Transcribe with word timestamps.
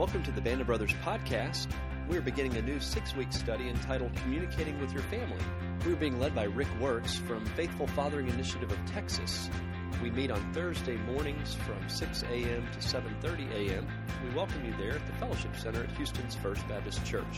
Welcome 0.00 0.22
to 0.22 0.32
the 0.32 0.40
Band 0.40 0.62
of 0.62 0.66
Brothers 0.66 0.94
podcast. 1.04 1.70
We're 2.08 2.22
beginning 2.22 2.56
a 2.56 2.62
new 2.62 2.80
six 2.80 3.14
week 3.14 3.34
study 3.34 3.68
entitled 3.68 4.16
Communicating 4.16 4.80
with 4.80 4.94
Your 4.94 5.02
Family. 5.02 5.36
We're 5.84 5.94
being 5.94 6.18
led 6.18 6.34
by 6.34 6.44
Rick 6.44 6.68
Works 6.80 7.16
from 7.16 7.44
Faithful 7.44 7.86
Fathering 7.88 8.28
Initiative 8.28 8.72
of 8.72 8.78
Texas. 8.86 9.50
We 10.02 10.10
meet 10.10 10.30
on 10.30 10.54
Thursday 10.54 10.96
mornings 10.96 11.52
from 11.52 11.86
6 11.86 12.22
a.m. 12.22 12.66
to 12.72 12.78
7:30 12.78 13.52
a.m. 13.52 13.86
We 14.24 14.34
welcome 14.34 14.64
you 14.64 14.74
there 14.78 14.92
at 14.92 15.06
the 15.06 15.12
Fellowship 15.18 15.54
Center 15.54 15.84
at 15.84 15.90
Houston's 15.98 16.34
First 16.34 16.66
Baptist 16.66 17.04
Church. 17.04 17.36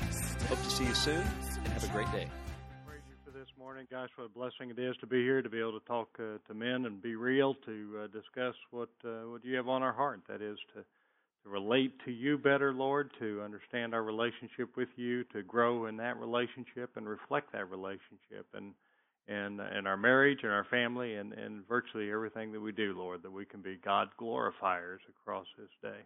Hope 0.48 0.62
to 0.62 0.70
see 0.70 0.84
you 0.84 0.94
soon 0.94 1.26
and 1.64 1.66
have 1.66 1.82
a 1.82 1.88
great 1.88 2.12
day. 2.12 2.28
Praise 2.86 3.02
you 3.08 3.16
for 3.24 3.36
this 3.36 3.48
morning, 3.58 3.88
guys. 3.90 4.08
What 4.14 4.26
a 4.26 4.28
blessing 4.28 4.70
it 4.70 4.78
is 4.78 4.96
to 4.98 5.08
be 5.08 5.20
here, 5.20 5.42
to 5.42 5.50
be 5.50 5.58
able 5.58 5.80
to 5.80 5.86
talk 5.86 6.10
uh, 6.20 6.38
to 6.46 6.54
men 6.54 6.86
and 6.86 7.02
be 7.02 7.16
real, 7.16 7.54
to 7.66 8.02
uh, 8.04 8.06
discuss 8.06 8.54
what 8.70 8.90
uh, 9.04 9.28
what 9.28 9.44
you 9.44 9.56
have 9.56 9.66
on 9.66 9.82
our 9.82 9.92
heart. 9.92 10.20
That 10.28 10.40
is 10.40 10.58
to 10.76 10.84
to 11.44 11.50
relate 11.50 11.92
to 12.04 12.10
you 12.10 12.38
better, 12.38 12.72
Lord, 12.72 13.10
to 13.18 13.42
understand 13.42 13.94
our 13.94 14.02
relationship 14.02 14.76
with 14.76 14.88
you, 14.96 15.24
to 15.24 15.42
grow 15.42 15.86
in 15.86 15.96
that 15.96 16.18
relationship 16.18 16.90
and 16.96 17.08
reflect 17.08 17.52
that 17.52 17.70
relationship 17.70 18.46
and 18.54 18.74
and 19.28 19.60
and 19.60 19.86
our 19.86 19.96
marriage 19.96 20.40
and 20.42 20.52
our 20.52 20.66
family 20.70 21.14
and 21.14 21.32
and 21.32 21.66
virtually 21.68 22.10
everything 22.10 22.52
that 22.52 22.60
we 22.60 22.72
do, 22.72 22.94
Lord, 22.96 23.22
that 23.22 23.32
we 23.32 23.44
can 23.44 23.60
be 23.60 23.78
God 23.84 24.08
glorifiers 24.20 24.98
across 25.08 25.46
this 25.58 25.70
day. 25.82 26.00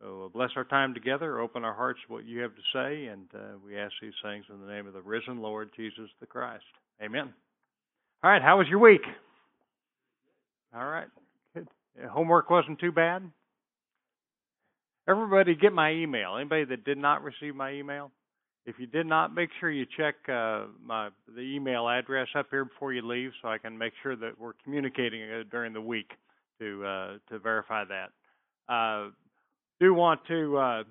So 0.00 0.24
uh, 0.24 0.28
bless 0.28 0.50
our 0.56 0.64
time 0.64 0.92
together, 0.92 1.40
open 1.40 1.64
our 1.64 1.74
hearts 1.74 2.00
to 2.06 2.12
what 2.12 2.24
you 2.24 2.40
have 2.40 2.52
to 2.54 2.62
say, 2.72 3.06
and 3.06 3.26
uh, 3.34 3.56
we 3.64 3.78
ask 3.78 3.92
these 4.02 4.12
things 4.22 4.44
in 4.52 4.60
the 4.60 4.66
name 4.66 4.86
of 4.86 4.92
the 4.92 5.00
risen 5.00 5.40
Lord 5.40 5.70
Jesus 5.74 6.10
the 6.20 6.26
Christ. 6.26 6.64
Amen. 7.02 7.32
All 8.22 8.30
right, 8.30 8.42
how 8.42 8.58
was 8.58 8.66
your 8.68 8.78
week? 8.78 9.02
All 10.74 10.86
right, 10.86 11.06
good. 11.54 11.68
Homework 12.10 12.50
wasn't 12.50 12.78
too 12.78 12.92
bad. 12.92 13.22
Everybody 15.08 15.54
get 15.54 15.72
my 15.72 15.92
email. 15.92 16.36
Anybody 16.36 16.64
that 16.64 16.84
did 16.84 16.98
not 16.98 17.22
receive 17.22 17.54
my 17.54 17.72
email, 17.72 18.10
if 18.64 18.74
you 18.78 18.86
did 18.88 19.06
not, 19.06 19.32
make 19.32 19.50
sure 19.60 19.70
you 19.70 19.86
check 19.96 20.16
uh, 20.28 20.64
my 20.84 21.10
the 21.32 21.42
email 21.42 21.88
address 21.88 22.26
up 22.36 22.46
here 22.50 22.64
before 22.64 22.92
you 22.92 23.06
leave, 23.06 23.30
so 23.40 23.48
I 23.48 23.58
can 23.58 23.78
make 23.78 23.92
sure 24.02 24.16
that 24.16 24.32
we're 24.40 24.54
communicating 24.64 25.22
uh, 25.22 25.44
during 25.48 25.72
the 25.72 25.80
week 25.80 26.10
to 26.58 26.84
uh, 26.84 27.12
to 27.30 27.38
verify 27.38 27.84
that. 27.84 28.10
Uh, 28.72 29.10
do 29.78 29.94
want 29.94 30.20
to 30.26 30.56
uh, 30.56 30.82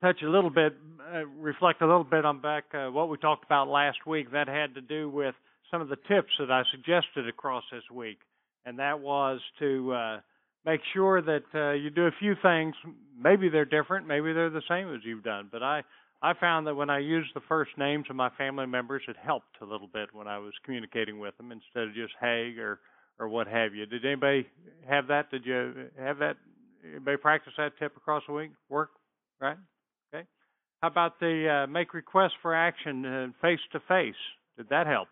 touch 0.00 0.22
a 0.22 0.28
little 0.28 0.50
bit, 0.50 0.76
uh, 1.12 1.26
reflect 1.26 1.82
a 1.82 1.86
little 1.86 2.04
bit 2.04 2.24
on 2.24 2.40
back 2.40 2.66
uh, 2.74 2.86
what 2.86 3.08
we 3.08 3.16
talked 3.16 3.44
about 3.44 3.66
last 3.66 4.06
week. 4.06 4.30
That 4.30 4.46
had 4.46 4.76
to 4.76 4.80
do 4.80 5.10
with 5.10 5.34
some 5.68 5.80
of 5.80 5.88
the 5.88 5.96
tips 6.06 6.30
that 6.38 6.52
I 6.52 6.62
suggested 6.70 7.26
across 7.28 7.64
this 7.72 7.82
week, 7.92 8.18
and 8.64 8.78
that 8.78 9.00
was 9.00 9.40
to 9.58 10.20
make 10.64 10.80
sure 10.92 11.22
that 11.22 11.44
uh, 11.54 11.72
you 11.72 11.90
do 11.90 12.06
a 12.06 12.10
few 12.18 12.34
things. 12.42 12.74
Maybe 13.20 13.48
they're 13.48 13.64
different, 13.64 14.06
maybe 14.06 14.32
they're 14.32 14.50
the 14.50 14.62
same 14.68 14.92
as 14.94 15.00
you've 15.04 15.24
done. 15.24 15.48
But 15.50 15.62
I 15.62 15.82
I 16.20 16.34
found 16.34 16.66
that 16.66 16.74
when 16.74 16.90
I 16.90 16.98
used 16.98 17.30
the 17.34 17.40
first 17.48 17.70
names 17.78 18.06
of 18.10 18.16
my 18.16 18.30
family 18.30 18.66
members, 18.66 19.02
it 19.06 19.16
helped 19.22 19.56
a 19.60 19.64
little 19.64 19.86
bit 19.86 20.08
when 20.12 20.26
I 20.26 20.38
was 20.38 20.52
communicating 20.64 21.20
with 21.20 21.36
them 21.36 21.52
instead 21.52 21.84
of 21.84 21.94
just 21.94 22.12
hey 22.20 22.54
or 22.58 22.80
or 23.18 23.28
what 23.28 23.46
have 23.48 23.74
you. 23.74 23.86
Did 23.86 24.04
anybody 24.04 24.46
have 24.88 25.08
that? 25.08 25.30
Did 25.30 25.44
you 25.44 25.88
have 25.98 26.18
that? 26.18 26.36
Anybody 26.84 27.16
practice 27.16 27.52
that 27.56 27.72
tip 27.78 27.96
across 27.96 28.22
the 28.26 28.32
week? 28.32 28.50
Work, 28.68 28.90
right? 29.40 29.56
Okay. 30.14 30.24
How 30.80 30.88
about 30.88 31.18
the 31.18 31.64
uh, 31.64 31.70
make 31.70 31.94
requests 31.94 32.34
for 32.42 32.54
action 32.54 33.34
face 33.42 33.58
to 33.72 33.80
face? 33.88 34.14
Did 34.56 34.68
that 34.70 34.86
help? 34.86 35.08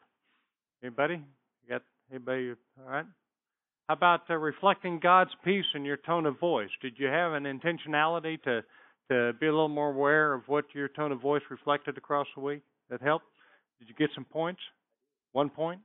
Anybody? 0.82 1.14
You 1.14 1.68
got 1.68 1.82
anybody? 2.10 2.52
All 2.84 2.90
right. 2.92 3.06
How 3.88 3.94
about 3.94 4.22
uh, 4.28 4.34
reflecting 4.34 4.98
God's 5.00 5.30
peace 5.44 5.64
in 5.74 5.84
your 5.84 5.96
tone 5.96 6.26
of 6.26 6.40
voice? 6.40 6.70
Did 6.82 6.94
you 6.98 7.06
have 7.06 7.32
an 7.32 7.44
intentionality 7.44 8.42
to 8.42 8.62
to 9.08 9.32
be 9.38 9.46
a 9.46 9.52
little 9.52 9.68
more 9.68 9.90
aware 9.90 10.34
of 10.34 10.42
what 10.48 10.64
your 10.74 10.88
tone 10.88 11.12
of 11.12 11.20
voice 11.20 11.42
reflected 11.48 11.96
across 11.96 12.26
the 12.34 12.42
week? 12.42 12.62
That 12.90 13.00
helped. 13.00 13.26
Did 13.78 13.88
you 13.88 13.94
get 13.94 14.10
some 14.14 14.24
points? 14.24 14.60
One 15.32 15.50
point. 15.50 15.80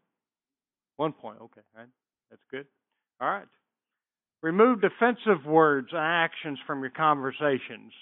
One 0.97 1.13
point. 1.13 1.37
Okay, 1.41 1.61
right. 1.77 1.87
That's 2.31 2.41
good. 2.49 2.65
All 3.19 3.29
right. 3.29 3.45
Remove 4.41 4.81
defensive 4.81 5.45
words 5.45 5.89
and 5.91 6.01
actions 6.01 6.57
from 6.65 6.81
your 6.81 6.89
conversations. 6.89 7.93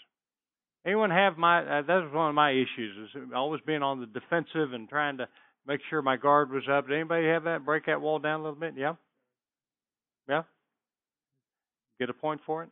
Anyone 0.85 1.09
have 1.09 1.37
my? 1.37 1.59
Uh, 1.59 1.81
that 1.81 2.03
was 2.03 2.13
one 2.13 2.29
of 2.29 2.35
my 2.35 2.51
issues. 2.51 3.09
Is 3.13 3.21
always 3.35 3.59
being 3.67 3.83
on 3.83 3.99
the 3.99 4.05
defensive 4.05 4.71
and 4.71 4.87
trying 4.87 5.17
to 5.17 5.27
make 5.67 5.81
sure 5.89 6.01
my 6.01 6.15
guard 6.15 6.51
was 6.51 6.63
up. 6.71 6.87
Did 6.87 6.95
anybody 6.95 7.27
have 7.27 7.43
that? 7.43 7.65
Break 7.65 7.87
that 7.87 7.99
wall 7.99 8.19
down 8.19 8.39
a 8.39 8.43
little 8.43 8.59
bit. 8.59 8.75
Yeah. 8.77 8.93
Yeah? 10.29 10.43
Get 11.99 12.09
a 12.09 12.13
point 12.13 12.41
for 12.45 12.63
it? 12.63 12.69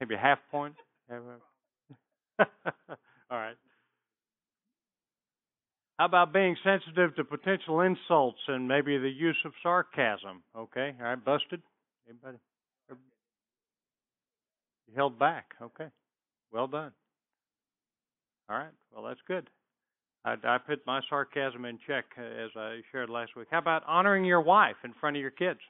Maybe 0.00 0.14
a 0.14 0.18
half 0.18 0.38
point? 0.50 0.74
All 2.38 2.46
right. 3.30 3.56
How 5.98 6.06
about 6.06 6.32
being 6.32 6.56
sensitive 6.64 7.14
to 7.16 7.24
potential 7.24 7.80
insults 7.82 8.40
and 8.48 8.66
maybe 8.66 8.98
the 8.98 9.08
use 9.08 9.36
of 9.44 9.52
sarcasm? 9.62 10.42
Okay. 10.56 10.92
All 10.98 11.06
right. 11.06 11.24
Busted? 11.24 11.62
Anybody? 12.08 12.38
You 14.88 14.94
held 14.96 15.18
back. 15.18 15.52
Okay. 15.62 15.86
Well 16.52 16.66
done. 16.66 16.92
All 18.48 18.58
right. 18.58 18.72
Well, 18.92 19.04
that's 19.04 19.20
good. 19.28 19.48
I, 20.24 20.34
I 20.44 20.58
put 20.58 20.86
my 20.86 21.00
sarcasm 21.08 21.64
in 21.64 21.78
check 21.86 22.04
uh, 22.18 22.22
as 22.22 22.50
I 22.56 22.80
shared 22.92 23.10
last 23.10 23.36
week. 23.36 23.48
How 23.50 23.58
about 23.58 23.82
honoring 23.86 24.24
your 24.24 24.40
wife 24.40 24.76
in 24.84 24.94
front 25.00 25.16
of 25.16 25.20
your 25.20 25.30
kids? 25.30 25.60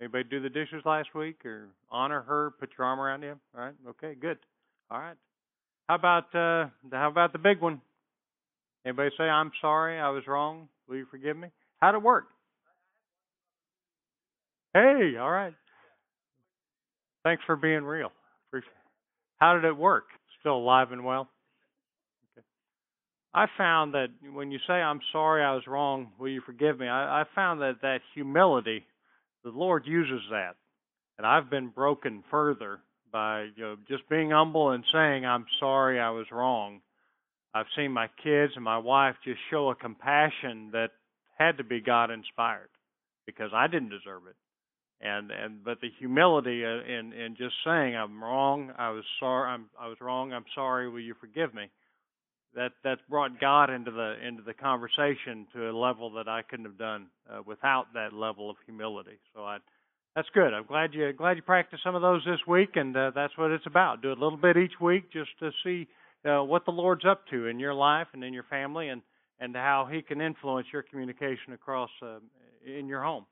Anybody 0.00 0.24
do 0.24 0.40
the 0.40 0.48
dishes 0.48 0.82
last 0.84 1.14
week 1.14 1.44
or 1.44 1.68
honor 1.90 2.22
her? 2.22 2.52
Put 2.58 2.70
your 2.76 2.86
arm 2.86 3.00
around 3.00 3.22
him. 3.22 3.38
All 3.54 3.64
right. 3.64 3.74
Okay. 3.90 4.14
Good. 4.20 4.38
All 4.90 4.98
right. 4.98 5.16
How 5.88 5.94
about 5.96 6.34
uh, 6.34 6.70
how 6.90 7.08
about 7.08 7.32
the 7.32 7.38
big 7.38 7.60
one? 7.60 7.80
Anybody 8.84 9.10
say 9.16 9.24
I'm 9.24 9.52
sorry, 9.60 10.00
I 10.00 10.08
was 10.10 10.26
wrong. 10.26 10.68
Will 10.88 10.96
you 10.96 11.06
forgive 11.10 11.36
me? 11.36 11.48
How'd 11.80 11.94
it 11.94 12.02
work? 12.02 12.24
Hey, 14.74 15.14
all 15.20 15.30
right. 15.30 15.54
Thanks 17.24 17.42
for 17.46 17.56
being 17.56 17.84
real. 17.84 18.10
Appreciate. 18.48 18.70
It. 18.70 18.76
How 19.38 19.54
did 19.54 19.64
it 19.64 19.76
work? 19.76 20.04
Still 20.40 20.56
alive 20.56 20.92
and 20.92 21.04
well? 21.04 21.28
I 23.34 23.46
found 23.56 23.94
that 23.94 24.08
when 24.32 24.50
you 24.50 24.58
say 24.66 24.74
I'm 24.74 25.00
sorry 25.10 25.42
I 25.42 25.54
was 25.54 25.66
wrong, 25.66 26.12
will 26.18 26.28
you 26.28 26.42
forgive 26.44 26.78
me? 26.78 26.86
I, 26.86 27.22
I 27.22 27.24
found 27.34 27.60
that 27.62 27.80
that 27.82 28.00
humility, 28.14 28.84
the 29.42 29.50
Lord 29.50 29.84
uses 29.86 30.20
that, 30.30 30.56
and 31.16 31.26
I've 31.26 31.48
been 31.48 31.68
broken 31.68 32.22
further 32.30 32.80
by 33.10 33.48
you 33.56 33.62
know 33.62 33.76
just 33.88 34.08
being 34.08 34.30
humble 34.30 34.70
and 34.70 34.84
saying 34.92 35.24
I'm 35.24 35.46
sorry 35.60 35.98
I 35.98 36.10
was 36.10 36.26
wrong. 36.30 36.80
I've 37.54 37.66
seen 37.76 37.92
my 37.92 38.08
kids 38.22 38.52
and 38.54 38.64
my 38.64 38.78
wife 38.78 39.16
just 39.24 39.40
show 39.50 39.70
a 39.70 39.74
compassion 39.74 40.70
that 40.72 40.90
had 41.38 41.58
to 41.58 41.64
be 41.64 41.80
God 41.80 42.10
inspired 42.10 42.70
because 43.26 43.50
I 43.54 43.66
didn't 43.66 43.90
deserve 43.90 44.22
it. 44.28 44.36
And 45.00 45.30
and 45.30 45.64
but 45.64 45.80
the 45.80 45.88
humility 45.98 46.64
uh, 46.64 46.82
in 46.84 47.12
in 47.12 47.34
just 47.36 47.54
saying 47.64 47.96
I'm 47.96 48.22
wrong, 48.22 48.72
I 48.78 48.90
was 48.90 49.04
sorry, 49.18 49.50
I'm 49.50 49.66
I 49.80 49.88
was 49.88 49.96
wrong, 50.02 50.32
I'm 50.34 50.44
sorry, 50.54 50.90
will 50.90 51.00
you 51.00 51.14
forgive 51.18 51.54
me? 51.54 51.70
That 52.54 52.72
that's 52.84 53.00
brought 53.08 53.40
God 53.40 53.70
into 53.70 53.90
the 53.90 54.16
into 54.26 54.42
the 54.42 54.54
conversation 54.54 55.46
to 55.54 55.70
a 55.70 55.74
level 55.76 56.10
that 56.12 56.28
I 56.28 56.42
couldn't 56.42 56.66
have 56.66 56.78
done 56.78 57.06
uh, 57.30 57.40
without 57.46 57.86
that 57.94 58.12
level 58.12 58.50
of 58.50 58.56
humility. 58.66 59.18
So 59.34 59.44
I, 59.44 59.58
that's 60.14 60.28
good. 60.34 60.52
I'm 60.52 60.66
glad 60.66 60.94
you 60.94 61.12
glad 61.12 61.36
you 61.36 61.42
practiced 61.42 61.82
some 61.82 61.94
of 61.94 62.02
those 62.02 62.22
this 62.24 62.40
week, 62.46 62.70
and 62.74 62.96
uh, 62.96 63.12
that's 63.14 63.36
what 63.36 63.50
it's 63.50 63.66
about. 63.66 64.02
Do 64.02 64.10
a 64.10 64.14
little 64.14 64.36
bit 64.36 64.56
each 64.56 64.78
week 64.80 65.12
just 65.12 65.30
to 65.40 65.50
see 65.64 65.88
uh, 66.28 66.42
what 66.42 66.64
the 66.64 66.72
Lord's 66.72 67.04
up 67.04 67.26
to 67.30 67.46
in 67.46 67.58
your 67.58 67.74
life 67.74 68.08
and 68.12 68.22
in 68.22 68.32
your 68.32 68.44
family, 68.44 68.88
and 68.88 69.02
and 69.40 69.54
how 69.56 69.88
He 69.90 70.02
can 70.02 70.20
influence 70.20 70.66
your 70.72 70.82
communication 70.82 71.52
across 71.54 71.90
uh, 72.02 72.18
in 72.66 72.86
your 72.86 73.02
home. 73.02 73.24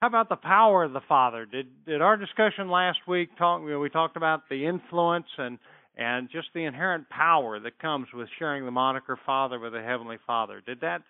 How 0.00 0.08
about 0.08 0.28
the 0.28 0.36
power 0.36 0.84
of 0.84 0.92
the 0.92 1.00
Father? 1.08 1.46
Did 1.46 1.66
did 1.86 2.00
our 2.00 2.16
discussion 2.16 2.68
last 2.68 2.98
week 3.06 3.36
talk? 3.38 3.62
You 3.62 3.70
know, 3.70 3.80
we 3.80 3.90
talked 3.90 4.16
about 4.16 4.48
the 4.48 4.66
influence 4.66 5.28
and 5.38 5.58
and 5.96 6.28
just 6.30 6.48
the 6.54 6.64
inherent 6.64 7.08
power 7.08 7.60
that 7.60 7.78
comes 7.78 8.08
with 8.12 8.28
sharing 8.38 8.64
the 8.64 8.70
moniker 8.70 9.18
Father 9.24 9.58
with 9.58 9.74
a 9.74 9.82
Heavenly 9.82 10.18
Father. 10.26 10.62
Did 10.64 10.80
that 10.80 11.02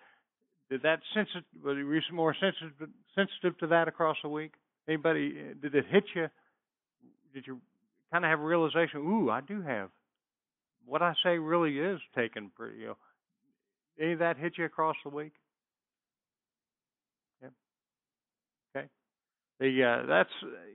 did 0.69 0.81
that 0.83 0.99
sensitive 1.13 1.43
were 1.63 1.79
you 1.79 2.01
more 2.11 2.35
sensitive 2.39 2.89
sensitive 3.15 3.57
to 3.59 3.67
that 3.67 3.87
across 3.87 4.17
the 4.23 4.29
week? 4.29 4.51
Anybody 4.87 5.35
uh, 5.39 5.53
did 5.61 5.75
it 5.75 5.85
hit 5.89 6.03
you? 6.15 6.27
Did 7.33 7.47
you 7.47 7.59
kind 8.11 8.23
of 8.23 8.29
have 8.29 8.39
a 8.39 8.43
realization? 8.43 8.99
Ooh, 8.99 9.29
I 9.29 9.41
do 9.41 9.61
have 9.61 9.89
what 10.85 11.01
I 11.01 11.13
say 11.23 11.37
really 11.37 11.79
is 11.79 11.99
taken 12.15 12.51
pretty. 12.55 12.79
You 12.79 12.87
know, 12.87 12.97
any 13.99 14.13
of 14.13 14.19
that 14.19 14.37
hit 14.37 14.53
you 14.57 14.65
across 14.65 14.95
the 15.03 15.09
week? 15.09 15.33
The 19.59 19.83
uh, 19.83 20.05
that's 20.07 20.29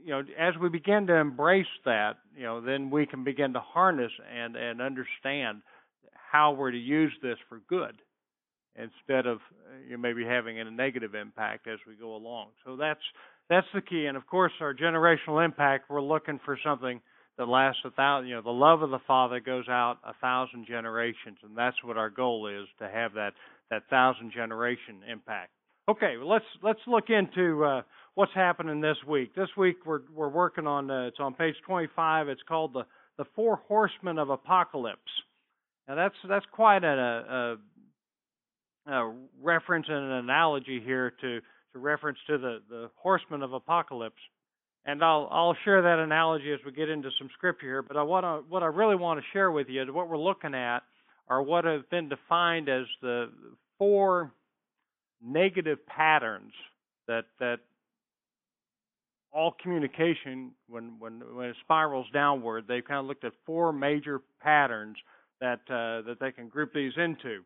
you 0.05 0.11
know 0.11 0.23
as 0.39 0.55
we 0.61 0.69
begin 0.69 1.07
to 1.07 1.15
embrace 1.15 1.67
that 1.85 2.19
you 2.37 2.45
know 2.45 2.61
then 2.61 2.91
we 2.91 3.07
can 3.07 3.25
begin 3.25 3.53
to 3.53 3.61
harness 3.61 4.13
and 4.35 4.57
and 4.57 4.81
understand 4.81 5.63
how 6.33 6.53
we're 6.53 6.71
to 6.71 6.79
use 6.79 7.13
this 7.23 7.37
for 7.49 7.61
good 7.69 8.01
instead 8.77 9.27
of 9.27 9.39
uh, 9.39 9.77
you 9.85 9.93
know, 9.93 9.99
maybe 9.99 10.25
having 10.25 10.61
a 10.61 10.71
negative 10.71 11.15
impact 11.15 11.67
as 11.67 11.79
we 11.87 11.95
go 11.95 12.15
along 12.15 12.49
so 12.65 12.77
that's 12.77 13.01
That's 13.51 13.67
the 13.75 13.83
key. 13.83 14.07
And 14.07 14.17
of 14.17 14.25
course, 14.29 14.53
our 14.61 14.73
generational 14.73 15.45
impact, 15.45 15.91
we're 15.91 16.01
looking 16.01 16.39
for 16.45 16.57
something 16.65 17.01
that 17.37 17.49
lasts 17.49 17.83
a 17.85 17.91
thousand. 17.91 18.29
You 18.29 18.37
know, 18.37 18.43
the 18.43 18.51
love 18.51 18.83
of 18.83 18.91
the 18.91 19.01
Father 19.09 19.41
goes 19.41 19.69
out 19.69 19.99
a 20.05 20.15
thousand 20.21 20.67
generations, 20.69 21.39
and 21.43 21.57
that's 21.57 21.83
what 21.83 21.97
our 21.97 22.11
goal 22.11 22.47
is 22.47 22.69
to 22.79 22.89
have 22.89 23.15
that 23.15 23.33
that 23.71 23.83
thousand 23.91 24.31
generation 24.33 25.03
impact. 25.11 25.51
Okay, 25.89 26.15
well, 26.17 26.29
let's 26.29 26.51
let's 26.63 26.81
look 26.87 27.11
into 27.11 27.65
uh, 27.65 27.83
what's 28.15 28.33
happening 28.35 28.81
this 28.81 28.97
week. 29.07 29.35
This 29.35 29.49
week 29.57 29.87
we're 29.87 30.01
we're 30.15 30.29
working 30.29 30.67
on 30.67 30.91
uh, 30.91 31.07
it's 31.07 31.21
on 31.21 31.35
page 31.35 31.55
25. 31.67 32.29
It's 32.29 32.43
called 32.49 32.73
the 32.73 32.85
the 33.19 33.25
four 33.35 33.61
horsemen 33.69 34.19
of 34.19 34.31
apocalypse. 34.31 35.01
Now 35.89 35.95
that's 35.97 36.15
that's 36.29 36.47
quite 36.53 36.85
a, 36.85 37.57
a, 38.87 38.93
a 38.93 39.15
reference 39.43 39.87
and 39.89 39.97
an 39.97 40.13
analogy 40.13 40.81
here 40.85 41.13
to 41.21 41.41
to 41.73 41.79
reference 41.79 42.19
to 42.27 42.39
the 42.39 42.61
the 42.69 42.91
horsemen 42.97 43.43
of 43.43 43.53
apocalypse. 43.53 44.21
And 44.85 45.05
I'll 45.05 45.29
I'll 45.31 45.57
share 45.65 45.83
that 45.83 45.99
analogy 45.99 46.53
as 46.53 46.61
we 46.65 46.73
get 46.73 46.89
into 46.89 47.11
some 47.19 47.29
scripture 47.37 47.67
here. 47.67 47.83
But 47.83 47.97
I 47.97 48.03
want 48.03 48.49
what 48.49 48.63
I 48.63 48.67
really 48.67 48.97
want 48.97 49.21
to 49.21 49.27
share 49.33 49.51
with 49.51 49.69
you, 49.69 49.83
is 49.83 49.89
what 49.91 50.09
we're 50.09 50.19
looking 50.19 50.55
at, 50.55 50.81
are 51.29 51.43
what 51.43 51.65
have 51.65 51.89
been 51.91 52.09
defined 52.09 52.69
as 52.69 52.87
the 53.03 53.31
four 53.79 54.33
negative 55.23 55.85
patterns 55.87 56.53
that 57.07 57.27
that 57.39 57.61
all 59.33 59.55
communication 59.63 60.53
when 60.69 60.97
when 60.99 61.23
when 61.35 61.47
it 61.47 61.57
spirals 61.63 62.07
downward, 62.13 62.65
they've 62.67 62.85
kind 62.85 63.01
of 63.01 63.07
looked 63.07 63.25
at 63.25 63.33
four 63.47 63.73
major 63.73 64.21
patterns 64.41 64.97
that 65.41 65.61
uh, 65.69 66.07
that 66.07 66.17
they 66.21 66.33
can 66.33 66.49
group 66.49 66.73
these 66.75 66.93
into. 66.97 67.43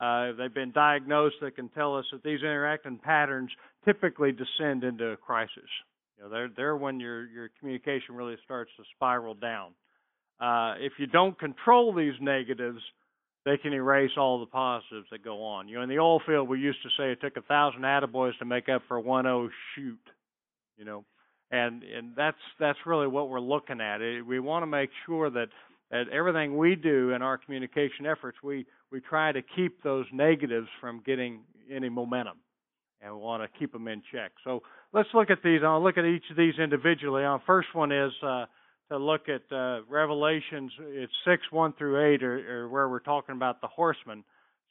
Uh, 0.00 0.32
they've 0.32 0.54
been 0.54 0.72
diagnosed 0.72 1.36
that 1.40 1.56
can 1.56 1.68
tell 1.70 1.96
us 1.96 2.04
that 2.12 2.22
these 2.22 2.40
interacting 2.40 2.98
patterns 2.98 3.50
typically 3.84 4.30
descend 4.30 4.84
into 4.84 5.06
a 5.06 5.16
crisis. 5.16 5.70
You 6.16 6.24
know, 6.24 6.30
they're 6.30 6.50
they're 6.54 6.76
when 6.76 7.00
your 7.00 7.26
your 7.26 7.50
communication 7.58 8.14
really 8.14 8.36
starts 8.44 8.70
to 8.76 8.84
spiral 8.94 9.34
down. 9.34 9.72
Uh, 10.40 10.74
if 10.78 10.92
you 10.98 11.06
don't 11.06 11.38
control 11.38 11.94
these 11.94 12.12
negatives, 12.20 12.80
they 13.46 13.56
can 13.56 13.72
erase 13.72 14.10
all 14.18 14.40
the 14.40 14.46
positives 14.46 15.06
that 15.10 15.24
go 15.24 15.42
on. 15.44 15.68
You 15.68 15.76
know, 15.76 15.82
in 15.82 15.88
the 15.88 15.98
oil 15.98 16.20
field, 16.26 16.48
we 16.48 16.58
used 16.58 16.82
to 16.82 16.88
say 16.98 17.12
it 17.12 17.20
took 17.20 17.36
a 17.36 17.42
thousand 17.42 17.82
attaboys 17.82 18.36
to 18.38 18.44
make 18.44 18.68
up 18.68 18.82
for 18.88 19.00
one 19.00 19.26
oh 19.26 19.48
shoot. 19.74 19.98
You 20.76 20.84
know, 20.84 21.04
and 21.50 21.82
and 21.82 22.12
that's 22.16 22.36
that's 22.58 22.78
really 22.86 23.06
what 23.06 23.28
we're 23.28 23.40
looking 23.40 23.80
at. 23.80 23.98
We 24.26 24.40
want 24.40 24.62
to 24.62 24.66
make 24.66 24.90
sure 25.06 25.30
that 25.30 25.48
that 25.90 26.08
everything 26.12 26.56
we 26.56 26.74
do 26.74 27.10
in 27.10 27.22
our 27.22 27.38
communication 27.38 28.06
efforts, 28.06 28.38
we 28.42 28.66
we 28.90 29.00
try 29.00 29.32
to 29.32 29.42
keep 29.54 29.82
those 29.82 30.06
negatives 30.12 30.68
from 30.80 31.02
getting 31.04 31.40
any 31.70 31.88
momentum 31.88 32.38
and 33.00 33.14
we 33.14 33.20
want 33.20 33.42
to 33.42 33.58
keep 33.58 33.72
them 33.72 33.88
in 33.88 34.02
check. 34.12 34.32
So 34.44 34.62
let's 34.92 35.08
look 35.14 35.30
at 35.30 35.38
these. 35.44 35.60
I'll 35.64 35.82
look 35.82 35.98
at 35.98 36.04
each 36.04 36.24
of 36.30 36.36
these 36.36 36.54
individually. 36.58 37.22
Our 37.24 37.42
first 37.46 37.68
one 37.72 37.92
is 37.92 38.12
uh, 38.22 38.46
to 38.90 38.98
look 38.98 39.28
at 39.28 39.42
uh, 39.54 39.80
Revelations. 39.88 40.72
It's 40.80 41.12
six 41.26 41.42
one 41.50 41.72
through 41.74 42.14
eight, 42.14 42.22
or, 42.22 42.64
or, 42.64 42.68
where 42.68 42.88
we're 42.88 43.00
talking 43.00 43.34
about 43.34 43.60
the 43.60 43.68
horsemen. 43.68 44.24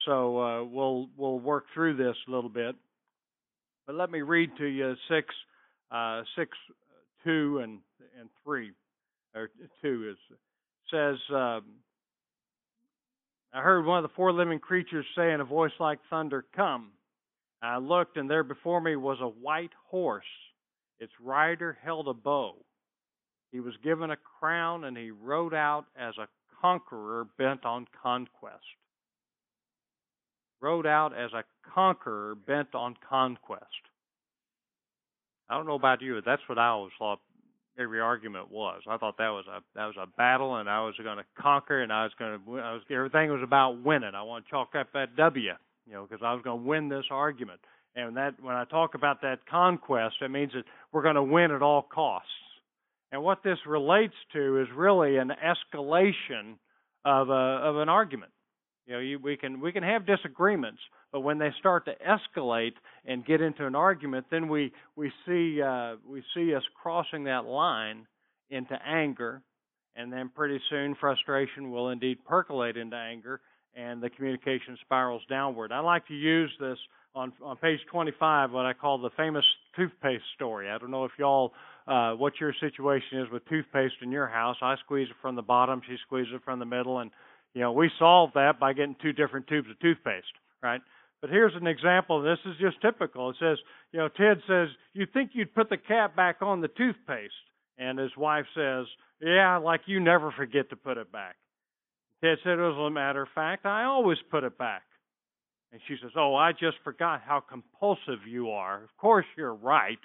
So 0.05 0.41
uh, 0.41 0.63
we'll 0.63 1.09
we'll 1.17 1.39
work 1.39 1.65
through 1.73 1.97
this 1.97 2.15
a 2.27 2.31
little 2.31 2.49
bit. 2.49 2.75
But 3.87 3.95
let 3.95 4.11
me 4.11 4.21
read 4.21 4.51
to 4.57 4.65
you 4.65 4.95
six 5.09 5.27
uh, 5.91 6.23
six 6.35 6.57
two 7.23 7.59
and 7.63 7.79
and 8.19 8.29
three 8.43 8.71
or 9.35 9.49
two 9.81 10.09
is 10.11 10.37
says. 10.91 11.17
Um, 11.33 11.63
I 13.53 13.61
heard 13.61 13.85
one 13.85 14.03
of 14.03 14.09
the 14.09 14.13
four 14.17 14.33
living 14.33 14.59
creatures 14.59 15.05
say 15.15 15.31
in 15.31 15.39
a 15.39 15.45
voice 15.45 15.71
like 15.79 15.99
thunder, 16.09 16.45
Come. 16.53 16.91
I 17.61 17.77
looked, 17.77 18.17
and 18.17 18.29
there 18.29 18.43
before 18.43 18.81
me 18.81 18.97
was 18.97 19.17
a 19.21 19.27
white 19.27 19.71
horse. 19.89 20.25
Its 20.99 21.13
rider 21.23 21.77
held 21.81 22.09
a 22.09 22.13
bow. 22.13 22.55
He 23.53 23.61
was 23.61 23.73
given 23.81 24.11
a 24.11 24.17
crown, 24.39 24.83
and 24.83 24.97
he 24.97 25.11
rode 25.11 25.53
out 25.53 25.85
as 25.97 26.13
a 26.17 26.27
conqueror 26.61 27.27
bent 27.37 27.65
on 27.65 27.87
conquest. 28.03 28.59
Rode 30.61 30.85
out 30.85 31.13
as 31.17 31.31
a 31.31 31.43
conqueror 31.73 32.35
bent 32.35 32.75
on 32.75 32.95
conquest. 33.09 33.63
I 35.49 35.57
don't 35.57 35.67
know 35.67 35.75
about 35.75 36.01
you, 36.01 36.15
but 36.15 36.25
that's 36.25 36.41
what 36.47 36.57
I 36.57 36.67
always 36.69 36.93
thought 36.97 37.19
every 37.77 37.99
argument 37.99 38.51
was. 38.51 38.81
I 38.89 38.97
thought 38.97 39.17
that 39.17 39.29
was 39.29 39.45
a 39.47 39.59
that 39.75 39.85
was 39.85 39.95
a 40.01 40.07
battle, 40.07 40.55
and 40.57 40.69
I 40.69 40.81
was 40.81 40.95
going 41.01 41.17
to 41.17 41.25
conquer, 41.39 41.81
and 41.81 41.91
I 41.91 42.03
was 42.03 42.13
going 42.17 42.39
to 42.39 42.59
I 42.59 42.73
was 42.73 42.81
everything 42.89 43.31
was 43.31 43.43
about 43.43 43.83
winning. 43.83 44.11
I 44.15 44.23
want 44.23 44.45
to 44.45 44.51
chalk 44.51 44.75
up 44.75 44.87
that 44.93 45.15
W 45.15 45.51
you 45.85 45.93
know, 45.93 46.07
because 46.09 46.23
I 46.23 46.33
was 46.33 46.41
going 46.43 46.61
to 46.61 46.67
win 46.67 46.89
this 46.89 47.05
argument. 47.11 47.59
And 47.95 48.17
that 48.17 48.35
when 48.41 48.55
I 48.55 48.65
talk 48.65 48.95
about 48.95 49.21
that 49.21 49.45
conquest, 49.49 50.15
it 50.21 50.29
means 50.29 50.51
that 50.53 50.65
we're 50.91 51.03
going 51.03 51.15
to 51.15 51.23
win 51.23 51.51
at 51.51 51.61
all 51.61 51.81
costs. 51.81 52.29
And 53.11 53.23
what 53.23 53.43
this 53.43 53.57
relates 53.65 54.15
to 54.33 54.61
is 54.61 54.67
really 54.75 55.17
an 55.17 55.31
escalation 55.31 56.57
of 57.05 57.29
a 57.29 57.33
of 57.33 57.77
an 57.77 57.87
argument. 57.87 58.31
You 58.85 58.93
know, 58.93 58.99
you, 58.99 59.19
we 59.19 59.37
can 59.37 59.61
we 59.61 59.71
can 59.71 59.83
have 59.83 60.05
disagreements, 60.05 60.79
but 61.15 61.21
when 61.21 61.37
they 61.37 61.51
start 61.59 61.85
to 61.85 61.93
escalate 62.05 62.73
and 63.05 63.25
get 63.25 63.39
into 63.39 63.65
an 63.65 63.73
argument, 63.73 64.25
then 64.29 64.49
we 64.49 64.73
we 64.97 65.09
see 65.25 65.61
uh, 65.61 65.95
we 66.05 66.21
see 66.35 66.53
us 66.53 66.63
crossing 66.83 67.23
that 67.23 67.45
line 67.45 68.05
into 68.49 68.77
anger, 68.85 69.41
and 69.95 70.11
then 70.11 70.29
pretty 70.35 70.59
soon 70.69 70.93
frustration 70.99 71.71
will 71.71 71.91
indeed 71.91 72.17
percolate 72.25 72.75
into 72.75 72.97
anger, 72.97 73.39
and 73.77 74.03
the 74.03 74.09
communication 74.09 74.77
spirals 74.81 75.21
downward. 75.29 75.71
I 75.71 75.79
like 75.79 76.05
to 76.07 76.13
use 76.13 76.51
this 76.59 76.77
on 77.15 77.31
on 77.41 77.55
page 77.55 77.79
25, 77.89 78.51
what 78.51 78.65
I 78.65 78.73
call 78.73 78.97
the 78.97 79.09
famous 79.15 79.45
toothpaste 79.77 80.25
story. 80.35 80.69
I 80.69 80.77
don't 80.77 80.91
know 80.91 81.05
if 81.05 81.11
y'all 81.17 81.53
uh, 81.87 82.11
what 82.15 82.33
your 82.41 82.53
situation 82.59 83.19
is 83.19 83.31
with 83.31 83.47
toothpaste 83.47 83.95
in 84.01 84.11
your 84.11 84.27
house. 84.27 84.57
I 84.61 84.75
squeeze 84.83 85.07
it 85.09 85.15
from 85.21 85.37
the 85.37 85.41
bottom, 85.41 85.81
she 85.87 85.95
squeezes 86.05 86.33
it 86.33 86.41
from 86.43 86.59
the 86.59 86.65
middle, 86.65 86.99
and 86.99 87.09
you 87.53 87.61
know 87.61 87.71
we 87.71 87.89
solve 87.99 88.31
that 88.35 88.59
by 88.59 88.73
getting 88.73 88.97
two 89.01 89.13
different 89.13 89.47
tubes 89.47 89.69
of 89.71 89.79
toothpaste, 89.79 90.25
right? 90.61 90.81
But 91.25 91.31
here's 91.31 91.55
an 91.55 91.65
example. 91.65 92.21
This 92.21 92.37
is 92.45 92.53
just 92.61 92.79
typical. 92.83 93.31
It 93.31 93.37
says, 93.39 93.57
you 93.91 93.97
know, 93.97 94.09
Ted 94.09 94.43
says, 94.47 94.69
"You 94.93 95.07
think 95.07 95.31
you'd 95.33 95.55
put 95.55 95.69
the 95.69 95.77
cap 95.77 96.15
back 96.15 96.43
on 96.43 96.61
the 96.61 96.67
toothpaste?" 96.67 97.33
And 97.79 97.97
his 97.97 98.15
wife 98.15 98.45
says, 98.53 98.85
"Yeah, 99.19 99.57
like 99.57 99.87
you 99.87 99.99
never 99.99 100.31
forget 100.33 100.69
to 100.69 100.75
put 100.75 100.97
it 100.97 101.11
back." 101.11 101.35
Ted 102.21 102.37
said, 102.43 102.59
as 102.59 102.77
a 102.77 102.91
matter 102.91 103.23
of 103.23 103.29
fact, 103.33 103.65
I 103.65 103.85
always 103.85 104.19
put 104.29 104.43
it 104.43 104.55
back. 104.59 104.83
And 105.71 105.81
she 105.87 105.97
says, 105.99 106.11
Oh, 106.15 106.35
I 106.35 106.51
just 106.51 106.77
forgot 106.83 107.21
how 107.21 107.39
compulsive 107.39 108.27
you 108.27 108.51
are. 108.51 108.83
Of 108.83 108.95
course, 108.95 109.25
you're 109.35 109.55
right. 109.55 109.97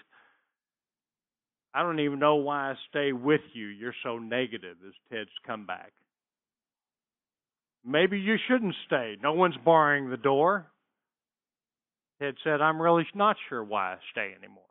I 1.74 1.82
don't 1.82 2.00
even 2.00 2.18
know 2.18 2.36
why 2.36 2.70
I 2.70 2.74
stay 2.88 3.12
with 3.12 3.42
you. 3.52 3.66
You're 3.66 3.94
so 4.02 4.18
negative, 4.18 4.78
is 4.88 4.94
Ted's 5.12 5.28
comeback. 5.46 5.92
Maybe 7.84 8.18
you 8.18 8.38
shouldn't 8.48 8.74
stay. 8.86 9.18
No 9.22 9.34
one's 9.34 9.58
barring 9.58 10.08
the 10.08 10.16
door. 10.16 10.72
Ted 12.20 12.34
said, 12.44 12.60
I'm 12.60 12.80
really 12.80 13.06
not 13.14 13.36
sure 13.48 13.64
why 13.64 13.94
I 13.94 13.96
stay 14.12 14.34
anymore. 14.38 14.64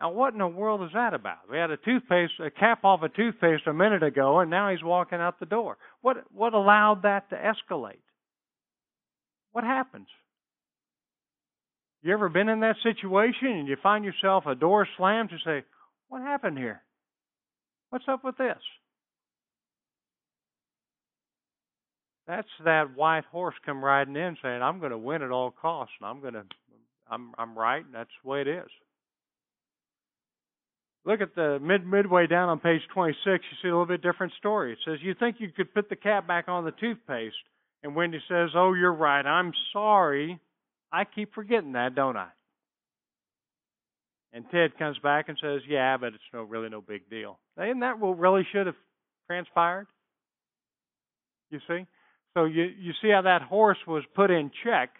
Now, 0.00 0.12
what 0.12 0.34
in 0.34 0.38
the 0.38 0.46
world 0.46 0.82
is 0.82 0.90
that 0.94 1.14
about? 1.14 1.50
We 1.50 1.56
had 1.56 1.70
a 1.70 1.78
toothpaste, 1.78 2.34
a 2.38 2.50
cap 2.50 2.84
off 2.84 3.02
a 3.02 3.08
toothpaste 3.08 3.66
a 3.66 3.72
minute 3.72 4.02
ago, 4.02 4.40
and 4.40 4.50
now 4.50 4.70
he's 4.70 4.84
walking 4.84 5.18
out 5.18 5.40
the 5.40 5.46
door. 5.46 5.78
What 6.02 6.18
what 6.32 6.52
allowed 6.52 7.02
that 7.02 7.30
to 7.30 7.36
escalate? 7.36 8.02
What 9.52 9.64
happens? 9.64 10.08
You 12.02 12.12
ever 12.12 12.28
been 12.28 12.50
in 12.50 12.60
that 12.60 12.76
situation 12.82 13.48
and 13.48 13.66
you 13.66 13.76
find 13.82 14.04
yourself 14.04 14.44
a 14.46 14.54
door 14.54 14.86
slams 14.98 15.32
and 15.32 15.40
say, 15.44 15.64
"What 16.08 16.20
happened 16.20 16.58
here? 16.58 16.82
What's 17.88 18.06
up 18.06 18.22
with 18.22 18.36
this?" 18.36 18.62
That's 22.26 22.48
that 22.64 22.96
white 22.96 23.24
horse 23.30 23.54
come 23.64 23.84
riding 23.84 24.16
in 24.16 24.36
saying, 24.42 24.62
"I'm 24.62 24.80
going 24.80 24.90
to 24.90 24.98
win 24.98 25.22
at 25.22 25.30
all 25.30 25.50
costs, 25.50 25.94
and 26.00 26.08
I'm 26.08 26.20
going 26.20 26.34
to, 26.34 26.44
I'm 27.08 27.32
I'm 27.38 27.56
right, 27.56 27.84
and 27.84 27.94
that's 27.94 28.10
the 28.22 28.28
way 28.28 28.40
it 28.40 28.48
is." 28.48 28.68
Look 31.04 31.20
at 31.20 31.36
the 31.36 31.60
mid 31.60 31.86
midway 31.86 32.26
down 32.26 32.48
on 32.48 32.58
page 32.58 32.82
26. 32.92 33.24
You 33.24 33.38
see 33.62 33.68
a 33.68 33.70
little 33.70 33.86
bit 33.86 34.02
different 34.02 34.32
story. 34.38 34.72
It 34.72 34.78
says, 34.84 34.98
"You 35.02 35.14
think 35.14 35.36
you 35.38 35.50
could 35.52 35.72
put 35.72 35.88
the 35.88 35.94
cap 35.96 36.26
back 36.26 36.48
on 36.48 36.64
the 36.64 36.72
toothpaste?" 36.72 37.36
And 37.84 37.94
Wendy 37.94 38.20
says, 38.26 38.50
"Oh, 38.56 38.72
you're 38.72 38.92
right. 38.92 39.24
I'm 39.24 39.52
sorry. 39.72 40.40
I 40.90 41.04
keep 41.04 41.32
forgetting 41.32 41.72
that, 41.72 41.94
don't 41.94 42.16
I?" 42.16 42.30
And 44.32 44.50
Ted 44.50 44.76
comes 44.78 44.98
back 44.98 45.28
and 45.28 45.38
says, 45.40 45.62
"Yeah, 45.68 45.96
but 45.96 46.12
it's 46.12 46.32
no 46.32 46.42
really 46.42 46.68
no 46.68 46.80
big 46.80 47.08
deal." 47.08 47.38
Isn't 47.56 47.80
that 47.80 48.00
what 48.00 48.18
really 48.18 48.44
should 48.50 48.66
have 48.66 48.76
transpired? 49.28 49.86
You 51.50 51.60
see, 51.68 51.86
so 52.36 52.44
you 52.44 52.64
you 52.80 52.92
see 53.02 53.10
how 53.10 53.22
that 53.22 53.42
horse 53.42 53.78
was 53.86 54.04
put 54.14 54.30
in 54.30 54.50
check 54.64 54.90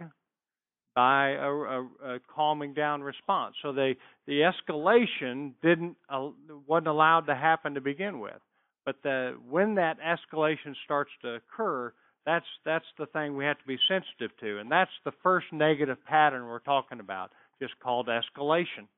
by 0.94 1.30
a, 1.32 1.50
a, 1.50 1.88
a, 2.04 2.20
calming 2.34 2.74
down 2.74 3.02
response. 3.02 3.56
So 3.62 3.72
the 3.72 3.94
the 4.26 4.50
escalation 4.50 5.52
didn't 5.62 5.96
uh, 6.08 6.30
wasn't 6.66 6.88
allowed 6.88 7.26
to 7.26 7.36
happen 7.36 7.74
to 7.74 7.82
begin 7.82 8.20
with. 8.20 8.40
But 8.86 8.96
the 9.02 9.36
when 9.50 9.76
that 9.76 9.98
escalation 10.00 10.74
starts 10.84 11.12
to 11.22 11.34
occur, 11.34 11.92
that's 12.24 12.46
that's 12.64 12.86
the 12.98 13.06
thing 13.06 13.36
we 13.36 13.44
have 13.44 13.58
to 13.58 13.66
be 13.66 13.78
sensitive 13.88 14.36
to, 14.40 14.58
and 14.58 14.72
that's 14.72 14.92
the 15.04 15.12
first 15.22 15.48
negative 15.52 15.98
pattern 16.06 16.46
we're 16.46 16.60
talking 16.60 17.00
about, 17.00 17.32
just 17.62 17.78
called 17.80 18.08
escalation. 18.08 18.88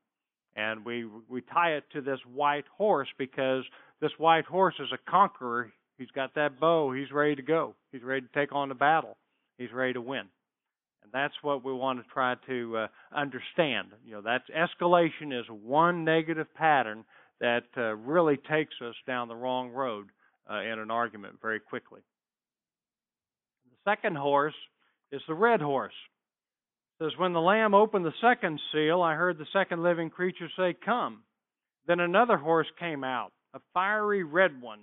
and 0.57 0.85
we 0.85 1.07
we 1.29 1.41
tie 1.43 1.73
it 1.75 1.85
to 1.93 2.01
this 2.01 2.21
white 2.35 2.67
horse 2.77 3.09
because 3.19 3.65
this 4.01 4.13
white 4.19 4.47
horse 4.47 4.75
is 4.81 4.89
a 4.93 5.11
conqueror. 5.11 5.73
He's 5.99 6.11
got 6.13 6.35
that 6.37 6.61
bow. 6.61 6.93
He's 6.93 7.11
ready 7.11 7.35
to 7.35 7.43
go. 7.43 7.75
He's 7.93 8.03
ready 8.03 8.23
to 8.23 8.33
take 8.33 8.53
on 8.53 8.69
the 8.69 8.75
battle. 8.75 9.17
He's 9.59 9.73
ready 9.73 9.95
to 9.95 10.01
win. 10.01 10.27
And 11.03 11.13
that's 11.13 11.35
what 11.43 11.65
we 11.65 11.73
want 11.73 11.99
to 11.99 12.13
try 12.13 12.37
to 12.47 12.77
uh, 12.77 12.87
understand. 13.15 13.89
You 14.05 14.13
know, 14.15 14.23
that 14.23 14.43
escalation 14.57 15.39
is 15.39 15.47
one 15.49 16.05
negative 16.05 16.47
pattern 16.55 17.05
that 17.41 17.65
uh, 17.77 17.95
really 17.97 18.37
takes 18.37 18.75
us 18.83 18.95
down 19.07 19.29
the 19.29 19.37
wrong 19.37 19.71
road 19.71 20.09
uh, 20.51 20.61
in 20.61 20.79
an 20.79 20.91
argument 20.91 21.37
very 21.43 21.61
quickly. 21.61 22.01
The 23.71 23.91
second 23.91 24.17
horse 24.17 24.55
is 25.13 25.21
the 25.27 25.35
red 25.35 25.61
horse. 25.61 25.95
It 27.01 27.05
says, 27.05 27.19
When 27.19 27.33
the 27.33 27.41
Lamb 27.41 27.75
opened 27.75 28.05
the 28.05 28.13
second 28.21 28.61
seal, 28.73 29.03
I 29.03 29.15
heard 29.15 29.39
the 29.39 29.47
second 29.53 29.83
living 29.83 30.11
creature 30.11 30.49
say, 30.57 30.77
Come. 30.85 31.23
Then 31.87 32.01
another 32.01 32.37
horse 32.37 32.67
came 32.79 33.03
out, 33.03 33.33
a 33.55 33.61
fiery 33.73 34.23
red 34.23 34.61
one. 34.61 34.81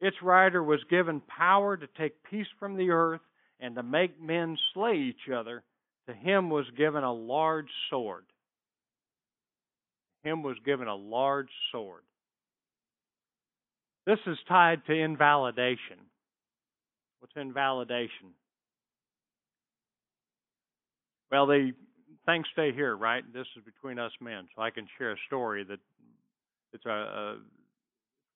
Its 0.00 0.16
rider 0.22 0.62
was 0.62 0.80
given 0.90 1.20
power 1.20 1.76
to 1.76 1.86
take 1.98 2.22
peace 2.30 2.46
from 2.58 2.76
the 2.76 2.90
earth 2.90 3.20
and 3.60 3.74
to 3.74 3.82
make 3.82 4.20
men 4.20 4.56
slay 4.74 4.96
each 4.96 5.32
other. 5.34 5.62
To 6.08 6.14
him 6.14 6.50
was 6.50 6.66
given 6.76 7.02
a 7.02 7.12
large 7.12 7.70
sword. 7.90 8.24
him 10.22 10.42
was 10.42 10.56
given 10.64 10.88
a 10.88 10.94
large 10.94 11.48
sword. 11.72 12.02
This 14.06 14.18
is 14.26 14.38
tied 14.48 14.84
to 14.86 14.92
invalidation. 14.92 15.98
What's 17.20 17.34
invalidation? 17.36 18.34
Well, 21.30 21.46
the 21.46 21.72
things 22.24 22.46
stay 22.52 22.72
here, 22.72 22.96
right? 22.96 23.24
This 23.32 23.46
is 23.56 23.64
between 23.64 23.98
us 23.98 24.12
men, 24.20 24.46
so 24.54 24.62
I 24.62 24.70
can 24.70 24.86
share 24.98 25.12
a 25.12 25.16
story 25.26 25.64
that 25.64 25.80
it's 26.72 26.86
a, 26.86 26.90
a 26.90 27.36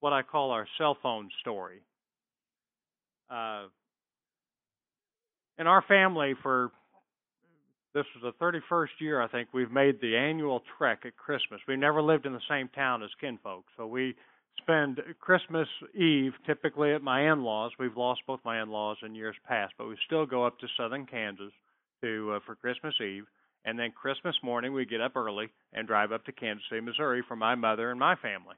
what 0.00 0.12
I 0.12 0.22
call 0.22 0.50
our 0.50 0.66
cell 0.78 0.96
phone 1.02 1.28
story. 1.40 1.80
Uh, 3.30 3.64
in 5.58 5.66
our 5.66 5.82
family, 5.86 6.34
for 6.42 6.70
this 7.94 8.06
was 8.14 8.34
the 8.40 8.44
31st 8.44 9.00
year, 9.00 9.20
I 9.20 9.28
think, 9.28 9.48
we've 9.52 9.70
made 9.70 10.00
the 10.00 10.16
annual 10.16 10.62
trek 10.78 11.00
at 11.04 11.16
Christmas. 11.16 11.60
We 11.68 11.76
never 11.76 12.02
lived 12.02 12.26
in 12.26 12.32
the 12.32 12.40
same 12.48 12.68
town 12.68 13.02
as 13.02 13.10
kinfolk, 13.20 13.64
so 13.76 13.86
we 13.86 14.14
spend 14.58 15.00
Christmas 15.20 15.68
Eve 15.94 16.32
typically 16.46 16.92
at 16.92 17.02
my 17.02 17.32
in-laws. 17.32 17.72
We've 17.78 17.96
lost 17.96 18.20
both 18.26 18.40
my 18.44 18.62
in-laws 18.62 18.98
in 19.04 19.14
years 19.14 19.36
past, 19.46 19.74
but 19.76 19.88
we 19.88 19.96
still 20.06 20.26
go 20.26 20.44
up 20.44 20.58
to 20.60 20.66
southern 20.76 21.06
Kansas 21.06 21.52
to 22.02 22.34
uh, 22.36 22.40
for 22.46 22.54
Christmas 22.54 22.94
Eve, 23.00 23.24
and 23.64 23.78
then 23.78 23.90
Christmas 23.90 24.36
morning 24.42 24.72
we 24.72 24.86
get 24.86 25.00
up 25.00 25.16
early 25.16 25.48
and 25.72 25.86
drive 25.86 26.12
up 26.12 26.24
to 26.24 26.32
Kansas 26.32 26.64
City, 26.70 26.80
Missouri 26.80 27.22
for 27.26 27.36
my 27.36 27.54
mother 27.54 27.90
and 27.90 28.00
my 28.00 28.16
family. 28.16 28.56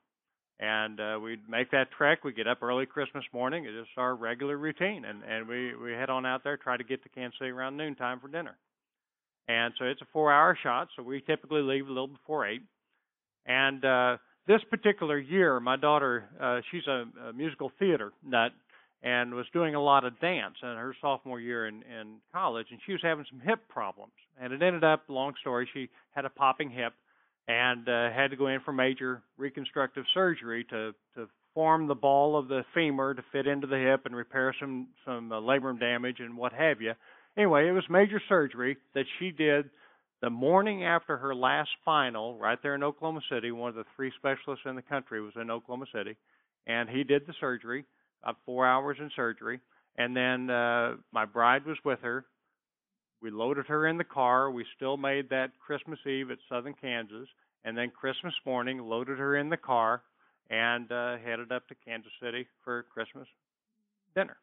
And 0.61 1.01
uh, 1.01 1.19
we 1.21 1.39
make 1.49 1.71
that 1.73 1.91
trek. 1.97 2.23
We 2.25 2.33
get 2.33 2.47
up 2.47 2.63
early 2.63 2.87
Christmas 2.87 3.25
morning. 3.33 3.65
It's 3.65 3.87
just 3.87 3.99
our 3.99 4.15
regular 4.15 4.57
routine, 4.57 5.05
and 5.05 5.23
and 5.25 5.49
we 5.49 5.75
we 5.75 5.93
head 5.93 6.09
on 6.09 6.25
out 6.25 6.45
there, 6.45 6.57
try 6.57 6.77
to 6.77 6.85
get 6.85 7.03
to 7.03 7.09
Kansas 7.09 7.39
City 7.39 7.51
around 7.51 7.77
noontime 7.77 8.21
for 8.21 8.29
dinner. 8.29 8.57
And 9.49 9.75
so 9.79 9.87
it's 9.87 10.01
a 10.01 10.07
four-hour 10.13 10.57
shot. 10.63 10.89
So 10.95 11.03
we 11.03 11.21
typically 11.21 11.63
leave 11.63 11.87
a 11.87 11.89
little 11.89 12.07
before 12.07 12.47
eight. 12.47 12.63
And 13.45 13.85
uh, 13.85 14.19
this 14.47 14.61
particular 14.71 15.19
year, 15.19 15.59
my 15.59 15.77
daughter, 15.77 16.29
uh, 16.41 16.61
she's 16.71 16.87
a, 16.87 17.07
a 17.29 17.33
musical 17.33 17.73
theater 17.79 18.13
nut, 18.25 18.53
and 19.03 19.35
was 19.35 19.47
doing 19.53 19.75
a 19.75 19.83
lot 19.83 20.05
of 20.05 20.21
dance 20.21 20.55
in 20.63 20.69
her 20.69 20.95
sophomore 21.01 21.41
year 21.41 21.67
in, 21.67 21.83
in 21.83 22.19
college, 22.33 22.69
and 22.71 22.79
she 22.87 22.93
was 22.93 23.01
having 23.03 23.25
some 23.29 23.41
hip 23.41 23.59
problems. 23.69 24.13
And 24.41 24.53
it 24.53 24.63
ended 24.63 24.85
up, 24.85 25.03
long 25.09 25.35
story, 25.41 25.69
she 25.75 25.89
had 26.13 26.25
a 26.25 26.31
popping 26.31 26.71
hip 26.71 26.93
and 27.49 27.89
uh, 27.89 28.11
had 28.11 28.31
to 28.31 28.37
go 28.37 28.47
in 28.47 28.61
for 28.61 28.73
major 28.73 29.23
reconstructive 29.37 30.05
surgery 30.15 30.65
to 30.71 30.93
to 31.15 31.29
form 31.55 31.87
the 31.87 31.95
ball 31.95 32.39
of 32.39 32.49
the 32.49 32.63
femur 32.75 33.15
to 33.15 33.23
fit 33.33 33.47
into 33.47 33.67
the 33.67 33.77
hip 33.79 34.07
and 34.07 34.17
repair 34.17 34.55
some 34.59 34.89
some 35.05 35.33
uh, 35.33 35.41
labrum 35.41 35.79
damage 35.79 36.17
and 36.21 36.37
what 36.37 36.53
have 36.53 36.81
you. 36.81 36.93
Anyway, 37.37 37.69
it 37.69 37.73
was 37.73 37.85
major 37.89 38.21
surgery 38.29 38.77
that 38.95 39.05
she 39.19 39.31
did 39.31 39.71
the 40.21 40.31
morning 40.31 40.85
after 40.85 41.17
her 41.17 41.35
last 41.35 41.71
final, 41.85 42.39
right 42.39 42.59
there 42.63 42.75
in 42.75 42.83
Oklahoma 42.85 43.21
City. 43.31 43.51
One 43.51 43.71
of 43.71 43.75
the 43.75 43.85
three 43.97 44.13
specialists 44.17 44.65
in 44.67 44.77
the 44.77 44.83
country 44.83 45.21
was 45.21 45.33
in 45.41 45.51
Oklahoma 45.51 45.87
City, 45.93 46.17
and 46.67 46.89
he 46.89 47.03
did 47.03 47.27
the 47.27 47.35
surgery 47.41 47.85
about 48.23 48.37
four 48.47 48.67
hours 48.67 48.99
in 49.01 49.11
surgery. 49.17 49.61
And 49.99 50.17
then 50.17 50.49
uh, 50.49 50.95
my 51.13 51.25
bride 51.25 51.67
was 51.67 51.77
with 51.85 51.99
her. 52.03 52.25
We 53.23 53.31
loaded 53.31 53.67
her 53.67 53.87
in 53.87 53.99
the 53.99 54.05
car. 54.05 54.51
We 54.51 54.67
still 54.77 54.97
made 54.97 55.31
that 55.31 55.53
Christmas 55.65 55.99
Eve 56.07 56.31
at 56.31 56.39
Southern 56.49 56.75
Kansas. 56.75 57.29
And 57.65 57.79
then 57.79 57.91
Christmas 57.91 58.35
morning, 58.45 58.79
loaded 58.79 59.19
her 59.19 59.37
in 59.37 59.49
the 59.49 59.57
car 59.57 60.03
and 60.51 60.91
uh, 60.91 61.17
headed 61.25 61.53
up 61.53 61.69
to 61.69 61.75
Kansas 61.87 62.11
City 62.21 62.47
for 62.65 62.85
Christmas 62.93 63.29
dinner. 64.15 64.37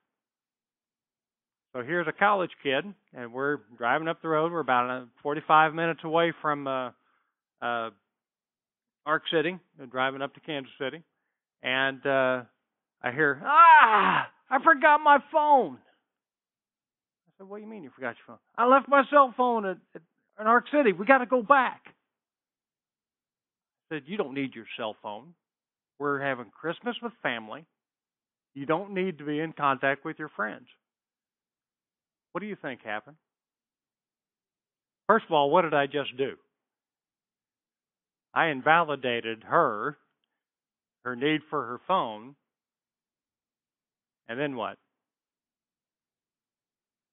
So 1.73 1.83
here's 1.83 2.07
a 2.07 2.11
college 2.11 2.49
kid, 2.63 2.83
and 3.13 3.31
we're 3.31 3.57
driving 3.77 4.07
up 4.07 4.21
the 4.23 4.29
road. 4.29 4.51
We're 4.51 4.61
about 4.61 4.89
uh, 4.89 5.05
45 5.21 5.75
minutes 5.75 5.99
away 6.03 6.33
from 6.41 6.65
uh, 6.65 6.87
uh, 7.61 7.91
Ark 9.05 9.23
City, 9.31 9.59
driving 9.91 10.23
up 10.23 10.33
to 10.33 10.39
Kansas 10.39 10.71
City, 10.79 11.03
and 11.61 12.03
uh, 12.07 12.41
I 13.03 13.11
hear, 13.11 13.41
ah, 13.45 14.27
I 14.49 14.63
forgot 14.63 14.99
my 15.03 15.19
phone. 15.31 15.77
Said, 17.39 17.47
what 17.47 17.57
do 17.57 17.63
you 17.63 17.69
mean 17.69 17.83
you 17.83 17.89
forgot 17.95 18.15
your 18.17 18.35
phone? 18.35 18.37
I 18.57 18.67
left 18.67 18.89
my 18.89 19.03
cell 19.09 19.33
phone 19.35 19.65
at, 19.65 19.77
at 19.95 20.01
in 20.39 20.47
Ark 20.47 20.65
City. 20.71 20.91
We 20.93 21.05
got 21.05 21.19
to 21.19 21.25
go 21.25 21.41
back. 21.41 21.81
I 23.91 23.95
said, 23.95 24.03
you 24.05 24.17
don't 24.17 24.33
need 24.33 24.55
your 24.55 24.65
cell 24.77 24.95
phone. 25.01 25.33
We're 25.99 26.21
having 26.21 26.51
Christmas 26.61 26.95
with 27.01 27.11
family. 27.23 27.65
You 28.55 28.65
don't 28.65 28.93
need 28.93 29.17
to 29.19 29.25
be 29.25 29.39
in 29.39 29.53
contact 29.53 30.05
with 30.05 30.19
your 30.19 30.29
friends. 30.29 30.67
What 32.31 32.41
do 32.41 32.47
you 32.47 32.57
think 32.61 32.81
happened? 32.83 33.17
First 35.07 35.25
of 35.25 35.33
all, 35.33 35.49
what 35.49 35.63
did 35.63 35.73
I 35.73 35.87
just 35.87 36.15
do? 36.17 36.33
I 38.33 38.47
invalidated 38.47 39.43
her, 39.43 39.97
her 41.03 41.15
need 41.15 41.41
for 41.49 41.65
her 41.65 41.81
phone, 41.87 42.35
and 44.27 44.39
then 44.39 44.55
what? 44.55 44.77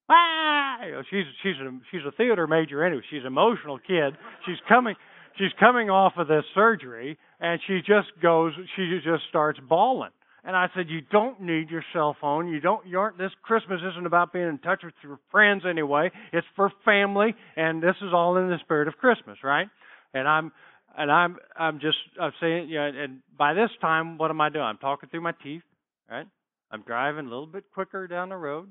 Ah! 0.09 0.77
she's 1.11 1.25
she's 1.43 1.57
a 1.61 1.79
she's 1.91 2.03
a 2.07 2.13
theater 2.13 2.47
major 2.47 2.85
anyway. 2.85 3.03
She's 3.11 3.23
an 3.23 3.27
emotional 3.27 3.79
kid. 3.79 4.17
She's 4.47 4.59
coming 4.69 4.95
she's 5.39 5.53
coming 5.59 5.91
off 5.91 6.15
of 6.17 6.29
this 6.29 6.45
surgery, 6.55 7.19
and 7.41 7.61
she 7.67 7.79
just 7.81 8.09
goes. 8.23 8.53
She 8.77 9.01
just 9.05 9.25
starts 9.29 9.59
bawling. 9.69 10.11
And 10.45 10.55
I 10.55 10.69
said, 10.77 10.89
"You 10.89 11.01
don't 11.01 11.41
need 11.41 11.71
your 11.71 11.83
cell 11.93 12.17
phone. 12.21 12.49
You 12.49 12.61
don't. 12.61 12.87
You 12.87 13.01
aren't. 13.01 13.19
This 13.19 13.33
Christmas 13.43 13.81
isn't 13.93 14.07
about 14.07 14.33
being 14.33 14.49
in 14.49 14.59
touch 14.59 14.83
with 14.85 14.95
your 15.03 15.19
friends 15.31 15.65
anyway. 15.69 16.11
It's 16.33 16.47
for 16.55 16.71
family, 16.85 17.35
and 17.57 17.83
this 17.83 17.97
is 18.01 18.13
all 18.15 18.37
in 18.37 18.49
the 18.49 18.59
spirit 18.63 18.87
of 18.87 18.97
Christmas, 18.97 19.39
right?" 19.43 19.69
And 20.15 20.29
I'm 20.29 20.53
and 20.97 21.11
I'm 21.11 21.37
I'm 21.59 21.81
just 21.81 21.99
I'm 22.21 22.33
saying, 22.41 22.69
yeah. 22.69 22.87
And 22.87 23.21
by 23.37 23.55
this 23.55 23.71
time, 23.81 24.19
what 24.19 24.31
am 24.31 24.41
I 24.41 24.49
doing? 24.49 24.65
I'm 24.65 24.79
talking 24.79 25.09
through 25.09 25.23
my 25.23 25.33
teeth, 25.43 25.63
right? 26.11 26.27
I'm 26.71 26.83
driving 26.83 27.27
a 27.27 27.29
little 27.29 27.47
bit 27.47 27.65
quicker 27.73 28.07
down 28.07 28.29
the 28.29 28.37
road. 28.37 28.69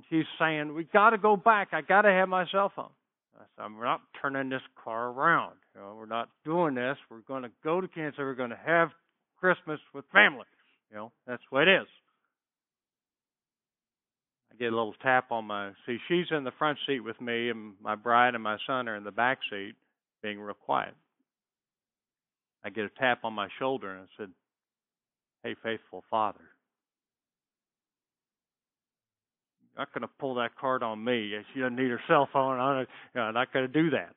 And 0.00 0.04
she's 0.08 0.28
saying, 0.38 0.74
We 0.74 0.84
got 0.84 1.10
to 1.10 1.18
go 1.18 1.36
back. 1.36 1.68
I 1.72 1.82
got 1.82 2.02
to 2.02 2.10
have 2.10 2.28
my 2.28 2.46
cell 2.50 2.72
phone. 2.74 2.90
I 3.38 3.44
said, 3.56 3.76
We're 3.76 3.84
not 3.84 4.00
turning 4.20 4.48
this 4.48 4.62
car 4.82 5.10
around. 5.10 5.56
You 5.74 5.82
know, 5.82 5.94
we're 5.98 6.06
not 6.06 6.28
doing 6.44 6.74
this. 6.74 6.96
We're 7.10 7.20
going 7.20 7.42
to 7.42 7.50
go 7.62 7.80
to 7.80 7.88
Kansas. 7.88 8.18
We're 8.18 8.34
going 8.34 8.50
to 8.50 8.60
have 8.64 8.88
Christmas 9.38 9.80
with 9.94 10.04
family. 10.12 10.46
You 10.90 10.96
know, 10.96 11.12
that's 11.26 11.42
what 11.50 11.68
it 11.68 11.82
is. 11.82 11.86
I 14.52 14.56
get 14.56 14.72
a 14.72 14.76
little 14.76 14.94
tap 15.02 15.30
on 15.30 15.44
my 15.44 15.72
see 15.86 15.98
she's 16.08 16.26
in 16.30 16.44
the 16.44 16.52
front 16.58 16.78
seat 16.86 17.00
with 17.00 17.20
me 17.20 17.50
and 17.50 17.74
my 17.82 17.94
bride 17.94 18.34
and 18.34 18.42
my 18.42 18.56
son 18.66 18.88
are 18.88 18.96
in 18.96 19.04
the 19.04 19.12
back 19.12 19.38
seat 19.50 19.74
being 20.22 20.40
real 20.40 20.54
quiet. 20.54 20.94
I 22.64 22.70
get 22.70 22.84
a 22.84 22.90
tap 22.98 23.20
on 23.24 23.32
my 23.32 23.48
shoulder 23.58 23.90
and 23.90 24.02
I 24.02 24.06
said, 24.18 24.30
Hey, 25.44 25.54
faithful 25.62 26.04
Father, 26.10 26.40
not 29.76 29.92
going 29.94 30.02
to 30.02 30.10
pull 30.18 30.34
that 30.36 30.56
card 30.60 30.82
on 30.82 31.02
me. 31.02 31.32
She 31.54 31.60
doesn't 31.60 31.76
need 31.76 31.90
her 31.90 32.00
cell 32.08 32.28
phone. 32.32 32.58
I'm 32.58 32.86
not 33.34 33.52
going 33.52 33.70
to 33.70 33.72
do 33.72 33.90
that. 33.90 34.14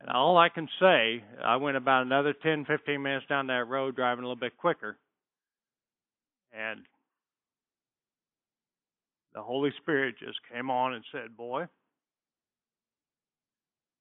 And 0.00 0.10
all 0.10 0.36
I 0.36 0.48
can 0.48 0.68
say, 0.80 1.24
I 1.42 1.56
went 1.56 1.76
about 1.76 2.02
another 2.02 2.34
10, 2.42 2.66
15 2.66 3.02
minutes 3.02 3.26
down 3.28 3.46
that 3.46 3.68
road 3.68 3.96
driving 3.96 4.24
a 4.24 4.26
little 4.26 4.40
bit 4.40 4.56
quicker. 4.56 4.98
And 6.52 6.80
the 9.34 9.42
Holy 9.42 9.70
Spirit 9.80 10.16
just 10.18 10.38
came 10.52 10.70
on 10.70 10.94
and 10.94 11.04
said, 11.10 11.36
Boy, 11.36 11.66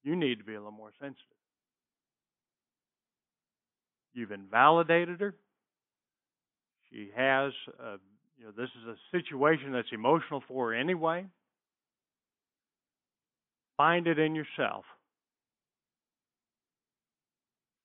you 0.04 0.16
need 0.16 0.40
to 0.40 0.44
be 0.44 0.54
a 0.54 0.58
little 0.58 0.72
more 0.72 0.92
sensitive. 1.00 1.24
You've 4.14 4.32
invalidated 4.32 5.22
her. 5.22 5.34
She 6.92 7.10
has, 7.16 7.52
a, 7.80 7.96
you 8.44 8.50
know, 8.50 8.54
this 8.58 8.70
is 8.82 8.88
a 8.90 9.18
situation 9.18 9.72
that's 9.72 9.88
emotional 9.94 10.44
for 10.48 10.72
her 10.72 10.76
anyway. 10.76 11.26
find 13.78 14.06
it 14.06 14.20
in 14.20 14.36
yourself. 14.36 14.84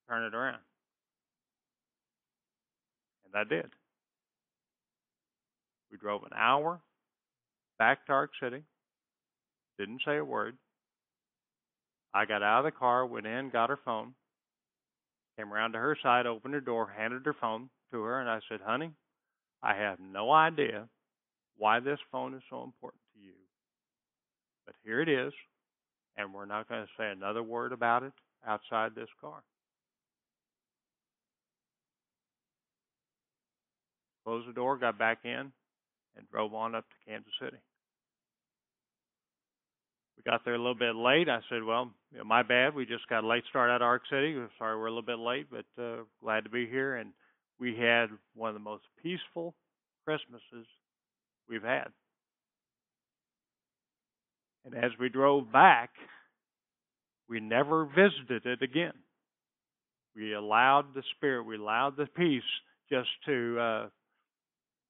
Turn 0.09 0.23
it 0.23 0.35
around. 0.35 0.59
And 3.25 3.35
I 3.35 3.43
did. 3.43 3.69
We 5.91 5.97
drove 5.97 6.23
an 6.23 6.31
hour 6.35 6.81
back 7.77 8.05
to 8.07 8.11
Ark 8.11 8.31
City. 8.41 8.63
Didn't 9.79 10.01
say 10.05 10.17
a 10.17 10.25
word. 10.25 10.57
I 12.13 12.25
got 12.25 12.43
out 12.43 12.65
of 12.65 12.65
the 12.65 12.77
car, 12.77 13.05
went 13.05 13.25
in, 13.25 13.49
got 13.49 13.69
her 13.69 13.79
phone, 13.85 14.13
came 15.37 15.53
around 15.53 15.71
to 15.71 15.79
her 15.79 15.97
side, 16.03 16.25
opened 16.25 16.53
her 16.53 16.61
door, 16.61 16.91
handed 16.97 17.25
her 17.25 17.35
phone 17.39 17.69
to 17.91 18.01
her, 18.01 18.19
and 18.19 18.29
I 18.29 18.39
said, 18.49 18.59
Honey, 18.65 18.91
I 19.61 19.75
have 19.75 19.99
no 19.99 20.31
idea 20.31 20.87
why 21.57 21.79
this 21.79 21.99
phone 22.11 22.33
is 22.33 22.41
so 22.49 22.63
important 22.63 23.01
to 23.13 23.21
you. 23.21 23.33
But 24.65 24.75
here 24.83 25.01
it 25.01 25.09
is, 25.09 25.33
and 26.17 26.33
we're 26.33 26.45
not 26.45 26.69
going 26.69 26.83
to 26.83 26.89
say 26.97 27.11
another 27.11 27.43
word 27.43 27.73
about 27.73 28.03
it 28.03 28.13
outside 28.47 28.95
this 28.95 29.09
car. 29.19 29.43
Closed 34.23 34.47
the 34.47 34.53
door, 34.53 34.77
got 34.77 34.97
back 34.97 35.19
in, 35.23 35.51
and 36.15 36.29
drove 36.31 36.53
on 36.53 36.75
up 36.75 36.85
to 36.87 37.11
Kansas 37.11 37.33
City. 37.41 37.57
We 40.17 40.29
got 40.29 40.43
there 40.45 40.53
a 40.53 40.57
little 40.57 40.75
bit 40.75 40.95
late. 40.95 41.29
I 41.29 41.39
said, 41.49 41.63
"Well, 41.63 41.91
you 42.11 42.19
know, 42.19 42.25
my 42.25 42.43
bad. 42.43 42.75
We 42.75 42.85
just 42.85 43.07
got 43.07 43.23
a 43.23 43.27
late 43.27 43.45
start 43.49 43.69
out 43.69 43.81
of 43.81 43.85
Ark 43.85 44.03
City. 44.09 44.35
Sorry, 44.57 44.77
we're 44.77 44.87
a 44.87 44.91
little 44.91 45.01
bit 45.01 45.17
late, 45.17 45.47
but 45.49 45.65
uh, 45.81 46.03
glad 46.21 46.43
to 46.43 46.49
be 46.49 46.67
here." 46.67 46.97
And 46.97 47.13
we 47.59 47.75
had 47.75 48.07
one 48.35 48.49
of 48.49 48.53
the 48.53 48.59
most 48.59 48.83
peaceful 49.03 49.53
Christmases 50.05 50.67
we've 51.49 51.63
had. 51.63 51.87
And 54.65 54.75
as 54.75 54.91
we 54.99 55.09
drove 55.09 55.51
back, 55.51 55.91
we 57.27 57.39
never 57.39 57.85
visited 57.85 58.45
it 58.45 58.61
again. 58.61 58.93
We 60.15 60.33
allowed 60.33 60.93
the 60.95 61.03
Spirit, 61.15 61.43
we 61.43 61.57
allowed 61.57 61.95
the 61.97 62.07
peace 62.07 62.41
just 62.89 63.09
to 63.25 63.59
uh, 63.59 63.87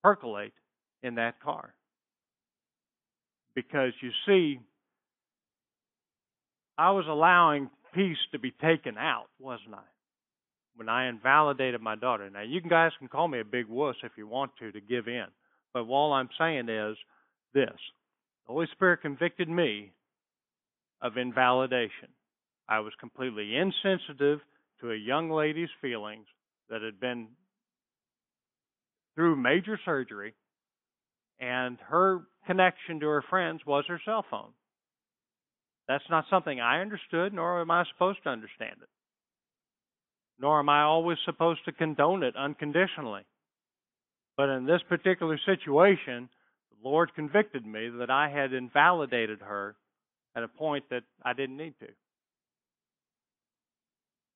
percolate 0.04 0.54
in 1.04 1.16
that 1.16 1.42
car. 1.42 1.74
Because 3.56 3.92
you 4.02 4.12
see, 4.26 4.60
I 6.78 6.92
was 6.92 7.06
allowing 7.08 7.70
peace 7.94 8.18
to 8.32 8.40
be 8.40 8.52
taken 8.52 8.98
out, 8.98 9.28
wasn't 9.40 9.76
I? 9.76 9.99
When 10.80 10.88
I 10.88 11.10
invalidated 11.10 11.82
my 11.82 11.98
daughter. 11.98 12.30
Now, 12.30 12.42
you 12.42 12.62
guys 12.62 12.94
can 13.00 13.10
call 13.10 13.28
me 13.28 13.42
a 13.42 13.44
big 13.44 13.68
wuss 13.68 13.98
if 14.02 14.14
you 14.16 14.26
want 14.28 14.52
to, 14.60 14.72
to 14.72 14.80
give 14.80 15.10
in. 15.10 15.26
But 15.74 15.90
all 15.90 16.14
I'm 16.14 16.30
saying 16.40 16.70
is 16.70 16.96
this 17.54 17.68
the 17.68 18.54
Holy 18.54 18.68
Spirit 18.72 19.02
convicted 19.02 19.50
me 19.50 19.92
of 21.02 21.18
invalidation. 21.18 22.08
I 22.70 22.80
was 22.80 22.94
completely 22.98 23.58
insensitive 23.58 24.40
to 24.80 24.92
a 24.92 24.96
young 24.96 25.30
lady's 25.30 25.68
feelings 25.82 26.28
that 26.70 26.82
had 26.82 26.98
been 26.98 27.28
through 29.16 29.36
major 29.36 29.78
surgery, 29.84 30.34
and 31.42 31.78
her 31.90 32.22
connection 32.48 33.02
to 33.02 33.08
her 33.08 33.26
friends 33.30 33.60
was 33.68 33.84
her 33.90 34.00
cell 34.06 34.24
phone. 34.32 34.52
That's 35.90 36.10
not 36.10 36.24
something 36.30 36.62
I 36.62 36.80
understood, 36.80 37.34
nor 37.34 37.60
am 37.60 37.70
I 37.70 37.84
supposed 37.92 38.24
to 38.24 38.30
understand 38.30 38.78
it. 38.82 38.88
Nor 40.40 40.60
am 40.60 40.70
I 40.70 40.84
always 40.84 41.18
supposed 41.26 41.66
to 41.66 41.72
condone 41.72 42.24
it 42.24 42.36
unconditionally. 42.36 43.24
But 44.38 44.50
in 44.50 44.66
this 44.66 44.82
particular 44.88 45.38
situation, 45.46 46.30
the 46.72 46.90
Lord 46.90 47.14
convicted 47.14 47.66
me 47.66 47.90
that 48.00 48.10
I 48.10 48.30
had 48.30 48.54
invalidated 48.54 49.40
her 49.42 49.76
at 50.36 50.44
a 50.44 50.48
point 50.48 50.86
that 50.92 51.04
I 51.24 51.34
didn't 51.34 51.58
need 51.58 51.74
to. 51.80 51.88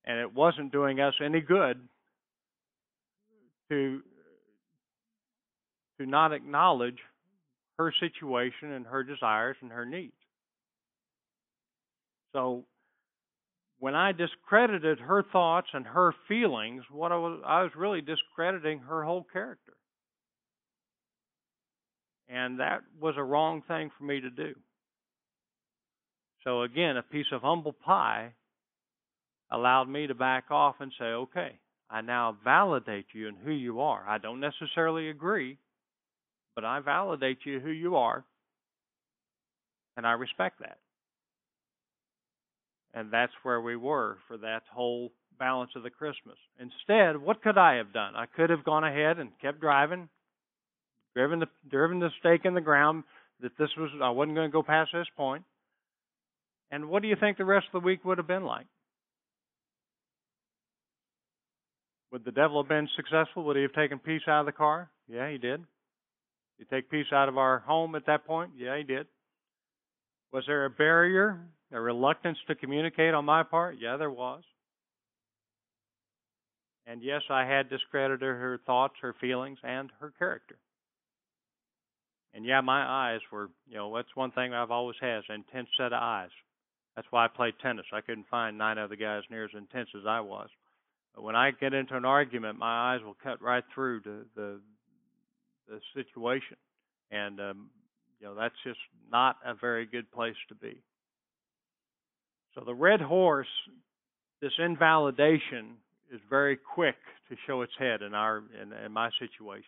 And 0.04 0.20
it 0.20 0.34
wasn't 0.34 0.72
doing 0.72 1.00
us 1.00 1.14
any 1.24 1.40
good 1.40 1.80
to 3.70 4.02
to 5.98 6.06
not 6.06 6.32
acknowledge 6.32 6.98
her 7.78 7.92
situation 8.00 8.72
and 8.72 8.86
her 8.86 9.04
desires 9.04 9.56
and 9.62 9.70
her 9.70 9.84
needs. 9.84 10.12
So 12.32 12.64
when 13.84 13.94
I 13.94 14.12
discredited 14.12 14.98
her 14.98 15.22
thoughts 15.30 15.66
and 15.74 15.84
her 15.84 16.14
feelings, 16.26 16.84
what 16.90 17.12
I 17.12 17.16
was 17.16 17.42
I 17.44 17.62
was 17.64 17.72
really 17.76 18.00
discrediting 18.00 18.78
her 18.78 19.04
whole 19.04 19.26
character. 19.30 19.74
And 22.26 22.60
that 22.60 22.80
was 22.98 23.16
a 23.18 23.22
wrong 23.22 23.60
thing 23.68 23.90
for 23.98 24.04
me 24.04 24.22
to 24.22 24.30
do. 24.30 24.54
So 26.44 26.62
again, 26.62 26.96
a 26.96 27.02
piece 27.02 27.26
of 27.30 27.42
humble 27.42 27.74
pie 27.74 28.32
allowed 29.52 29.90
me 29.90 30.06
to 30.06 30.14
back 30.14 30.44
off 30.50 30.76
and 30.80 30.90
say, 30.98 31.04
okay, 31.04 31.58
I 31.90 32.00
now 32.00 32.38
validate 32.42 33.08
you 33.12 33.28
and 33.28 33.36
who 33.36 33.52
you 33.52 33.82
are. 33.82 34.02
I 34.08 34.16
don't 34.16 34.40
necessarily 34.40 35.10
agree, 35.10 35.58
but 36.54 36.64
I 36.64 36.80
validate 36.80 37.40
you 37.44 37.60
who 37.60 37.68
you 37.68 37.96
are, 37.96 38.24
and 39.98 40.06
I 40.06 40.12
respect 40.12 40.60
that. 40.60 40.78
And 42.94 43.10
that's 43.10 43.32
where 43.42 43.60
we 43.60 43.76
were 43.76 44.18
for 44.28 44.36
that 44.38 44.62
whole 44.72 45.12
balance 45.38 45.72
of 45.74 45.82
the 45.82 45.90
Christmas. 45.90 46.36
Instead, 46.60 47.20
what 47.20 47.42
could 47.42 47.58
I 47.58 47.76
have 47.76 47.92
done? 47.92 48.14
I 48.14 48.26
could 48.26 48.50
have 48.50 48.64
gone 48.64 48.84
ahead 48.84 49.18
and 49.18 49.30
kept 49.42 49.60
driving, 49.60 50.08
driven 51.14 51.40
the 51.40 51.48
driven 51.68 51.98
the 51.98 52.10
stake 52.20 52.44
in 52.44 52.54
the 52.54 52.60
ground 52.60 53.02
that 53.40 53.58
this 53.58 53.70
was 53.76 53.90
I 54.00 54.10
wasn't 54.10 54.36
going 54.36 54.48
to 54.48 54.52
go 54.52 54.62
past 54.62 54.90
this 54.92 55.08
point. 55.16 55.44
And 56.70 56.88
what 56.88 57.02
do 57.02 57.08
you 57.08 57.16
think 57.18 57.36
the 57.36 57.44
rest 57.44 57.66
of 57.72 57.82
the 57.82 57.86
week 57.86 58.04
would 58.04 58.18
have 58.18 58.26
been 58.26 58.44
like? 58.44 58.66
Would 62.12 62.24
the 62.24 62.32
devil 62.32 62.62
have 62.62 62.68
been 62.68 62.88
successful? 62.94 63.44
Would 63.44 63.56
he 63.56 63.62
have 63.62 63.72
taken 63.72 63.98
peace 63.98 64.22
out 64.28 64.40
of 64.40 64.46
the 64.46 64.52
car? 64.52 64.88
Yeah, 65.08 65.28
he 65.30 65.36
did. 65.36 65.60
Did 65.60 65.66
he 66.58 66.64
take 66.64 66.88
peace 66.88 67.06
out 67.12 67.28
of 67.28 67.36
our 67.38 67.58
home 67.58 67.96
at 67.96 68.06
that 68.06 68.24
point? 68.24 68.52
Yeah, 68.56 68.76
he 68.76 68.84
did. 68.84 69.08
Was 70.32 70.44
there 70.46 70.64
a 70.64 70.70
barrier, 70.70 71.40
a 71.72 71.80
reluctance 71.80 72.38
to 72.46 72.54
communicate 72.54 73.14
on 73.14 73.24
my 73.24 73.42
part? 73.42 73.76
Yeah, 73.80 73.96
there 73.96 74.10
was. 74.10 74.42
And 76.86 77.02
yes, 77.02 77.22
I 77.30 77.44
had 77.44 77.70
discredited 77.70 78.20
her 78.22 78.60
thoughts, 78.66 78.94
her 79.00 79.14
feelings, 79.20 79.58
and 79.62 79.90
her 80.00 80.12
character. 80.18 80.56
And 82.34 82.44
yeah, 82.44 82.60
my 82.60 82.84
eyes 82.84 83.20
were, 83.32 83.48
you 83.66 83.76
know, 83.76 83.94
that's 83.94 84.14
one 84.14 84.32
thing 84.32 84.52
I've 84.52 84.70
always 84.70 84.96
had, 85.00 85.22
an 85.28 85.44
intense 85.46 85.68
set 85.76 85.92
of 85.92 86.02
eyes. 86.02 86.30
That's 86.96 87.06
why 87.10 87.24
I 87.24 87.28
played 87.28 87.54
tennis. 87.62 87.86
I 87.92 88.00
couldn't 88.00 88.28
find 88.30 88.58
nine 88.58 88.78
other 88.78 88.96
guys 88.96 89.22
near 89.30 89.44
as 89.44 89.50
intense 89.56 89.88
as 89.96 90.06
I 90.06 90.20
was. 90.20 90.48
But 91.14 91.22
when 91.22 91.36
I 91.36 91.52
get 91.52 91.74
into 91.74 91.96
an 91.96 92.04
argument, 92.04 92.58
my 92.58 92.94
eyes 92.94 93.00
will 93.04 93.16
cut 93.22 93.40
right 93.40 93.64
through 93.72 94.00
the 94.00 94.26
the, 94.34 94.60
the 95.68 95.80
situation, 95.94 96.56
and 97.10 97.40
um, 97.40 97.70
you 98.20 98.26
know 98.26 98.34
that's 98.34 98.54
just 98.64 98.80
not 99.10 99.36
a 99.44 99.54
very 99.54 99.86
good 99.86 100.10
place 100.10 100.36
to 100.48 100.54
be. 100.56 100.82
So 102.54 102.62
the 102.64 102.74
red 102.74 103.00
horse, 103.00 103.48
this 104.40 104.52
invalidation 104.58 105.76
is 106.12 106.20
very 106.30 106.56
quick 106.56 106.96
to 107.28 107.36
show 107.46 107.62
its 107.62 107.72
head 107.78 108.02
in 108.02 108.14
our 108.14 108.42
in, 108.60 108.72
in 108.72 108.92
my 108.92 109.10
situation, 109.18 109.64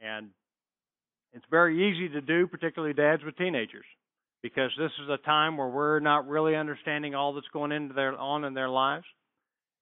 and 0.00 0.30
it's 1.32 1.44
very 1.50 1.90
easy 1.90 2.08
to 2.08 2.20
do, 2.20 2.46
particularly 2.46 2.94
dads 2.94 3.22
with 3.24 3.36
teenagers, 3.36 3.84
because 4.42 4.70
this 4.78 4.92
is 5.02 5.08
a 5.10 5.18
time 5.24 5.56
where 5.56 5.68
we're 5.68 6.00
not 6.00 6.26
really 6.28 6.56
understanding 6.56 7.14
all 7.14 7.34
that's 7.34 7.46
going 7.52 7.72
into 7.72 7.94
their 7.94 8.16
on 8.18 8.44
in 8.44 8.54
their 8.54 8.70
lives, 8.70 9.06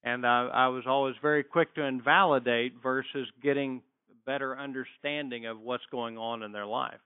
and 0.03 0.27
I, 0.27 0.49
I 0.53 0.69
was 0.69 0.85
always 0.87 1.15
very 1.23 1.45
quick 1.45 1.75
to 1.77 1.83
invalidate 1.83 2.75
versus 2.83 3.29
getting 3.43 3.83
a 4.11 4.15
better 4.27 4.59
understanding 4.59 5.47
of 5.47 5.61
what's 5.61 5.87
going 5.91 6.19
on 6.19 6.43
in 6.43 6.53
their 6.53 6.67
life. 6.67 7.01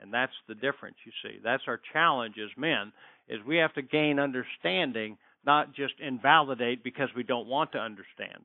And 0.00 0.12
that's 0.14 0.32
the 0.48 0.54
difference, 0.54 0.96
you 1.04 1.12
see. 1.22 1.38
That's 1.44 1.62
our 1.66 1.80
challenge 1.92 2.36
as 2.42 2.50
men, 2.56 2.92
is 3.30 3.38
we 3.46 3.58
have 3.58 3.72
to 3.74 3.82
gain 3.82 4.18
understanding, 4.18 5.16
not 5.46 5.72
just 5.72 5.94
invalidate 6.00 6.82
because 6.82 7.08
we 7.16 7.22
don't 7.22 7.46
want 7.46 7.72
to 7.72 7.78
understand. 7.78 8.44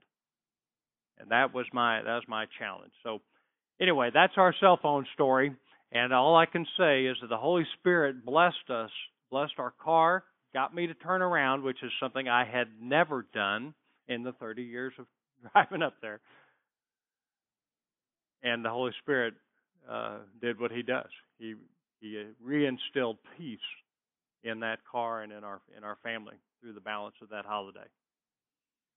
And 1.20 1.32
that 1.32 1.54
was 1.54 1.66
my 1.74 2.02
that 2.04 2.16
was 2.16 2.24
my 2.28 2.46
challenge. 2.60 2.92
So 3.04 3.20
anyway, 3.82 4.12
that's 4.14 4.34
our 4.38 4.54
cell 4.60 4.80
phone 4.82 5.06
story. 5.14 5.54
And 5.92 6.14
all 6.14 6.36
I 6.36 6.46
can 6.46 6.66
say 6.78 7.06
is 7.06 7.18
that 7.22 7.30
the 7.30 7.38
Holy 7.38 7.66
Spirit 7.80 8.26
blessed 8.26 8.70
us, 8.70 8.92
blessed 9.32 9.54
our 9.58 9.74
car, 9.84 10.24
got 10.54 10.76
me 10.76 10.88
to 10.88 10.94
turn 10.94 11.22
around, 11.22 11.64
which 11.64 11.82
is 11.84 11.92
something 12.00 12.28
I 12.28 12.46
had 12.46 12.68
never 12.82 13.26
done 13.34 13.74
in 14.08 14.24
the 14.24 14.34
30 14.34 14.64
years 14.64 14.94
of 15.00 15.06
driving 15.52 15.82
up 15.82 15.96
there. 16.02 16.20
And 18.44 18.64
the 18.64 18.70
Holy 18.70 18.92
Spirit 19.02 19.34
uh, 19.90 20.18
did 20.42 20.60
what 20.60 20.72
He 20.72 20.84
does. 20.84 21.10
He 21.40 21.56
He 22.02 22.24
reinstilled 22.46 23.18
peace 23.38 23.60
in 24.46 24.62
that 24.62 24.80
car 24.90 25.22
and 25.22 25.32
in 25.32 25.44
our 25.44 25.60
in 25.76 25.84
our 25.84 25.98
family 26.04 26.36
through 26.62 26.74
the 26.74 26.80
balance 26.82 27.16
of 27.22 27.30
that 27.30 27.46
holiday. 27.46 27.88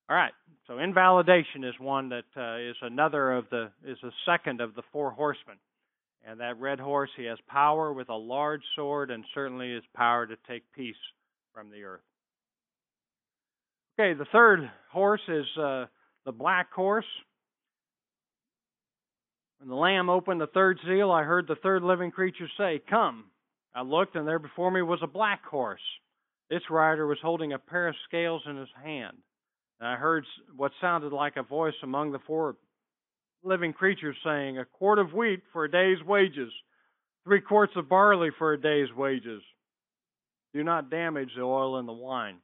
All 0.09 0.17
right. 0.17 0.33
So 0.67 0.79
invalidation 0.79 1.65
is 1.65 1.75
one 1.81 2.11
that 2.11 2.25
uh, 2.37 2.57
is 2.59 2.77
another 2.83 3.33
of 3.33 3.47
the 3.51 3.71
is 3.85 3.99
a 4.03 4.11
second 4.25 4.61
of 4.61 4.75
the 4.75 4.83
four 4.93 5.11
horsemen. 5.11 5.57
And 6.27 6.41
that 6.41 6.59
red 6.61 6.81
horse, 6.81 7.11
he 7.17 7.25
has 7.25 7.39
power 7.47 7.93
with 7.93 8.09
a 8.09 8.15
large 8.15 8.63
sword 8.75 9.11
and 9.11 9.25
certainly 9.35 9.73
his 9.73 9.85
power 9.95 10.27
to 10.27 10.37
take 10.49 10.63
peace 10.75 10.97
from 11.55 11.71
the 11.71 11.85
earth. 11.85 12.03
Okay, 13.99 14.17
the 14.17 14.27
third 14.31 14.71
horse 14.91 15.21
is 15.29 15.47
uh, 15.57 15.87
the 16.25 16.33
black 16.33 16.73
horse. 16.73 17.07
When 19.59 19.69
the 19.69 19.75
Lamb 19.75 20.09
opened 20.09 20.41
the 20.41 20.47
third 20.49 20.79
seal, 20.87 21.11
I 21.11 21.25
heard 21.25 21.49
the 21.49 21.57
third 21.57 21.83
living 21.83 22.11
creature 22.11 22.49
say, 22.57 22.81
Come. 22.89 23.25
I 23.79 23.83
looked, 23.83 24.17
and 24.17 24.27
there 24.27 24.41
before 24.41 24.73
me 24.73 24.83
was 24.83 24.99
a 25.05 25.07
black 25.07 25.45
horse. 25.45 25.81
Its 26.51 26.65
rider 26.69 27.07
was 27.07 27.19
holding 27.23 27.53
a 27.53 27.61
pair 27.61 27.87
of 27.87 27.95
scales 28.09 28.43
in 28.45 28.57
his 28.57 28.69
hand. 28.83 29.17
And 29.79 29.89
I 29.89 29.95
heard 29.95 30.25
what 30.57 30.73
sounded 30.81 31.13
like 31.13 31.37
a 31.37 31.45
voice 31.45 31.77
among 31.85 32.11
the 32.11 32.19
four 32.27 32.57
living 33.45 33.73
creatures 33.73 34.17
saying, 34.25 34.59
A 34.59 34.65
quart 34.65 34.99
of 34.99 35.13
wheat 35.13 35.43
for 35.53 35.65
a 35.65 35.71
day's 35.71 36.03
wages, 36.05 36.53
three 37.23 37.41
quarts 37.41 37.73
of 37.77 37.89
barley 37.89 38.31
for 38.37 38.53
a 38.53 38.61
day's 38.61 38.93
wages. 38.97 39.43
Do 40.53 40.65
not 40.65 40.91
damage 40.91 41.31
the 41.37 41.43
oil 41.43 41.79
and 41.79 41.87
the 41.87 41.93
wine. 41.93 42.39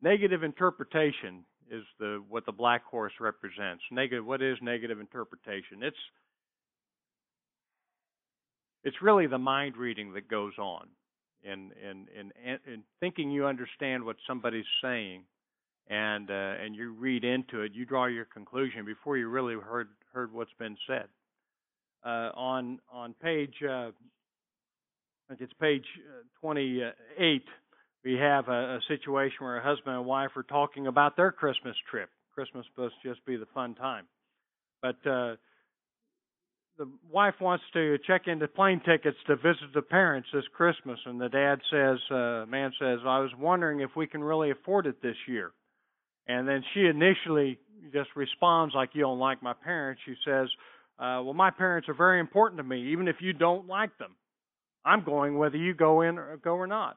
Negative 0.00 0.42
interpretation 0.42 1.44
is 1.70 1.84
the 1.98 2.22
what 2.28 2.46
the 2.46 2.52
black 2.52 2.84
horse 2.84 3.12
represents. 3.20 3.82
Negative 3.90 4.24
what 4.24 4.42
is 4.42 4.56
negative 4.62 5.00
interpretation? 5.00 5.82
It's 5.82 5.96
it's 8.84 8.96
really 9.02 9.26
the 9.26 9.38
mind 9.38 9.76
reading 9.76 10.12
that 10.14 10.28
goes 10.28 10.52
on 10.58 10.86
in 11.42 11.72
in 11.82 12.06
in, 12.18 12.32
in 12.72 12.82
thinking 13.00 13.30
you 13.30 13.46
understand 13.46 14.04
what 14.04 14.16
somebody's 14.26 14.64
saying 14.82 15.22
and 15.88 16.30
uh, 16.30 16.34
and 16.62 16.74
you 16.74 16.92
read 16.92 17.24
into 17.24 17.62
it, 17.62 17.72
you 17.74 17.84
draw 17.84 18.06
your 18.06 18.26
conclusion 18.26 18.84
before 18.84 19.16
you 19.16 19.28
really 19.28 19.54
heard 19.54 19.88
heard 20.12 20.32
what's 20.32 20.52
been 20.58 20.76
said. 20.86 21.06
Uh, 22.04 22.30
on 22.34 22.78
on 22.92 23.14
page 23.22 23.54
uh, 23.64 23.90
I 25.28 25.34
think 25.36 25.42
it's 25.42 25.52
page 25.60 25.84
uh, 26.08 26.22
28, 26.40 27.44
we 28.08 28.14
have 28.14 28.48
a, 28.48 28.76
a 28.76 28.80
situation 28.88 29.36
where 29.40 29.58
a 29.58 29.62
husband 29.62 29.94
and 29.94 30.06
wife 30.06 30.30
are 30.34 30.42
talking 30.42 30.86
about 30.86 31.14
their 31.14 31.30
Christmas 31.30 31.76
trip. 31.90 32.08
Christmas 32.34 32.64
must 32.78 32.94
just 33.04 33.24
be 33.26 33.36
the 33.36 33.46
fun 33.52 33.74
time, 33.74 34.06
but 34.80 34.96
uh, 35.06 35.36
the 36.78 36.88
wife 37.10 37.34
wants 37.38 37.64
to 37.74 37.98
check 38.06 38.22
into 38.26 38.48
plane 38.48 38.80
tickets 38.86 39.18
to 39.26 39.36
visit 39.36 39.74
the 39.74 39.82
parents 39.82 40.26
this 40.32 40.44
Christmas, 40.56 40.98
and 41.04 41.20
the 41.20 41.28
dad 41.28 41.60
says, 41.70 41.98
uh, 42.10 42.46
man 42.48 42.72
says, 42.80 43.00
I 43.04 43.18
was 43.18 43.30
wondering 43.38 43.80
if 43.80 43.90
we 43.94 44.06
can 44.06 44.24
really 44.24 44.52
afford 44.52 44.86
it 44.86 45.02
this 45.02 45.16
year. 45.26 45.50
And 46.28 46.48
then 46.48 46.62
she 46.72 46.86
initially 46.86 47.58
just 47.92 48.08
responds 48.16 48.74
like, 48.74 48.90
You 48.94 49.02
don't 49.02 49.18
like 49.18 49.42
my 49.42 49.54
parents. 49.54 50.00
She 50.06 50.14
says, 50.24 50.48
uh, 50.98 51.20
Well, 51.24 51.34
my 51.34 51.50
parents 51.50 51.88
are 51.88 51.94
very 51.94 52.20
important 52.20 52.58
to 52.58 52.64
me, 52.64 52.92
even 52.92 53.06
if 53.06 53.16
you 53.20 53.34
don't 53.34 53.66
like 53.66 53.96
them. 53.98 54.14
I'm 54.84 55.04
going 55.04 55.36
whether 55.36 55.56
you 55.56 55.74
go 55.74 56.02
in 56.02 56.16
or 56.16 56.38
go 56.38 56.54
or 56.54 56.66
not. 56.66 56.96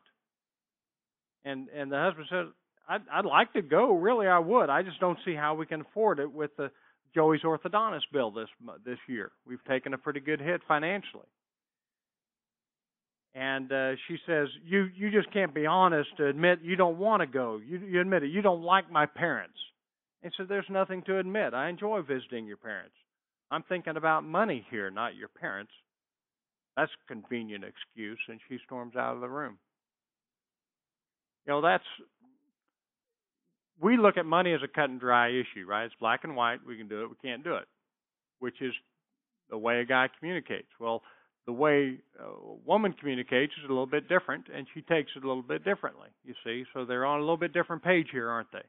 And 1.43 1.69
and 1.69 1.91
the 1.91 1.97
husband 1.97 2.27
says, 2.30 2.47
I'd, 2.88 3.01
I'd 3.12 3.25
like 3.25 3.54
to 3.54 3.62
go. 3.62 3.95
Really, 3.95 4.27
I 4.27 4.39
would. 4.39 4.69
I 4.69 4.84
just 4.84 4.99
don't 4.99 5.17
see 5.25 5.34
how 5.34 5.56
we 5.56 5.65
can 5.65 5.82
afford 5.82 6.19
it 6.19 6.32
with 6.32 6.51
the 6.58 6.71
Joey's 7.13 7.41
orthodontist 7.41 8.12
bill 8.12 8.32
this 8.32 8.49
this 8.86 8.99
year. 9.08 9.32
We've 9.45 9.63
taken 9.65 9.93
a 9.93 9.97
pretty 9.97 10.19
good 10.19 10.41
hit 10.41 10.62
financially. 10.67 11.27
And 13.34 13.71
uh, 13.71 13.91
she 14.08 14.17
says, 14.27 14.49
"You 14.65 14.89
you 14.95 15.10
just 15.10 15.32
can't 15.32 15.54
be 15.54 15.65
honest 15.65 16.10
to 16.17 16.27
admit 16.27 16.60
you 16.63 16.75
don't 16.75 16.97
want 16.97 17.21
to 17.21 17.27
go. 17.27 17.62
You 17.65 17.80
you 17.80 18.01
admit 18.01 18.23
it. 18.23 18.32
You 18.32 18.41
don't 18.41 18.62
like 18.62 18.91
my 18.91 19.06
parents." 19.06 19.58
And 20.23 20.32
so 20.38 20.43
there's 20.43 20.69
nothing 20.69 21.01
to 21.04 21.17
admit. 21.17 21.54
I 21.54 21.69
enjoy 21.69 22.01
visiting 22.01 22.45
your 22.45 22.58
parents. 22.58 22.93
I'm 23.49 23.63
thinking 23.63 23.97
about 23.97 24.23
money 24.23 24.65
here, 24.69 24.91
not 24.91 25.15
your 25.15 25.30
parents. 25.30 25.71
That's 26.77 26.91
a 26.91 27.13
convenient 27.13 27.63
excuse, 27.63 28.19
and 28.30 28.39
she 28.47 28.60
storms 28.65 28.95
out 28.95 29.15
of 29.15 29.21
the 29.21 29.30
room. 29.30 29.58
You 31.45 31.54
know, 31.54 31.62
that's 31.62 31.84
we 33.82 33.97
look 33.97 34.17
at 34.17 34.25
money 34.25 34.54
as 34.54 34.62
a 34.63 34.67
cut 34.67 34.89
and 34.89 34.99
dry 34.99 35.30
issue, 35.30 35.65
right? 35.67 35.86
It's 35.86 35.95
black 35.99 36.23
and 36.23 36.36
white. 36.36 36.60
We 36.65 36.77
can 36.77 36.88
do 36.88 37.04
it. 37.04 37.10
We 37.10 37.15
can't 37.21 37.43
do 37.43 37.56
it, 37.56 37.65
which 38.39 38.62
is 38.62 38.73
the 39.49 39.58
way 39.58 39.80
a 39.80 39.86
guy 39.86 40.08
communicates. 40.19 40.67
Well, 40.80 41.01
the 41.47 41.54
way 41.54 41.97
a 42.19 42.56
woman 42.65 42.93
communicates 42.93 43.54
is 43.58 43.65
a 43.65 43.73
little 43.73 43.88
bit 43.88 44.08
different, 44.08 44.45
and 44.54 44.67
she 44.73 44.82
takes 44.82 45.12
it 45.15 45.23
a 45.23 45.27
little 45.27 45.41
bit 45.41 45.63
differently. 45.63 46.10
You 46.23 46.36
see, 46.43 46.63
so 46.73 46.86
they're 46.86 47.06
on 47.06 47.17
a 47.17 47.21
little 47.21 47.38
bit 47.38 47.54
different 47.54 47.84
page 47.84 48.08
here, 48.12 48.30
aren't 48.30 48.51
they? 48.51 48.63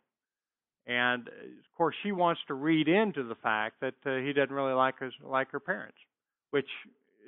And 0.92 1.28
of 1.28 1.76
course, 1.76 1.94
she 2.02 2.10
wants 2.10 2.40
to 2.48 2.54
read 2.54 2.88
into 2.88 3.22
the 3.22 3.36
fact 3.36 3.76
that 3.82 3.94
uh, 4.06 4.16
he 4.16 4.32
doesn't 4.32 4.54
really 4.54 4.72
like 4.72 4.98
his 4.98 5.12
like 5.22 5.50
her 5.50 5.60
parents, 5.60 5.98
which 6.50 6.66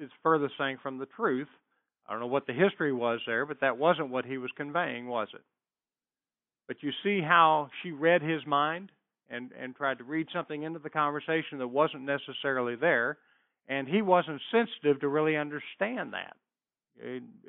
is 0.00 0.10
further 0.22 0.50
saying 0.58 0.78
from 0.82 0.98
the 0.98 1.06
truth. 1.06 1.48
I 2.06 2.12
don't 2.12 2.20
know 2.20 2.26
what 2.26 2.46
the 2.46 2.52
history 2.52 2.92
was 2.92 3.20
there, 3.26 3.46
but 3.46 3.60
that 3.60 3.78
wasn't 3.78 4.10
what 4.10 4.24
he 4.24 4.38
was 4.38 4.50
conveying, 4.56 5.06
was 5.06 5.28
it? 5.34 5.42
But 6.68 6.82
you 6.82 6.90
see 7.02 7.20
how 7.20 7.70
she 7.82 7.92
read 7.92 8.22
his 8.22 8.46
mind 8.46 8.90
and 9.30 9.50
and 9.58 9.74
tried 9.74 9.98
to 9.98 10.04
read 10.04 10.26
something 10.32 10.62
into 10.62 10.78
the 10.78 10.90
conversation 10.90 11.58
that 11.58 11.68
wasn't 11.68 12.02
necessarily 12.02 12.76
there 12.76 13.18
and 13.68 13.88
he 13.88 14.02
wasn't 14.02 14.40
sensitive 14.50 15.00
to 15.00 15.08
really 15.08 15.36
understand 15.36 16.12
that. 16.12 16.36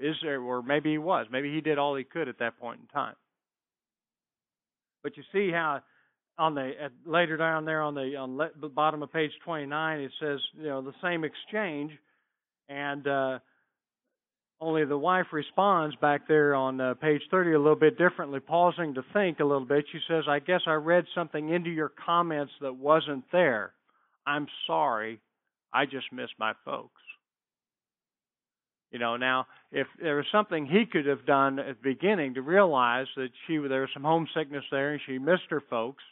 Is 0.01 0.15
there, 0.23 0.41
or 0.41 0.63
maybe 0.63 0.91
he 0.91 0.97
was. 0.97 1.27
Maybe 1.31 1.53
he 1.53 1.61
did 1.61 1.77
all 1.77 1.95
he 1.95 2.03
could 2.03 2.27
at 2.27 2.39
that 2.39 2.59
point 2.59 2.79
in 2.81 2.87
time. 2.87 3.15
But 5.03 5.17
you 5.17 5.23
see 5.31 5.51
how 5.51 5.81
on 6.39 6.55
the 6.55 6.71
at, 6.81 6.91
later 7.05 7.37
down 7.37 7.63
there 7.63 7.81
on 7.81 7.93
the 7.93 8.15
on 8.15 8.37
le, 8.37 8.49
bottom 8.69 9.03
of 9.03 9.13
page 9.13 9.31
29 9.45 9.99
it 9.99 10.11
says 10.19 10.39
you 10.57 10.65
know 10.65 10.81
the 10.81 10.95
same 11.03 11.23
exchange, 11.23 11.91
and 12.69 13.07
uh, 13.07 13.39
only 14.65 14.85
the 14.85 14.97
wife 14.97 15.27
responds 15.31 15.95
back 15.97 16.27
there 16.27 16.55
on 16.55 16.81
uh, 16.81 16.93
page 16.95 17.21
30 17.29 17.53
a 17.53 17.59
little 17.59 17.75
bit 17.75 17.97
differently, 17.97 18.39
pausing 18.39 18.95
to 18.95 19.03
think 19.13 19.39
a 19.39 19.45
little 19.45 19.65
bit. 19.65 19.85
She 19.91 19.99
says, 20.07 20.25
"I 20.27 20.39
guess 20.39 20.61
I 20.65 20.73
read 20.73 21.05
something 21.13 21.49
into 21.49 21.69
your 21.69 21.89
comments 21.89 22.53
that 22.61 22.75
wasn't 22.75 23.23
there. 23.31 23.73
I'm 24.25 24.47
sorry. 24.65 25.19
I 25.73 25.85
just 25.85 26.11
miss 26.11 26.29
my 26.39 26.53
folks. 26.63 27.01
You 28.91 28.99
know, 28.99 29.17
now 29.17 29.45
if 29.71 29.87
there 30.01 30.15
was 30.15 30.25
something 30.31 30.65
he 30.65 30.85
could 30.85 31.05
have 31.05 31.25
done 31.25 31.59
at 31.59 31.81
the 31.81 31.93
beginning 31.93 32.33
to 32.35 32.41
realize 32.41 33.07
that 33.17 33.29
she 33.45 33.57
there 33.57 33.81
was 33.81 33.89
some 33.93 34.03
homesickness 34.03 34.63
there 34.71 34.93
and 34.93 35.01
she 35.05 35.17
missed 35.17 35.49
her 35.49 35.61
folks, 35.69 36.03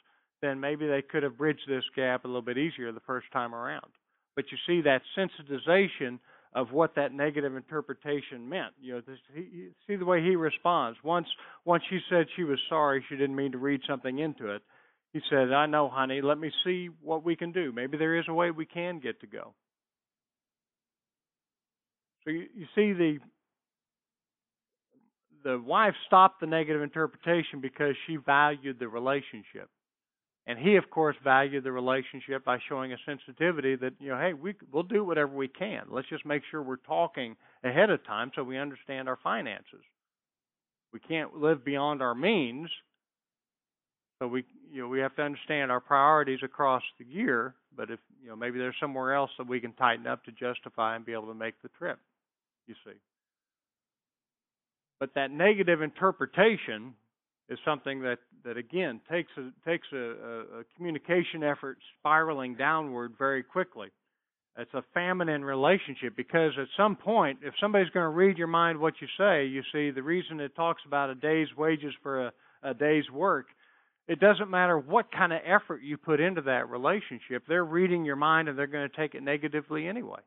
then 0.41 0.59
maybe 0.59 0.85
they 0.85 1.01
could 1.01 1.23
have 1.23 1.37
bridged 1.37 1.67
this 1.67 1.85
gap 1.95 2.25
a 2.25 2.27
little 2.27 2.41
bit 2.41 2.57
easier 2.57 2.91
the 2.91 2.99
first 3.07 3.27
time 3.31 3.55
around. 3.55 3.87
But 4.35 4.45
you 4.51 4.57
see 4.67 4.81
that 4.81 5.01
sensitization 5.17 6.19
of 6.55 6.71
what 6.71 6.95
that 6.95 7.13
negative 7.13 7.55
interpretation 7.55 8.47
meant. 8.47 8.73
You 8.81 8.93
know, 8.93 9.01
this, 9.05 9.17
he, 9.33 9.69
see 9.87 9.95
the 9.95 10.05
way 10.05 10.21
he 10.21 10.35
responds. 10.35 10.97
Once 11.03 11.27
once 11.65 11.83
she 11.89 11.99
said 12.09 12.27
she 12.35 12.43
was 12.43 12.59
sorry, 12.69 13.03
she 13.09 13.15
didn't 13.15 13.35
mean 13.35 13.51
to 13.53 13.57
read 13.57 13.81
something 13.87 14.19
into 14.19 14.53
it. 14.53 14.61
He 15.13 15.21
said, 15.29 15.51
I 15.51 15.67
know, 15.67 15.89
honey, 15.89 16.21
let 16.21 16.39
me 16.39 16.51
see 16.65 16.89
what 17.01 17.23
we 17.23 17.35
can 17.35 17.51
do. 17.51 17.71
Maybe 17.71 17.97
there 17.97 18.17
is 18.17 18.25
a 18.27 18.33
way 18.33 18.49
we 18.51 18.65
can 18.65 18.99
get 18.99 19.21
to 19.21 19.27
go. 19.27 19.53
So 22.23 22.31
you, 22.31 22.47
you 22.55 22.65
see 22.75 22.93
the 22.93 23.17
the 25.43 25.59
wife 25.59 25.93
stopped 26.07 26.39
the 26.39 26.47
negative 26.47 26.81
interpretation 26.81 27.59
because 27.61 27.95
she 28.07 28.15
valued 28.15 28.79
the 28.79 28.87
relationship. 28.87 29.69
And 30.45 30.59
he, 30.59 30.75
of 30.75 30.89
course, 30.89 31.15
valued 31.23 31.63
the 31.63 31.71
relationship 31.71 32.43
by 32.43 32.59
showing 32.67 32.91
a 32.91 32.97
sensitivity 33.05 33.75
that, 33.77 33.93
you 33.99 34.09
know, 34.09 34.19
hey, 34.19 34.33
we, 34.33 34.55
we'll 34.71 34.83
do 34.83 35.03
whatever 35.05 35.33
we 35.33 35.47
can. 35.47 35.83
Let's 35.89 36.09
just 36.09 36.25
make 36.25 36.43
sure 36.51 36.61
we're 36.61 36.75
talking 36.77 37.37
ahead 37.63 37.89
of 37.89 38.05
time 38.05 38.31
so 38.35 38.43
we 38.43 38.57
understand 38.57 39.07
our 39.07 39.17
finances. 39.23 39.83
We 40.91 40.99
can't 40.99 41.35
live 41.35 41.63
beyond 41.63 42.01
our 42.01 42.13
means, 42.13 42.69
so 44.19 44.27
we 44.27 44.45
you 44.71 44.81
know 44.81 44.87
we 44.87 44.99
have 44.99 45.15
to 45.15 45.23
understand 45.23 45.71
our 45.71 45.79
priorities 45.79 46.39
across 46.43 46.83
the 46.99 47.05
year. 47.05 47.55
But 47.75 47.89
if 47.89 47.99
you 48.21 48.29
know 48.29 48.35
maybe 48.35 48.59
there's 48.59 48.75
somewhere 48.79 49.13
else 49.13 49.31
that 49.39 49.47
we 49.47 49.59
can 49.59 49.73
tighten 49.73 50.05
up 50.05 50.23
to 50.25 50.31
justify 50.31 50.95
and 50.95 51.03
be 51.03 51.13
able 51.13 51.27
to 51.27 51.33
make 51.33 51.61
the 51.63 51.69
trip. 51.69 51.99
You 52.67 52.75
see. 52.85 52.93
But 54.99 55.15
that 55.15 55.31
negative 55.31 55.81
interpretation 55.81 56.93
is 57.49 57.59
something 57.65 58.01
that, 58.01 58.19
that 58.45 58.57
again 58.57 59.01
takes 59.11 59.31
a 59.37 59.51
takes 59.69 59.87
a, 59.91 59.97
a 59.97 60.63
communication 60.75 61.43
effort 61.43 61.77
spiraling 61.99 62.55
downward 62.55 63.13
very 63.17 63.43
quickly. 63.43 63.89
It's 64.57 64.73
a 64.73 64.83
feminine 64.93 65.43
relationship 65.43 66.15
because 66.15 66.51
at 66.59 66.67
some 66.77 66.95
point, 66.95 67.39
if 67.41 67.55
somebody's 67.59 67.89
going 67.89 68.03
to 68.03 68.09
read 68.09 68.37
your 68.37 68.47
mind 68.47 68.79
what 68.79 68.93
you 69.01 69.07
say, 69.17 69.45
you 69.45 69.63
see 69.71 69.89
the 69.89 70.03
reason 70.03 70.39
it 70.39 70.55
talks 70.55 70.83
about 70.85 71.09
a 71.09 71.15
day's 71.15 71.47
wages 71.57 71.93
for 72.03 72.27
a, 72.27 72.33
a 72.61 72.73
day's 72.73 73.09
work 73.11 73.47
it 74.07 74.19
doesn't 74.19 74.49
matter 74.49 74.77
what 74.77 75.11
kind 75.11 75.31
of 75.31 75.39
effort 75.45 75.81
you 75.81 75.97
put 75.97 76.19
into 76.19 76.41
that 76.41 76.69
relationship, 76.69 77.43
they're 77.47 77.63
reading 77.63 78.03
your 78.03 78.15
mind 78.15 78.49
and 78.49 78.57
they're 78.57 78.67
going 78.67 78.89
to 78.89 78.95
take 78.95 79.15
it 79.15 79.23
negatively 79.23 79.87
anyway. 79.87 80.19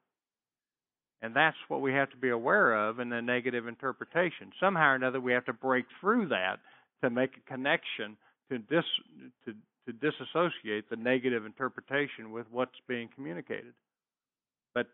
And 1.22 1.34
that's 1.34 1.56
what 1.68 1.80
we 1.80 1.92
have 1.92 2.10
to 2.10 2.16
be 2.16 2.30
aware 2.30 2.88
of 2.88 3.00
in 3.00 3.08
the 3.08 3.20
negative 3.20 3.66
interpretation. 3.66 4.52
Somehow 4.60 4.90
or 4.90 4.94
another, 4.94 5.20
we 5.20 5.32
have 5.32 5.44
to 5.46 5.52
break 5.52 5.86
through 6.00 6.28
that 6.28 6.58
to 7.02 7.10
make 7.10 7.30
a 7.36 7.50
connection 7.50 8.16
to 8.50 8.58
dis 8.58 8.84
to, 9.44 9.52
to 9.86 9.92
disassociate 9.92 10.88
the 10.90 10.96
negative 10.96 11.44
interpretation 11.44 12.32
with 12.32 12.46
what's 12.50 12.78
being 12.88 13.08
communicated. 13.14 13.72
But 14.74 14.86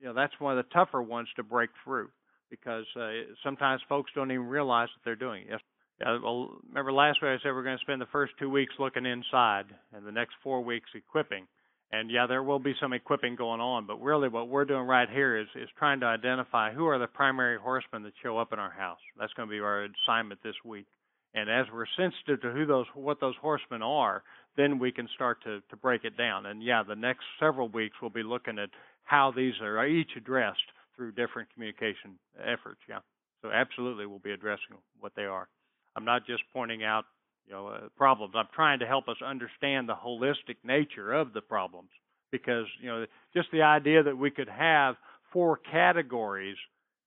you 0.00 0.06
know 0.06 0.14
that's 0.14 0.38
one 0.38 0.56
of 0.56 0.64
the 0.64 0.72
tougher 0.72 1.02
ones 1.02 1.28
to 1.36 1.42
break 1.42 1.70
through 1.84 2.08
because 2.50 2.84
uh, 2.96 3.10
sometimes 3.42 3.82
folks 3.88 4.10
don't 4.14 4.30
even 4.30 4.46
realize 4.46 4.88
that 4.94 5.00
they're 5.04 5.16
doing 5.16 5.42
it. 5.42 5.48
Yes. 5.50 5.60
Yeah, 6.00 6.18
well, 6.22 6.50
remember 6.68 6.92
last 6.92 7.22
week 7.22 7.30
I 7.30 7.36
said 7.42 7.52
we're 7.54 7.62
going 7.62 7.78
to 7.78 7.82
spend 7.82 8.02
the 8.02 8.12
first 8.12 8.34
two 8.38 8.50
weeks 8.50 8.74
looking 8.78 9.06
inside, 9.06 9.64
and 9.94 10.06
the 10.06 10.12
next 10.12 10.34
four 10.42 10.62
weeks 10.62 10.90
equipping. 10.94 11.46
And 11.90 12.10
yeah, 12.10 12.26
there 12.26 12.42
will 12.42 12.58
be 12.58 12.74
some 12.80 12.92
equipping 12.92 13.36
going 13.36 13.60
on, 13.60 13.86
but 13.86 14.02
really 14.02 14.28
what 14.28 14.48
we're 14.48 14.64
doing 14.64 14.86
right 14.86 15.08
here 15.08 15.38
is 15.38 15.46
is 15.54 15.68
trying 15.78 16.00
to 16.00 16.06
identify 16.06 16.72
who 16.72 16.86
are 16.86 16.98
the 16.98 17.06
primary 17.06 17.58
horsemen 17.58 18.02
that 18.02 18.12
show 18.22 18.36
up 18.38 18.52
in 18.52 18.58
our 18.58 18.70
house. 18.70 18.98
That's 19.18 19.32
going 19.34 19.48
to 19.48 19.50
be 19.50 19.60
our 19.60 19.86
assignment 20.04 20.42
this 20.42 20.56
week. 20.64 20.86
And 21.36 21.50
as 21.50 21.66
we're 21.70 21.84
sensitive 21.98 22.40
to 22.40 22.50
who 22.50 22.64
those 22.64 22.86
what 22.94 23.20
those 23.20 23.34
horsemen 23.40 23.82
are, 23.82 24.22
then 24.56 24.78
we 24.78 24.90
can 24.90 25.06
start 25.14 25.44
to 25.44 25.60
to 25.68 25.76
break 25.76 26.04
it 26.04 26.16
down. 26.16 26.46
And 26.46 26.62
yeah, 26.62 26.82
the 26.82 26.96
next 26.96 27.24
several 27.38 27.68
weeks 27.68 27.96
we'll 28.00 28.10
be 28.10 28.22
looking 28.22 28.58
at 28.58 28.70
how 29.04 29.32
these 29.36 29.52
are 29.60 29.86
each 29.86 30.10
addressed 30.16 30.64
through 30.96 31.12
different 31.12 31.52
communication 31.52 32.18
efforts. 32.42 32.80
Yeah. 32.88 33.00
So 33.42 33.50
absolutely 33.50 34.06
we'll 34.06 34.18
be 34.18 34.32
addressing 34.32 34.78
what 34.98 35.12
they 35.14 35.26
are. 35.26 35.46
I'm 35.94 36.06
not 36.06 36.26
just 36.26 36.42
pointing 36.54 36.82
out 36.82 37.04
you 37.46 37.52
know 37.52 37.68
uh, 37.68 37.80
problems. 37.98 38.32
I'm 38.34 38.48
trying 38.54 38.78
to 38.78 38.86
help 38.86 39.06
us 39.06 39.16
understand 39.24 39.90
the 39.90 39.94
holistic 39.94 40.56
nature 40.64 41.12
of 41.12 41.34
the 41.34 41.42
problems 41.42 41.90
because 42.32 42.64
you 42.80 42.88
know 42.88 43.04
just 43.34 43.48
the 43.52 43.60
idea 43.60 44.02
that 44.02 44.16
we 44.16 44.30
could 44.30 44.48
have 44.48 44.96
four 45.34 45.58
categories 45.70 46.56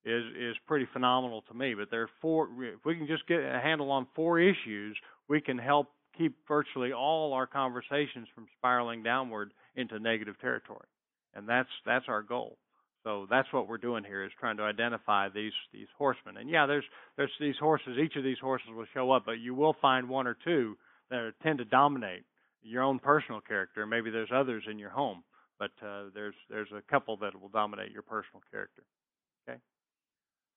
is 0.05 0.23
is 0.37 0.55
pretty 0.67 0.87
phenomenal 0.93 1.43
to 1.49 1.53
me. 1.53 1.73
But 1.73 1.89
there 1.91 2.03
are 2.03 2.09
four. 2.21 2.47
If 2.61 2.85
we 2.85 2.95
can 2.95 3.07
just 3.07 3.27
get 3.27 3.39
a 3.39 3.59
handle 3.61 3.91
on 3.91 4.07
four 4.15 4.39
issues, 4.39 4.97
we 5.27 5.41
can 5.41 5.57
help 5.57 5.87
keep 6.17 6.35
virtually 6.47 6.91
all 6.93 7.33
our 7.33 7.47
conversations 7.47 8.27
from 8.33 8.47
spiraling 8.57 9.03
downward 9.03 9.51
into 9.75 9.99
negative 9.99 10.39
territory, 10.39 10.87
and 11.33 11.47
that's 11.47 11.69
that's 11.85 12.05
our 12.07 12.21
goal. 12.21 12.57
So 13.03 13.27
that's 13.29 13.47
what 13.53 13.67
we're 13.69 13.77
doing 13.77 14.03
here 14.03 14.25
is 14.25 14.31
trying 14.39 14.57
to 14.57 14.63
identify 14.63 15.29
these 15.29 15.53
these 15.73 15.87
horsemen. 15.97 16.37
And 16.37 16.49
yeah, 16.49 16.65
there's 16.65 16.83
there's 17.17 17.31
these 17.39 17.55
horses. 17.59 17.97
Each 17.97 18.15
of 18.15 18.23
these 18.23 18.39
horses 18.39 18.67
will 18.73 18.85
show 18.93 19.11
up, 19.11 19.25
but 19.25 19.39
you 19.39 19.55
will 19.55 19.75
find 19.81 20.09
one 20.09 20.27
or 20.27 20.37
two 20.43 20.77
that 21.09 21.33
tend 21.41 21.59
to 21.59 21.65
dominate 21.65 22.23
your 22.61 22.83
own 22.83 22.99
personal 22.99 23.41
character. 23.41 23.85
Maybe 23.85 24.11
there's 24.11 24.31
others 24.33 24.63
in 24.69 24.77
your 24.77 24.89
home, 24.89 25.23
but 25.57 25.71
uh, 25.85 26.05
there's 26.13 26.35
there's 26.49 26.71
a 26.75 26.81
couple 26.91 27.17
that 27.17 27.39
will 27.39 27.49
dominate 27.49 27.91
your 27.91 28.01
personal 28.01 28.41
character. 28.51 28.83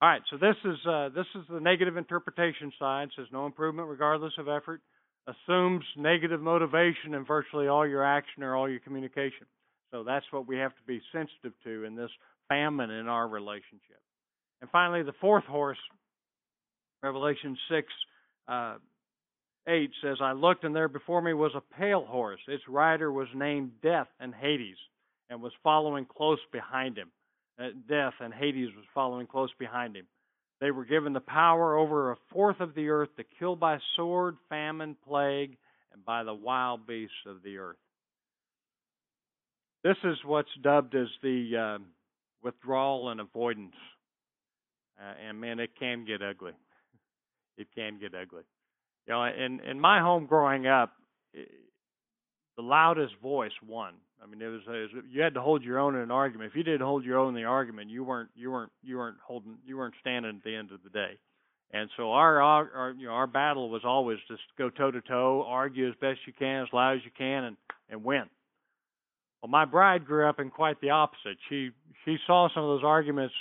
All 0.02 0.08
right. 0.08 0.22
So 0.30 0.36
this 0.36 0.56
is 0.64 0.78
uh, 0.84 1.10
this 1.14 1.26
is 1.36 1.42
the 1.48 1.60
negative 1.60 1.96
interpretation 1.96 2.72
side. 2.76 3.08
Says 3.16 3.26
no 3.32 3.46
improvement 3.46 3.88
regardless 3.88 4.32
of 4.36 4.48
effort. 4.48 4.80
Assumes 5.28 5.84
negative 5.96 6.40
motivation 6.40 7.14
in 7.14 7.24
virtually 7.24 7.68
all 7.68 7.86
your 7.86 8.04
action 8.04 8.42
or 8.42 8.56
all 8.56 8.68
your 8.68 8.80
communication. 8.80 9.46
So 9.92 10.02
that's 10.02 10.26
what 10.32 10.48
we 10.48 10.56
have 10.56 10.72
to 10.72 10.82
be 10.88 11.00
sensitive 11.12 11.52
to 11.62 11.84
in 11.84 11.94
this 11.94 12.10
famine 12.48 12.90
in 12.90 13.06
our 13.06 13.28
relationship. 13.28 14.00
And 14.60 14.68
finally, 14.70 15.04
the 15.04 15.12
fourth 15.20 15.44
horse, 15.44 15.78
Revelation 17.04 17.56
6 17.70 17.86
uh, 18.48 18.74
8 19.68 19.90
says, 20.02 20.16
I 20.20 20.32
looked, 20.32 20.64
and 20.64 20.74
there 20.74 20.88
before 20.88 21.22
me 21.22 21.34
was 21.34 21.52
a 21.54 21.76
pale 21.78 22.04
horse. 22.04 22.40
Its 22.48 22.64
rider 22.68 23.12
was 23.12 23.28
named 23.34 23.70
Death 23.80 24.08
and 24.18 24.34
Hades, 24.34 24.76
and 25.30 25.40
was 25.40 25.52
following 25.62 26.06
close 26.06 26.40
behind 26.52 26.98
him. 26.98 27.10
Death 27.58 28.14
and 28.20 28.32
Hades 28.32 28.70
was 28.76 28.84
following 28.94 29.26
close 29.26 29.50
behind 29.58 29.96
him. 29.96 30.06
They 30.60 30.70
were 30.70 30.84
given 30.84 31.12
the 31.12 31.20
power 31.20 31.76
over 31.76 32.12
a 32.12 32.16
fourth 32.32 32.60
of 32.60 32.74
the 32.74 32.88
earth 32.88 33.10
to 33.16 33.24
kill 33.38 33.56
by 33.56 33.78
sword, 33.96 34.36
famine, 34.48 34.96
plague, 35.06 35.56
and 35.92 36.04
by 36.04 36.24
the 36.24 36.34
wild 36.34 36.86
beasts 36.86 37.14
of 37.26 37.42
the 37.42 37.58
earth. 37.58 37.76
This 39.84 39.96
is 40.04 40.16
what's 40.24 40.48
dubbed 40.62 40.94
as 40.94 41.08
the 41.22 41.78
uh, 41.80 41.84
withdrawal 42.42 43.08
and 43.10 43.20
avoidance. 43.20 43.74
Uh, 45.00 45.14
and 45.28 45.40
man, 45.40 45.58
it 45.58 45.70
can 45.78 46.04
get 46.04 46.22
ugly. 46.22 46.52
it 47.58 47.66
can 47.74 47.98
get 47.98 48.14
ugly. 48.14 48.44
You 49.06 49.14
know, 49.14 49.24
in 49.24 49.60
in 49.68 49.80
my 49.80 50.00
home 50.00 50.26
growing 50.26 50.68
up, 50.68 50.92
it, 51.34 51.48
the 52.56 52.62
loudest 52.62 53.14
voice 53.20 53.52
won. 53.66 53.94
I 54.22 54.26
mean, 54.26 54.40
it 54.40 54.48
was, 54.48 54.60
it 54.66 54.94
was 54.94 55.04
you 55.10 55.22
had 55.22 55.34
to 55.34 55.40
hold 55.40 55.64
your 55.64 55.78
own 55.78 55.96
in 55.96 56.02
an 56.02 56.10
argument. 56.10 56.50
If 56.50 56.56
you 56.56 56.62
didn't 56.62 56.82
hold 56.82 57.04
your 57.04 57.18
own 57.18 57.30
in 57.30 57.42
the 57.42 57.48
argument, 57.48 57.90
you 57.90 58.04
weren't 58.04 58.30
you 58.34 58.50
weren't 58.52 58.72
you 58.82 58.98
weren't 58.98 59.18
holding 59.26 59.58
you 59.66 59.76
weren't 59.76 59.94
standing 60.00 60.36
at 60.36 60.44
the 60.44 60.54
end 60.54 60.70
of 60.70 60.82
the 60.84 60.90
day. 60.90 61.18
And 61.74 61.88
so 61.96 62.12
our, 62.12 62.40
our, 62.40 62.94
you 62.96 63.06
know 63.06 63.12
our 63.12 63.26
battle 63.26 63.70
was 63.70 63.82
always 63.84 64.18
just 64.28 64.42
go 64.58 64.68
toe 64.70 64.90
to 64.90 65.00
toe, 65.00 65.44
argue 65.46 65.88
as 65.88 65.94
best 66.00 66.20
you 66.26 66.32
can, 66.38 66.62
as 66.62 66.68
loud 66.72 66.96
as 66.98 67.04
you 67.04 67.10
can, 67.16 67.44
and 67.44 67.56
and 67.90 68.04
win. 68.04 68.24
Well, 69.42 69.50
my 69.50 69.64
bride 69.64 70.06
grew 70.06 70.28
up 70.28 70.38
in 70.38 70.50
quite 70.50 70.80
the 70.80 70.90
opposite. 70.90 71.38
She 71.48 71.70
she 72.04 72.16
saw 72.26 72.48
some 72.54 72.62
of 72.62 72.68
those 72.68 72.84
arguments 72.84 73.34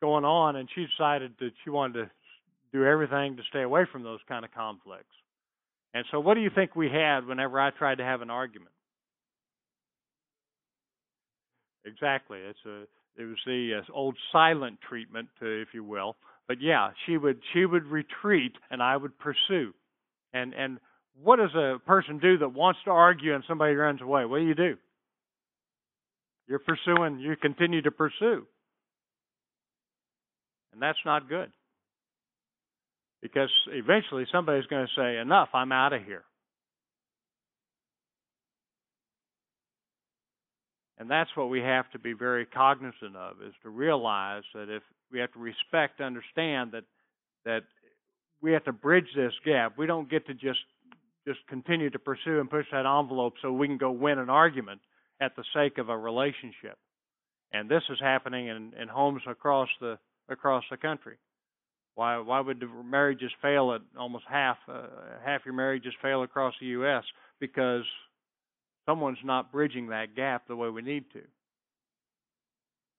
going 0.00 0.24
on, 0.24 0.56
and 0.56 0.68
she 0.74 0.86
decided 0.86 1.32
that 1.40 1.50
she 1.64 1.70
wanted 1.70 2.04
to 2.04 2.10
do 2.72 2.84
everything 2.84 3.36
to 3.36 3.42
stay 3.48 3.62
away 3.62 3.86
from 3.90 4.02
those 4.02 4.20
kind 4.28 4.44
of 4.44 4.52
conflicts. 4.52 5.14
And 5.94 6.04
so, 6.10 6.20
what 6.20 6.34
do 6.34 6.40
you 6.40 6.50
think 6.54 6.76
we 6.76 6.88
had 6.88 7.26
whenever 7.26 7.58
I 7.60 7.70
tried 7.70 7.98
to 7.98 8.04
have 8.04 8.20
an 8.20 8.30
argument? 8.30 8.72
Exactly. 11.88 12.38
It's 12.40 12.58
a 12.66 12.84
it 13.20 13.24
was 13.24 13.38
the 13.46 13.80
uh, 13.80 13.92
old 13.92 14.16
silent 14.30 14.78
treatment, 14.88 15.28
uh, 15.42 15.46
if 15.46 15.68
you 15.74 15.82
will. 15.82 16.16
But 16.46 16.58
yeah, 16.60 16.90
she 17.06 17.16
would 17.16 17.40
she 17.52 17.64
would 17.64 17.86
retreat, 17.86 18.52
and 18.70 18.82
I 18.82 18.96
would 18.96 19.18
pursue. 19.18 19.72
And 20.32 20.54
and 20.54 20.78
what 21.22 21.36
does 21.36 21.54
a 21.54 21.78
person 21.86 22.18
do 22.18 22.38
that 22.38 22.50
wants 22.50 22.80
to 22.84 22.90
argue 22.90 23.34
and 23.34 23.44
somebody 23.48 23.74
runs 23.74 24.00
away? 24.00 24.24
What 24.24 24.38
do 24.38 24.44
you 24.44 24.54
do? 24.54 24.76
You're 26.46 26.60
pursuing, 26.60 27.18
you 27.20 27.36
continue 27.36 27.82
to 27.82 27.90
pursue. 27.90 28.46
And 30.72 30.80
that's 30.80 30.98
not 31.04 31.28
good. 31.28 31.50
Because 33.20 33.50
eventually 33.68 34.26
somebody's 34.32 34.66
going 34.66 34.86
to 34.86 35.00
say, 35.00 35.18
Enough, 35.18 35.48
I'm 35.52 35.72
out 35.72 35.92
of 35.92 36.04
here. 36.04 36.22
And 40.98 41.08
that's 41.08 41.30
what 41.36 41.48
we 41.48 41.60
have 41.60 41.90
to 41.92 41.98
be 41.98 42.12
very 42.12 42.44
cognizant 42.44 43.16
of 43.16 43.36
is 43.46 43.54
to 43.62 43.70
realize 43.70 44.42
that 44.54 44.68
if 44.68 44.82
we 45.12 45.20
have 45.20 45.32
to 45.32 45.38
respect, 45.38 46.00
understand 46.00 46.72
that 46.72 46.84
that 47.44 47.62
we 48.42 48.52
have 48.52 48.64
to 48.64 48.72
bridge 48.72 49.08
this 49.16 49.32
gap. 49.44 49.78
We 49.78 49.86
don't 49.86 50.10
get 50.10 50.26
to 50.26 50.34
just 50.34 50.60
just 51.26 51.40
continue 51.48 51.90
to 51.90 51.98
pursue 51.98 52.40
and 52.40 52.50
push 52.50 52.66
that 52.72 52.86
envelope 52.86 53.34
so 53.42 53.52
we 53.52 53.68
can 53.68 53.78
go 53.78 53.90
win 53.90 54.18
an 54.18 54.30
argument 54.30 54.80
at 55.20 55.36
the 55.36 55.44
sake 55.54 55.78
of 55.78 55.88
a 55.88 55.96
relationship. 55.96 56.78
And 57.52 57.68
this 57.68 57.82
is 57.90 57.98
happening 58.00 58.48
in, 58.48 58.72
in 58.80 58.88
homes 58.88 59.22
across 59.28 59.68
the 59.80 59.98
across 60.28 60.64
the 60.70 60.76
country. 60.76 61.16
Why 61.94 62.18
why 62.18 62.40
would 62.40 62.62
marriages 62.84 63.30
fail 63.40 63.72
at 63.72 63.82
almost 63.96 64.24
half 64.28 64.56
uh, 64.68 64.86
half 65.24 65.42
your 65.44 65.54
marriages 65.54 65.94
fail 66.02 66.24
across 66.24 66.54
the 66.60 66.66
U.S. 66.66 67.04
because 67.40 67.84
someone's 68.88 69.18
not 69.22 69.52
bridging 69.52 69.88
that 69.88 70.16
gap 70.16 70.48
the 70.48 70.56
way 70.56 70.70
we 70.70 70.80
need 70.80 71.04
to. 71.12 71.20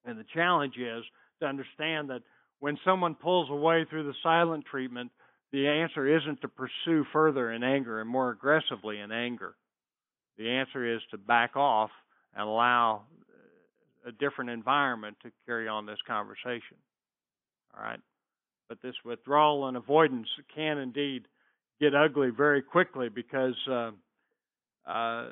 And 0.05 0.19
the 0.19 0.25
challenge 0.33 0.75
is 0.77 1.03
to 1.39 1.47
understand 1.47 2.09
that 2.09 2.21
when 2.59 2.77
someone 2.85 3.15
pulls 3.15 3.49
away 3.49 3.85
through 3.89 4.03
the 4.03 4.13
silent 4.21 4.65
treatment, 4.69 5.11
the 5.51 5.67
answer 5.67 6.17
isn't 6.17 6.41
to 6.41 6.47
pursue 6.47 7.05
further 7.11 7.51
in 7.51 7.63
anger 7.63 8.01
and 8.01 8.09
more 8.09 8.29
aggressively 8.29 8.99
in 8.99 9.11
anger. 9.11 9.55
The 10.37 10.49
answer 10.49 10.95
is 10.95 11.01
to 11.11 11.17
back 11.17 11.55
off 11.55 11.89
and 12.35 12.47
allow 12.47 13.03
a 14.07 14.11
different 14.11 14.51
environment 14.51 15.17
to 15.23 15.31
carry 15.45 15.67
on 15.67 15.85
this 15.85 15.97
conversation. 16.07 16.77
All 17.75 17.83
right? 17.83 17.99
But 18.67 18.81
this 18.83 18.95
withdrawal 19.03 19.67
and 19.67 19.75
avoidance 19.75 20.27
can 20.55 20.77
indeed 20.77 21.23
get 21.81 21.95
ugly 21.95 22.29
very 22.29 22.61
quickly 22.61 23.09
because 23.09 23.55
uh, 23.69 23.91
uh, 24.87 25.29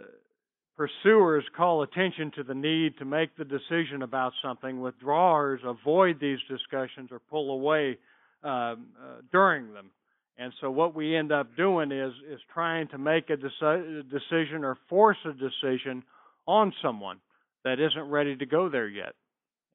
pursuers 0.78 1.44
call 1.56 1.82
attention 1.82 2.32
to 2.36 2.44
the 2.44 2.54
need 2.54 2.98
to 3.00 3.06
make 3.06 3.36
the 3.36 3.44
decision 3.44 4.04
about 4.04 4.32
something. 4.44 4.80
Withdrawers 4.80 5.60
avoid 5.66 6.20
these 6.20 6.40
discussions 6.48 7.10
or 7.12 7.20
pull 7.20 7.52
away 7.52 7.98
um, 8.44 8.88
uh, 9.02 9.22
during 9.32 9.74
them. 9.74 9.90
And 10.38 10.54
so 10.62 10.70
what 10.70 10.94
we 10.94 11.16
end 11.16 11.32
up 11.32 11.58
doing 11.58 11.92
is 11.92 12.14
is 12.32 12.40
trying 12.54 12.88
to 12.90 13.00
make 13.00 13.30
a 13.32 13.38
deci- 13.38 14.04
decision 14.10 14.64
or 14.64 14.78
force 14.88 15.18
a 15.26 15.34
decision 15.34 16.04
on 16.48 16.72
someone 16.82 17.18
that 17.64 17.80
isn't 17.80 18.10
ready 18.10 18.36
to 18.36 18.46
go 18.46 18.70
there 18.70 18.88
yet. 18.88 19.16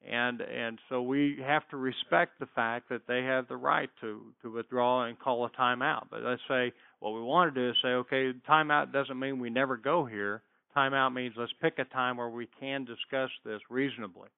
And 0.08 0.40
and 0.40 0.78
so 0.88 1.02
we 1.02 1.38
have 1.44 1.68
to 1.70 1.76
respect 1.76 2.38
the 2.38 2.46
fact 2.54 2.88
that 2.90 3.08
they 3.08 3.24
have 3.24 3.48
the 3.48 3.56
right 3.56 3.90
to 4.02 4.20
to 4.42 4.52
withdraw 4.52 5.04
and 5.06 5.18
call 5.18 5.44
a 5.44 5.50
timeout. 5.50 6.04
But 6.10 6.22
let's 6.22 6.42
say 6.48 6.72
what 7.00 7.12
we 7.12 7.22
want 7.22 7.52
to 7.52 7.60
do 7.60 7.70
is 7.70 7.76
say, 7.82 7.88
okay, 7.88 8.32
timeout 8.48 8.92
doesn't 8.92 9.18
mean 9.18 9.40
we 9.40 9.50
never 9.50 9.76
go 9.76 10.04
here. 10.04 10.42
Timeout 10.76 11.12
means 11.14 11.34
let's 11.36 11.52
pick 11.60 11.78
a 11.78 11.84
time 11.84 12.16
where 12.16 12.28
we 12.28 12.48
can 12.60 12.84
discuss 12.84 13.30
this 13.44 13.60
reasonably. 13.70 14.28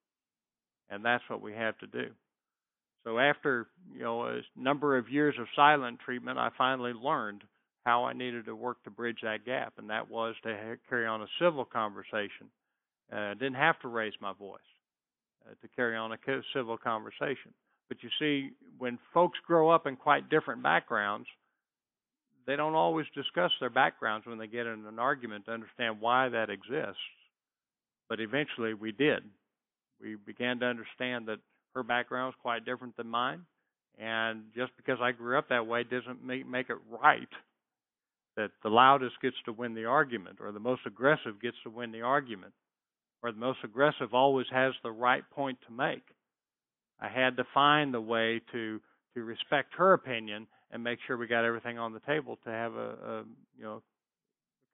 And 0.91 1.05
that's 1.05 1.25
what 1.29 1.43
we 1.43 1.53
have 1.55 1.79
to 1.79 1.87
do. 1.87 2.11
So 3.05 3.19
after, 3.19 3.69
you 3.95 4.03
know, 4.03 4.27
a 4.27 4.41
number 4.57 4.97
of 4.97 5.09
years 5.11 5.35
of 5.41 5.47
silent 5.57 6.01
treatment, 6.01 6.39
I 6.39 6.51
finally 6.57 6.93
learned 6.93 7.43
how 7.85 8.05
I 8.05 8.13
needed 8.15 8.47
to 8.47 8.57
work 8.57 8.83
to 8.85 8.91
bridge 8.91 9.19
that 9.23 9.45
gap, 9.45 9.75
and 9.79 9.91
that 9.91 10.11
was 10.11 10.35
to 10.45 10.77
carry 10.89 11.07
on 11.07 11.23
a 11.23 11.27
civil 11.41 11.65
conversation. 11.65 12.49
I 13.13 13.35
didn't 13.35 13.55
have 13.55 13.79
to 13.81 13.89
raise 13.89 14.15
my 14.21 14.33
voice. 14.33 14.61
uh, 15.47 15.55
to 15.63 15.69
carry 15.75 15.97
on 15.97 16.13
a 16.13 16.19
civil 16.55 16.77
conversation. 16.79 17.53
But 17.89 17.99
you 18.03 18.09
see, 18.19 18.51
when 18.79 18.99
folks 19.13 19.39
grow 19.47 19.71
up 19.71 19.87
in 19.87 19.97
quite 19.97 20.31
different 20.31 20.63
backgrounds, 20.63 21.27
they 22.47 22.57
don't 22.57 22.75
always 22.75 23.07
discuss 23.15 23.51
their 23.61 23.71
backgrounds 23.71 24.27
when 24.27 24.39
they 24.39 24.47
get 24.47 24.67
in 24.67 24.85
an 24.87 24.99
argument 24.99 25.47
to 25.47 25.53
understand 25.53 26.01
why 26.01 26.29
that 26.29 26.51
exists. 26.51 27.03
But 28.09 28.21
eventually 28.21 28.75
we 28.75 28.93
did. 28.93 29.23
We 30.01 30.17
began 30.17 30.61
to 30.61 30.67
understand 30.67 31.27
that 31.29 31.39
her 31.75 31.83
background 31.83 32.29
was 32.29 32.43
quite 32.43 32.65
different 32.65 32.97
than 32.97 33.09
mine. 33.09 33.43
And 33.99 34.45
just 34.57 34.73
because 34.77 34.99
I 35.01 35.13
grew 35.13 35.39
up 35.39 35.49
that 35.49 35.67
way 35.67 35.85
doesn't 35.85 36.25
make, 36.25 36.47
make 36.47 36.69
it 36.69 36.77
right 37.03 37.29
that 38.37 38.51
the 38.63 38.69
loudest 38.69 39.15
gets 39.23 39.37
to 39.45 39.53
win 39.53 39.75
the 39.75 39.85
argument 39.85 40.39
or 40.41 40.51
the 40.51 40.61
most 40.61 40.83
aggressive 40.87 41.41
gets 41.41 41.57
to 41.63 41.71
win 41.71 41.93
the 41.93 42.03
argument 42.03 42.53
or 43.23 43.33
the 43.33 43.39
most 43.39 43.61
aggressive 43.65 44.13
always 44.13 44.47
has 44.53 44.73
the 44.83 44.91
right 44.91 45.23
point 45.31 45.59
to 45.67 45.73
make. 45.73 46.03
I 47.01 47.09
had 47.09 47.37
to 47.37 47.45
find 47.55 47.95
the 47.95 48.01
way 48.01 48.41
to 48.53 48.81
to 49.15 49.23
respect 49.23 49.75
her 49.77 49.93
opinion 49.93 50.47
and 50.75 50.83
make 50.83 50.99
sure 51.07 51.17
we 51.17 51.29
got 51.29 51.45
everything 51.45 51.79
on 51.79 51.93
the 51.93 52.01
table 52.01 52.37
to 52.45 52.51
have 52.51 52.75
a, 52.75 52.89
a 53.07 53.25
you 53.57 53.63
know 53.63 53.81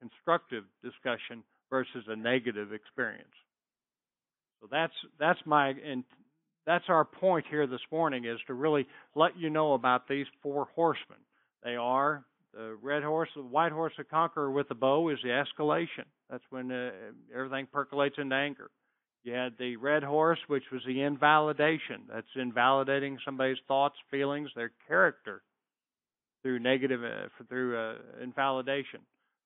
constructive 0.01 0.65
discussion 0.83 1.45
versus 1.69 2.05
a 2.09 2.17
negative 2.17 2.73
experience. 2.73 3.29
So 4.61 4.69
that's 4.73 4.95
that's 5.21 5.39
my 5.45 5.69
and 5.69 6.03
that's 6.67 6.87
our 6.89 7.05
point 7.05 7.45
here 7.51 7.67
this 7.67 7.81
morning 7.93 8.25
is 8.25 8.39
to 8.47 8.55
really 8.55 8.87
let 9.15 9.39
you 9.39 9.51
know 9.51 9.75
about 9.75 10.09
these 10.09 10.27
four 10.43 10.69
horsemen. 10.75 11.19
They 11.63 11.77
are 11.77 12.25
the 12.55 12.77
red 12.83 13.03
horse, 13.03 13.29
the 13.37 13.43
white 13.43 13.73
horse, 13.73 13.93
the 13.97 14.05
conqueror 14.05 14.51
with 14.51 14.69
the 14.69 14.75
bow 14.75 15.11
is 15.11 15.19
the 15.23 15.29
escalation. 15.29 16.07
That's 16.31 16.45
when 16.49 16.73
uh, 16.73 16.91
everything 17.35 17.69
percolates 17.71 18.17
into 18.19 18.35
anger. 18.35 18.71
You 19.23 19.35
had 19.35 19.53
the 19.59 19.77
red 19.77 20.03
horse, 20.03 20.39
which 20.47 20.65
was 20.73 20.81
the 20.87 21.03
invalidation. 21.03 22.05
That's 22.11 22.27
invalidating 22.37 23.19
somebody's 23.23 23.59
thoughts, 23.69 23.97
feelings, 24.11 24.49
their 24.57 24.73
character 24.89 25.43
through 26.43 26.59
negative 26.59 27.03
uh, 27.05 27.29
through 27.49 27.79
uh, 27.79 27.95
invalidation. 28.23 29.01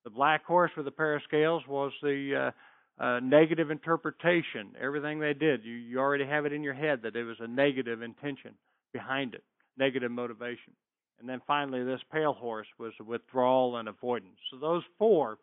The 0.04 0.10
black 0.10 0.44
horse 0.44 0.70
with 0.76 0.86
a 0.86 0.90
pair 0.90 1.16
of 1.16 1.22
scales 1.22 1.62
was 1.66 1.92
the 2.02 2.52
uh, 3.00 3.02
uh, 3.02 3.20
negative 3.20 3.70
interpretation. 3.70 4.74
Everything 4.80 5.18
they 5.18 5.32
did, 5.34 5.64
you, 5.64 5.72
you 5.72 5.98
already 5.98 6.26
have 6.26 6.46
it 6.46 6.52
in 6.52 6.62
your 6.62 6.74
head 6.74 7.00
that 7.02 7.16
it 7.16 7.24
was 7.24 7.36
a 7.40 7.48
negative 7.48 8.02
intention 8.02 8.54
behind 8.92 9.34
it, 9.34 9.42
negative 9.78 10.10
motivation. 10.10 10.74
And 11.18 11.28
then 11.28 11.40
finally, 11.46 11.84
this 11.84 12.00
pale 12.12 12.34
horse 12.34 12.66
was 12.78 12.92
withdrawal 13.04 13.76
and 13.76 13.88
avoidance. 13.88 14.36
So 14.50 14.58
those 14.58 14.82
four 14.98 15.38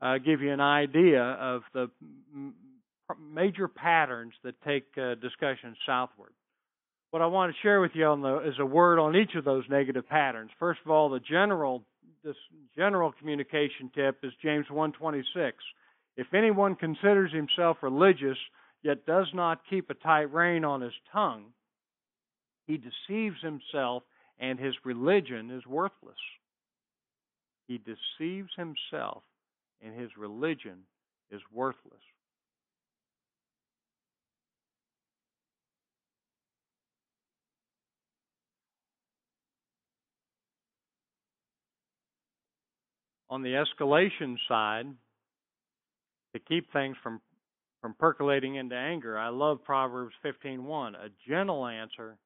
uh, 0.00 0.18
give 0.18 0.40
you 0.40 0.52
an 0.52 0.60
idea 0.60 1.22
of 1.22 1.62
the 1.74 1.90
m- 2.32 2.54
major 3.20 3.68
patterns 3.68 4.32
that 4.44 4.60
take 4.62 4.86
uh, 4.96 5.14
discussion 5.16 5.76
southward. 5.86 6.32
What 7.10 7.22
I 7.22 7.26
want 7.26 7.54
to 7.54 7.60
share 7.62 7.80
with 7.80 7.92
you 7.94 8.04
the, 8.04 8.48
is 8.48 8.58
a 8.58 8.66
word 8.66 8.98
on 8.98 9.16
each 9.16 9.34
of 9.34 9.44
those 9.44 9.64
negative 9.70 10.08
patterns. 10.08 10.50
First 10.58 10.80
of 10.84 10.90
all, 10.90 11.08
the 11.08 11.20
general 11.20 11.84
this 12.24 12.36
general 12.76 13.12
communication 13.12 13.90
tip 13.94 14.18
is 14.22 14.32
James 14.42 14.66
1:26. 14.66 15.52
If 16.16 16.34
anyone 16.34 16.74
considers 16.74 17.32
himself 17.32 17.78
religious 17.82 18.36
yet 18.82 19.06
does 19.06 19.26
not 19.32 19.64
keep 19.70 19.88
a 19.88 19.94
tight 19.94 20.32
rein 20.32 20.64
on 20.64 20.80
his 20.80 20.92
tongue, 21.12 21.52
he 22.66 22.76
deceives 22.76 23.40
himself 23.40 24.02
and 24.38 24.58
his 24.58 24.74
religion 24.84 25.50
is 25.50 25.66
worthless. 25.66 26.18
He 27.66 27.78
deceives 27.78 28.50
himself 28.56 29.22
and 29.80 29.98
his 29.98 30.16
religion 30.16 30.84
is 31.30 31.40
worthless. 31.52 32.02
On 43.30 43.42
the 43.42 43.50
escalation 43.50 44.36
side, 44.48 44.86
to 46.34 46.40
keep 46.40 46.72
things 46.72 46.96
from 47.02 47.20
from 47.80 47.94
percolating 47.94 48.56
into 48.56 48.74
anger, 48.74 49.16
I 49.16 49.28
love 49.28 49.62
Proverbs 49.62 50.14
15:1. 50.24 50.94
A 50.96 51.10
gentle 51.28 51.66
answer 51.66 52.18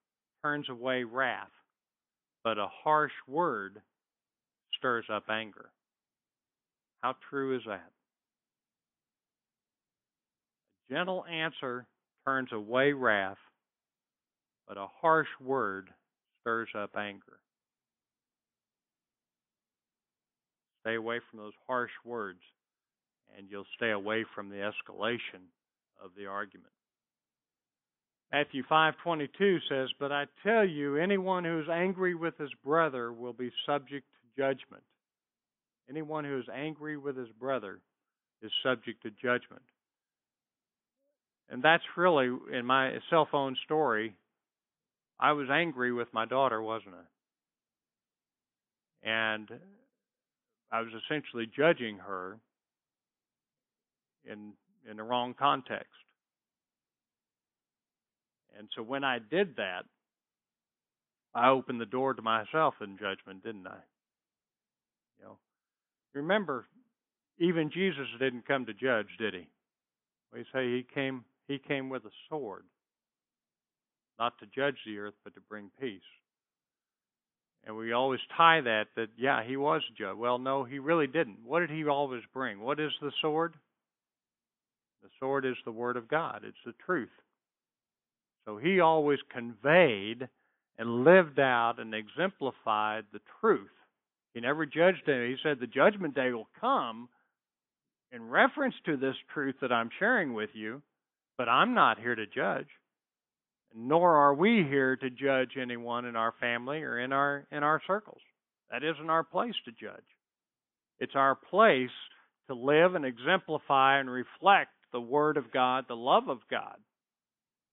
turns 0.42 0.68
away 0.68 1.04
wrath, 1.04 1.50
but 2.42 2.58
a 2.58 2.68
harsh 2.68 3.12
word 3.26 3.82
stirs 4.78 5.04
up 5.10 5.28
anger. 5.28 5.70
How 7.02 7.16
true 7.28 7.56
is 7.56 7.62
that? 7.66 7.92
A 10.88 10.94
gentle 10.94 11.24
answer 11.26 11.86
turns 12.24 12.50
away 12.52 12.92
wrath, 12.92 13.38
but 14.66 14.78
a 14.78 14.86
harsh 14.86 15.28
word 15.40 15.92
stirs 16.40 16.70
up 16.74 16.96
anger. 16.96 17.40
Stay 20.82 20.94
away 20.94 21.20
from 21.30 21.38
those 21.38 21.52
harsh 21.66 21.92
words, 22.04 22.40
and 23.36 23.48
you'll 23.48 23.66
stay 23.76 23.90
away 23.90 24.24
from 24.34 24.50
the 24.50 24.56
escalation 24.56 25.46
of 26.02 26.10
the 26.16 26.26
argument. 26.26 26.72
Matthew 28.32 28.62
5:22 28.64 29.60
says, 29.68 29.92
"But 29.98 30.10
I 30.10 30.26
tell 30.42 30.64
you, 30.64 30.96
anyone 30.96 31.44
who 31.44 31.60
is 31.60 31.68
angry 31.68 32.14
with 32.14 32.36
his 32.38 32.52
brother 32.54 33.12
will 33.12 33.32
be 33.32 33.52
subject 33.66 34.06
to 34.14 34.36
judgment. 34.36 34.84
Anyone 35.88 36.24
who 36.24 36.38
is 36.38 36.48
angry 36.48 36.96
with 36.96 37.16
his 37.16 37.30
brother 37.32 37.80
is 38.40 38.52
subject 38.62 39.02
to 39.02 39.10
judgment." 39.10 39.62
And 41.48 41.62
that's 41.62 41.96
really 41.96 42.28
in 42.50 42.64
my 42.64 42.98
cell 43.10 43.26
phone 43.26 43.54
story. 43.56 44.16
I 45.20 45.32
was 45.32 45.50
angry 45.50 45.92
with 45.92 46.12
my 46.14 46.24
daughter, 46.24 46.62
wasn't 46.62 46.94
I? 46.94 47.06
And 49.02 49.60
I 50.72 50.80
was 50.80 50.90
essentially 51.04 51.46
judging 51.54 51.98
her 51.98 52.38
in 54.24 54.54
in 54.90 54.96
the 54.96 55.02
wrong 55.02 55.34
context. 55.38 55.86
And 58.58 58.68
so 58.74 58.82
when 58.82 59.04
I 59.04 59.18
did 59.18 59.56
that, 59.56 59.84
I 61.34 61.50
opened 61.50 61.80
the 61.80 61.86
door 61.86 62.14
to 62.14 62.22
myself 62.22 62.74
in 62.80 62.98
judgment, 62.98 63.44
didn't 63.44 63.66
I? 63.66 63.78
You 65.18 65.24
know, 65.24 65.38
remember, 66.14 66.66
even 67.38 67.70
Jesus 67.70 68.06
didn't 68.18 68.46
come 68.46 68.66
to 68.66 68.74
judge, 68.74 69.06
did 69.18 69.34
he? 69.34 69.46
We 70.32 70.44
say 70.52 70.66
he 70.74 70.86
came 70.94 71.24
he 71.48 71.58
came 71.58 71.90
with 71.90 72.04
a 72.04 72.10
sword, 72.28 72.64
not 74.18 74.38
to 74.38 74.46
judge 74.46 74.76
the 74.86 74.98
earth, 74.98 75.14
but 75.22 75.34
to 75.34 75.40
bring 75.48 75.70
peace. 75.78 76.00
And 77.64 77.76
we 77.76 77.92
always 77.92 78.20
tie 78.36 78.60
that 78.60 78.86
that 78.96 79.08
yeah, 79.16 79.42
he 79.44 79.56
was 79.56 79.82
judge. 79.96 80.16
Well, 80.16 80.38
no, 80.38 80.64
he 80.64 80.78
really 80.78 81.06
didn't. 81.06 81.38
What 81.44 81.60
did 81.60 81.70
he 81.70 81.84
always 81.86 82.22
bring? 82.34 82.60
What 82.60 82.80
is 82.80 82.90
the 83.00 83.12
sword? 83.20 83.54
The 85.02 85.08
sword 85.20 85.44
is 85.44 85.56
the 85.64 85.72
word 85.72 85.96
of 85.96 86.08
God. 86.08 86.42
It's 86.44 86.56
the 86.64 86.74
truth. 86.84 87.10
So 88.44 88.56
he 88.56 88.80
always 88.80 89.20
conveyed 89.32 90.28
and 90.78 91.04
lived 91.04 91.38
out 91.38 91.74
and 91.78 91.94
exemplified 91.94 93.04
the 93.12 93.20
truth. 93.40 93.70
He 94.34 94.40
never 94.40 94.66
judged 94.66 95.06
it. 95.06 95.28
He 95.28 95.36
said 95.42 95.58
the 95.60 95.66
judgment 95.66 96.14
day 96.14 96.32
will 96.32 96.48
come 96.60 97.08
in 98.10 98.28
reference 98.28 98.74
to 98.86 98.96
this 98.96 99.14
truth 99.32 99.56
that 99.60 99.72
I'm 99.72 99.90
sharing 99.98 100.34
with 100.34 100.50
you, 100.54 100.82
but 101.38 101.48
I'm 101.48 101.74
not 101.74 101.98
here 101.98 102.14
to 102.14 102.26
judge 102.26 102.66
nor 103.74 104.16
are 104.16 104.34
we 104.34 104.64
here 104.68 104.96
to 104.96 105.10
judge 105.10 105.52
anyone 105.60 106.04
in 106.04 106.16
our 106.16 106.34
family 106.40 106.82
or 106.82 106.98
in 106.98 107.12
our 107.12 107.46
in 107.50 107.62
our 107.62 107.80
circles. 107.86 108.20
That 108.70 108.82
isn't 108.84 109.10
our 109.10 109.24
place 109.24 109.54
to 109.64 109.72
judge. 109.72 110.04
It's 110.98 111.14
our 111.14 111.34
place 111.34 111.90
to 112.48 112.54
live 112.54 112.94
and 112.94 113.04
exemplify 113.04 113.98
and 113.98 114.10
reflect 114.10 114.70
the 114.92 115.00
word 115.00 115.36
of 115.36 115.52
God, 115.52 115.84
the 115.88 115.94
love 115.94 116.28
of 116.28 116.38
God. 116.50 116.76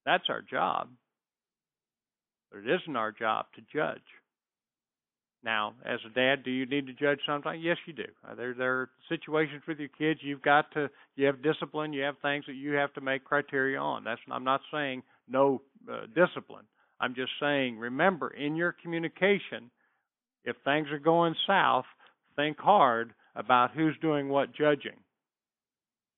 That's 0.05 0.25
our 0.29 0.41
job. 0.41 0.89
But 2.51 2.59
it 2.59 2.81
isn't 2.81 2.95
our 2.95 3.11
job 3.11 3.45
to 3.55 3.61
judge. 3.73 4.01
Now, 5.43 5.75
as 5.85 5.99
a 6.05 6.13
dad, 6.13 6.43
do 6.43 6.51
you 6.51 6.65
need 6.65 6.87
to 6.87 6.93
judge 6.93 7.19
sometimes? 7.25 7.61
Yes, 7.63 7.77
you 7.85 7.93
do. 7.93 8.03
Uh, 8.27 8.35
there, 8.35 8.53
there 8.53 8.73
are 8.73 8.89
situations 9.07 9.61
with 9.67 9.79
your 9.79 9.89
kids 9.97 10.19
you've 10.21 10.41
got 10.41 10.69
to, 10.73 10.89
you 11.15 11.27
have 11.27 11.41
discipline, 11.41 11.93
you 11.93 12.03
have 12.03 12.15
things 12.21 12.43
that 12.47 12.55
you 12.55 12.73
have 12.73 12.93
to 12.93 13.01
make 13.01 13.23
criteria 13.23 13.79
on. 13.79 14.03
That's, 14.03 14.19
I'm 14.29 14.43
not 14.43 14.61
saying 14.71 15.03
no 15.29 15.61
uh, 15.91 16.01
discipline. 16.15 16.65
I'm 16.99 17.15
just 17.15 17.31
saying, 17.39 17.77
remember, 17.77 18.29
in 18.29 18.55
your 18.55 18.75
communication, 18.81 19.71
if 20.43 20.55
things 20.65 20.89
are 20.91 20.99
going 20.99 21.35
south, 21.47 21.85
think 22.35 22.57
hard 22.57 23.13
about 23.35 23.71
who's 23.71 23.95
doing 24.01 24.29
what 24.29 24.53
judging 24.53 24.97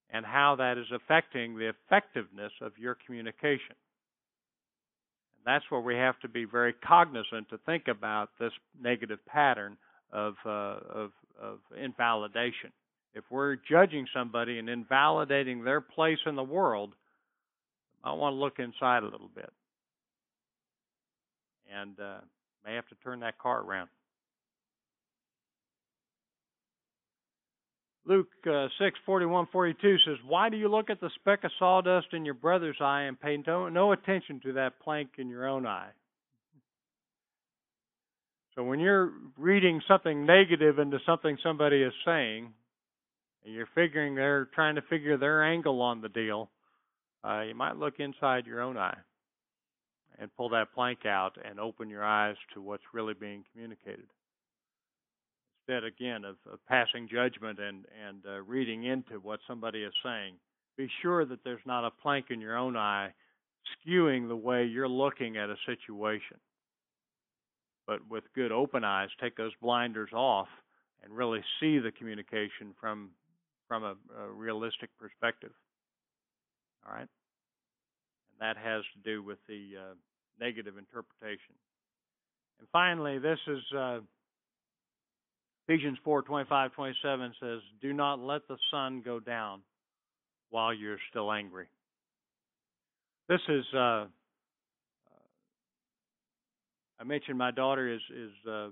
and 0.09 0.25
how 0.25 0.55
that 0.57 0.77
is 0.77 0.87
affecting 0.93 1.57
the 1.57 1.69
effectiveness 1.69 2.51
of 2.61 2.73
your 2.77 2.97
communication. 3.05 3.75
And 5.37 5.45
that's 5.45 5.65
where 5.69 5.81
we 5.81 5.95
have 5.95 6.19
to 6.19 6.27
be 6.27 6.45
very 6.45 6.73
cognizant 6.73 7.49
to 7.49 7.57
think 7.65 7.87
about 7.87 8.29
this 8.39 8.51
negative 8.79 9.19
pattern 9.25 9.77
of, 10.11 10.35
uh, 10.45 10.49
of, 10.49 11.11
of 11.41 11.59
invalidation. 11.81 12.71
If 13.13 13.23
we're 13.29 13.55
judging 13.55 14.07
somebody 14.13 14.59
and 14.59 14.69
invalidating 14.69 15.63
their 15.63 15.81
place 15.81 16.19
in 16.25 16.35
the 16.35 16.43
world, 16.43 16.93
might 18.03 18.13
want 18.13 18.33
to 18.33 18.37
look 18.37 18.59
inside 18.59 19.03
a 19.03 19.07
little 19.07 19.29
bit, 19.33 19.51
and 21.73 21.99
uh, 21.99 22.19
may 22.65 22.75
have 22.75 22.87
to 22.89 22.95
turn 23.03 23.21
that 23.21 23.37
car 23.37 23.61
around. 23.61 23.89
Luke 28.05 28.29
uh, 28.49 28.67
six 28.79 28.99
forty 29.05 29.25
one 29.25 29.47
forty 29.51 29.75
two 29.79 29.97
says, 30.05 30.17
"Why 30.27 30.49
do 30.49 30.57
you 30.57 30.67
look 30.67 30.89
at 30.89 30.99
the 30.99 31.11
speck 31.19 31.43
of 31.43 31.51
sawdust 31.59 32.07
in 32.13 32.25
your 32.25 32.33
brother's 32.33 32.77
eye 32.81 33.03
and 33.03 33.19
pay 33.19 33.37
no, 33.45 33.69
no 33.69 33.91
attention 33.91 34.39
to 34.43 34.53
that 34.53 34.79
plank 34.79 35.09
in 35.17 35.29
your 35.29 35.47
own 35.47 35.67
eye?" 35.67 35.91
So 38.55 38.63
when 38.63 38.79
you're 38.79 39.11
reading 39.37 39.81
something 39.87 40.25
negative 40.25 40.77
into 40.77 40.97
something 41.05 41.37
somebody 41.41 41.83
is 41.83 41.93
saying, 42.03 42.51
and 43.45 43.53
you're 43.53 43.69
figuring 43.75 44.15
they're 44.15 44.49
trying 44.53 44.75
to 44.75 44.81
figure 44.81 45.17
their 45.17 45.43
angle 45.43 45.81
on 45.81 46.01
the 46.01 46.09
deal, 46.09 46.49
uh, 47.23 47.41
you 47.41 47.55
might 47.55 47.77
look 47.77 47.99
inside 47.99 48.45
your 48.45 48.61
own 48.61 48.77
eye 48.77 48.97
and 50.19 50.35
pull 50.35 50.49
that 50.49 50.73
plank 50.73 51.05
out 51.05 51.37
and 51.43 51.59
open 51.59 51.89
your 51.89 52.03
eyes 52.03 52.35
to 52.53 52.61
what's 52.61 52.83
really 52.93 53.13
being 53.13 53.43
communicated. 53.51 54.05
Instead, 55.67 55.83
again, 55.83 56.25
of, 56.25 56.35
of 56.51 56.59
passing 56.67 57.07
judgment 57.11 57.59
and, 57.59 57.85
and 58.07 58.23
uh, 58.27 58.41
reading 58.41 58.83
into 58.83 59.19
what 59.21 59.39
somebody 59.47 59.83
is 59.83 59.93
saying, 60.03 60.35
be 60.77 60.89
sure 61.01 61.25
that 61.25 61.43
there's 61.43 61.61
not 61.65 61.85
a 61.85 61.91
plank 62.01 62.25
in 62.29 62.41
your 62.41 62.57
own 62.57 62.75
eye 62.75 63.13
skewing 63.85 64.27
the 64.27 64.35
way 64.35 64.65
you're 64.65 64.87
looking 64.87 65.37
at 65.37 65.49
a 65.49 65.55
situation. 65.65 66.37
But 67.87 67.99
with 68.09 68.23
good 68.35 68.51
open 68.51 68.83
eyes, 68.83 69.09
take 69.21 69.35
those 69.35 69.51
blinders 69.61 70.11
off 70.13 70.47
and 71.03 71.15
really 71.15 71.41
see 71.59 71.79
the 71.79 71.91
communication 71.91 72.73
from 72.79 73.11
from 73.67 73.83
a, 73.83 73.95
a 74.19 74.29
realistic 74.29 74.89
perspective. 74.99 75.51
All 76.85 76.93
right? 76.93 77.01
And 77.01 78.39
that 78.39 78.57
has 78.57 78.83
to 78.93 78.99
do 79.03 79.23
with 79.23 79.37
the 79.47 79.73
uh, 79.77 79.93
negative 80.39 80.77
interpretation. 80.77 81.55
And 82.59 82.67
finally, 82.71 83.19
this 83.19 83.39
is 83.47 83.59
uh, 83.77 83.99
Ephesians 85.67 85.97
4 86.03 86.23
25, 86.23 86.73
27 86.73 87.33
says, 87.39 87.59
Do 87.81 87.93
not 87.93 88.19
let 88.19 88.47
the 88.47 88.57
sun 88.71 89.01
go 89.03 89.19
down 89.19 89.61
while 90.49 90.73
you're 90.73 90.97
still 91.09 91.31
angry. 91.31 91.67
This 93.29 93.39
is, 93.47 93.63
uh, 93.73 94.05
I 96.99 97.03
mentioned 97.05 97.37
my 97.37 97.51
daughter 97.51 97.87
is, 97.87 98.01
is 98.13 98.31
a 98.47 98.69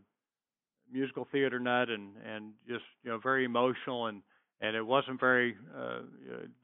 musical 0.91 1.27
theater 1.31 1.59
nut 1.59 1.89
and, 1.89 2.15
and 2.25 2.51
just, 2.67 2.83
you 3.03 3.11
know, 3.11 3.19
very 3.19 3.45
emotional 3.45 4.07
and 4.07 4.21
and 4.61 4.75
it 4.75 4.85
wasn't 4.85 5.19
very. 5.19 5.55
Uh, 5.75 5.99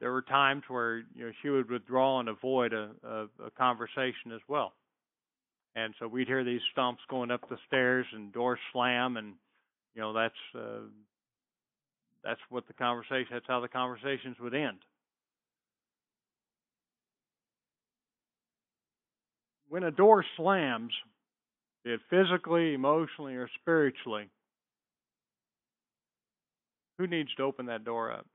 there 0.00 0.12
were 0.12 0.22
times 0.22 0.62
where 0.68 0.98
you 1.14 1.26
know 1.26 1.32
she 1.42 1.48
would 1.48 1.70
withdraw 1.70 2.20
and 2.20 2.28
avoid 2.28 2.72
a, 2.72 2.90
a, 3.02 3.46
a 3.46 3.50
conversation 3.56 4.32
as 4.34 4.40
well, 4.48 4.74
and 5.74 5.94
so 5.98 6.06
we'd 6.06 6.28
hear 6.28 6.44
these 6.44 6.60
stomps 6.76 6.98
going 7.08 7.30
up 7.30 7.48
the 7.48 7.58
stairs 7.66 8.06
and 8.12 8.32
doors 8.32 8.58
slam, 8.72 9.16
and 9.16 9.34
you 9.94 10.02
know 10.02 10.12
that's 10.12 10.34
uh, 10.54 10.82
that's 12.22 12.40
what 12.50 12.66
the 12.66 12.74
conversation. 12.74 13.28
That's 13.32 13.46
how 13.46 13.60
the 13.60 13.68
conversations 13.68 14.36
would 14.40 14.54
end. 14.54 14.78
When 19.68 19.82
a 19.82 19.90
door 19.90 20.24
slams, 20.36 20.92
be 21.84 21.92
it 21.92 22.00
physically, 22.08 22.74
emotionally, 22.74 23.34
or 23.34 23.48
spiritually, 23.60 24.28
who 26.98 27.06
needs 27.06 27.34
to 27.36 27.42
open 27.42 27.66
that 27.66 27.84
door 27.84 28.12
up? 28.12 28.26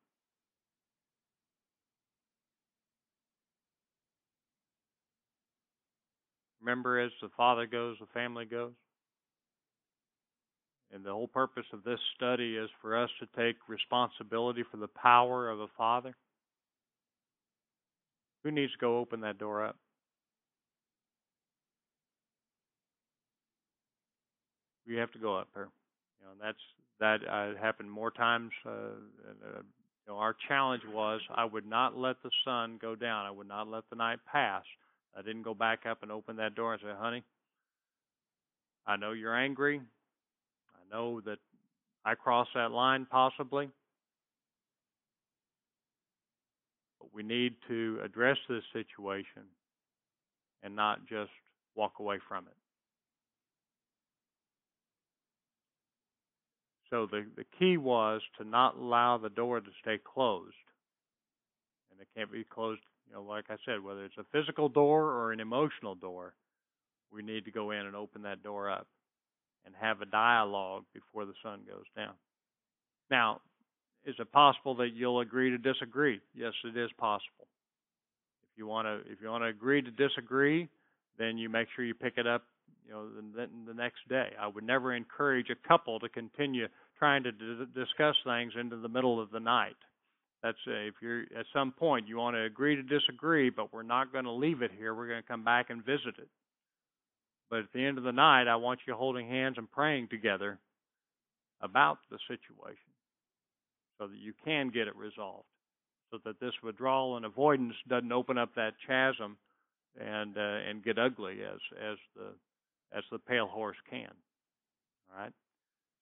Remember, 6.61 6.99
as 6.99 7.11
the 7.21 7.29
Father 7.35 7.65
goes, 7.65 7.97
the 7.99 8.05
family 8.13 8.45
goes. 8.45 8.73
And 10.93 11.03
the 11.03 11.11
whole 11.11 11.27
purpose 11.27 11.65
of 11.73 11.83
this 11.83 11.99
study 12.15 12.57
is 12.57 12.69
for 12.81 13.01
us 13.01 13.09
to 13.19 13.27
take 13.35 13.55
responsibility 13.67 14.63
for 14.69 14.77
the 14.77 14.89
power 14.89 15.49
of 15.49 15.59
a 15.59 15.67
Father. 15.77 16.15
Who 18.43 18.51
needs 18.51 18.73
to 18.73 18.77
go 18.77 18.97
open 18.97 19.21
that 19.21 19.37
door 19.37 19.65
up? 19.65 19.77
You 24.85 24.97
have 24.97 25.11
to 25.13 25.19
go 25.19 25.37
up 25.37 25.47
there. 25.55 25.69
You 26.19 26.27
know, 26.27 26.33
that's 26.43 26.59
that 27.01 27.19
uh, 27.27 27.59
happened 27.59 27.91
more 27.91 28.11
times. 28.11 28.51
Uh, 28.65 28.69
uh, 28.69 29.57
you 29.57 30.07
know, 30.07 30.17
our 30.17 30.35
challenge 30.47 30.83
was 30.93 31.19
I 31.35 31.43
would 31.43 31.65
not 31.65 31.97
let 31.97 32.15
the 32.23 32.29
sun 32.45 32.77
go 32.81 32.95
down. 32.95 33.25
I 33.25 33.31
would 33.31 33.47
not 33.47 33.67
let 33.67 33.83
the 33.89 33.95
night 33.95 34.19
pass. 34.31 34.63
I 35.17 35.21
didn't 35.21 35.41
go 35.41 35.53
back 35.53 35.81
up 35.89 36.03
and 36.03 36.11
open 36.11 36.37
that 36.37 36.55
door 36.55 36.73
and 36.73 36.81
say, 36.81 36.93
"Honey, 36.97 37.23
I 38.85 38.95
know 38.95 39.11
you're 39.11 39.35
angry. 39.35 39.81
I 40.75 40.95
know 40.95 41.19
that 41.21 41.39
I 42.05 42.15
crossed 42.15 42.51
that 42.53 42.71
line 42.71 43.07
possibly." 43.09 43.69
But 46.99 47.13
we 47.13 47.23
need 47.23 47.55
to 47.67 47.99
address 48.03 48.37
this 48.47 48.63
situation 48.73 49.43
and 50.61 50.75
not 50.75 50.99
just 51.07 51.31
walk 51.75 51.93
away 51.99 52.19
from 52.27 52.45
it. 52.45 52.60
So 56.91 57.07
the, 57.09 57.25
the 57.37 57.45
key 57.57 57.77
was 57.77 58.21
to 58.37 58.43
not 58.43 58.75
allow 58.75 59.17
the 59.17 59.29
door 59.29 59.61
to 59.61 59.69
stay 59.81 59.97
closed. 59.97 60.53
And 61.89 61.99
it 62.01 62.07
can't 62.15 62.31
be 62.31 62.43
closed, 62.43 62.81
you 63.07 63.15
know, 63.15 63.23
like 63.23 63.45
I 63.49 63.55
said, 63.65 63.83
whether 63.83 64.03
it's 64.05 64.17
a 64.19 64.25
physical 64.31 64.69
door 64.69 65.05
or 65.05 65.31
an 65.31 65.39
emotional 65.39 65.95
door, 65.95 66.33
we 67.11 67.23
need 67.23 67.45
to 67.45 67.51
go 67.51 67.71
in 67.71 67.85
and 67.85 67.95
open 67.95 68.21
that 68.23 68.43
door 68.43 68.69
up 68.69 68.87
and 69.65 69.73
have 69.79 70.01
a 70.01 70.05
dialogue 70.05 70.83
before 70.93 71.25
the 71.25 71.33
sun 71.41 71.61
goes 71.67 71.85
down. 71.95 72.13
Now, 73.09 73.41
is 74.05 74.15
it 74.19 74.31
possible 74.31 74.75
that 74.75 74.93
you'll 74.93 75.21
agree 75.21 75.49
to 75.49 75.57
disagree? 75.57 76.19
Yes, 76.35 76.53
it 76.65 76.77
is 76.77 76.89
possible. 76.97 77.47
If 78.43 78.57
you 78.57 78.67
want 78.67 78.87
to 78.87 79.11
if 79.11 79.21
you 79.21 79.29
want 79.29 79.43
to 79.43 79.47
agree 79.47 79.81
to 79.81 79.91
disagree, 79.91 80.67
then 81.17 81.37
you 81.37 81.49
make 81.49 81.67
sure 81.75 81.85
you 81.85 81.93
pick 81.93 82.15
it 82.17 82.27
up 82.27 82.43
you 82.85 82.93
know 82.93 83.07
the, 83.35 83.47
the 83.67 83.73
next 83.73 84.07
day. 84.09 84.29
I 84.39 84.47
would 84.47 84.63
never 84.63 84.93
encourage 84.93 85.49
a 85.49 85.67
couple 85.67 85.99
to 85.99 86.09
continue 86.09 86.67
trying 86.97 87.23
to 87.23 87.31
d- 87.31 87.65
discuss 87.73 88.15
things 88.25 88.53
into 88.59 88.77
the 88.77 88.89
middle 88.89 89.21
of 89.21 89.31
the 89.31 89.39
night. 89.39 89.75
That's 90.43 90.57
uh, 90.67 90.71
if 90.71 90.95
you're 91.01 91.21
at 91.37 91.45
some 91.53 91.71
point 91.71 92.07
you 92.07 92.17
want 92.17 92.35
to 92.35 92.43
agree 92.43 92.75
to 92.75 92.83
disagree, 92.83 93.49
but 93.49 93.73
we're 93.73 93.83
not 93.83 94.11
going 94.11 94.25
to 94.25 94.31
leave 94.31 94.61
it 94.61 94.71
here. 94.77 94.93
We're 94.95 95.07
going 95.07 95.21
to 95.21 95.27
come 95.27 95.43
back 95.43 95.69
and 95.69 95.85
visit 95.85 96.15
it. 96.17 96.29
But 97.49 97.59
at 97.59 97.73
the 97.73 97.85
end 97.85 97.97
of 97.97 98.05
the 98.05 98.13
night, 98.13 98.47
I 98.47 98.55
want 98.55 98.79
you 98.87 98.93
holding 98.93 99.27
hands 99.27 99.57
and 99.57 99.69
praying 99.69 100.07
together 100.07 100.57
about 101.61 101.99
the 102.09 102.17
situation 102.27 102.77
so 103.99 104.07
that 104.07 104.17
you 104.17 104.33
can 104.43 104.69
get 104.69 104.87
it 104.87 104.95
resolved, 104.95 105.45
so 106.09 106.17
that 106.25 106.39
this 106.39 106.53
withdrawal 106.63 107.17
and 107.17 107.25
avoidance 107.25 107.75
doesn't 107.87 108.11
open 108.11 108.37
up 108.37 108.55
that 108.55 108.73
chasm 108.87 109.37
and 109.99 110.37
uh, 110.37 110.69
and 110.69 110.83
get 110.83 110.97
ugly 110.97 111.39
as 111.43 111.59
as 111.77 111.97
the 112.15 112.33
as 112.95 113.03
the 113.11 113.19
pale 113.19 113.47
horse 113.47 113.77
can. 113.89 114.09
All 115.11 115.23
right. 115.23 115.33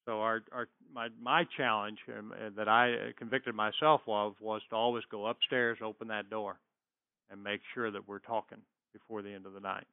So 0.06 0.22
our, 0.22 0.42
our 0.52 0.68
my 0.94 1.10
my 1.22 1.46
challenge 1.56 2.00
um, 2.18 2.34
uh, 2.34 2.50
that 2.58 2.68
I 2.68 3.12
convicted 3.18 3.54
myself 3.54 4.02
of 4.08 4.34
was 4.42 4.62
to 4.70 4.76
always 4.76 5.04
go 5.12 5.28
upstairs, 5.28 5.78
open 5.84 6.08
that 6.08 6.30
door, 6.30 6.60
and 7.30 7.44
make 7.44 7.62
sure 7.74 7.92
that 7.92 8.08
we're 8.08 8.20
talking 8.20 8.60
before 8.92 9.22
the 9.22 9.32
end 9.32 9.46
of 9.46 9.54
the 9.54 9.60
night. 9.60 9.86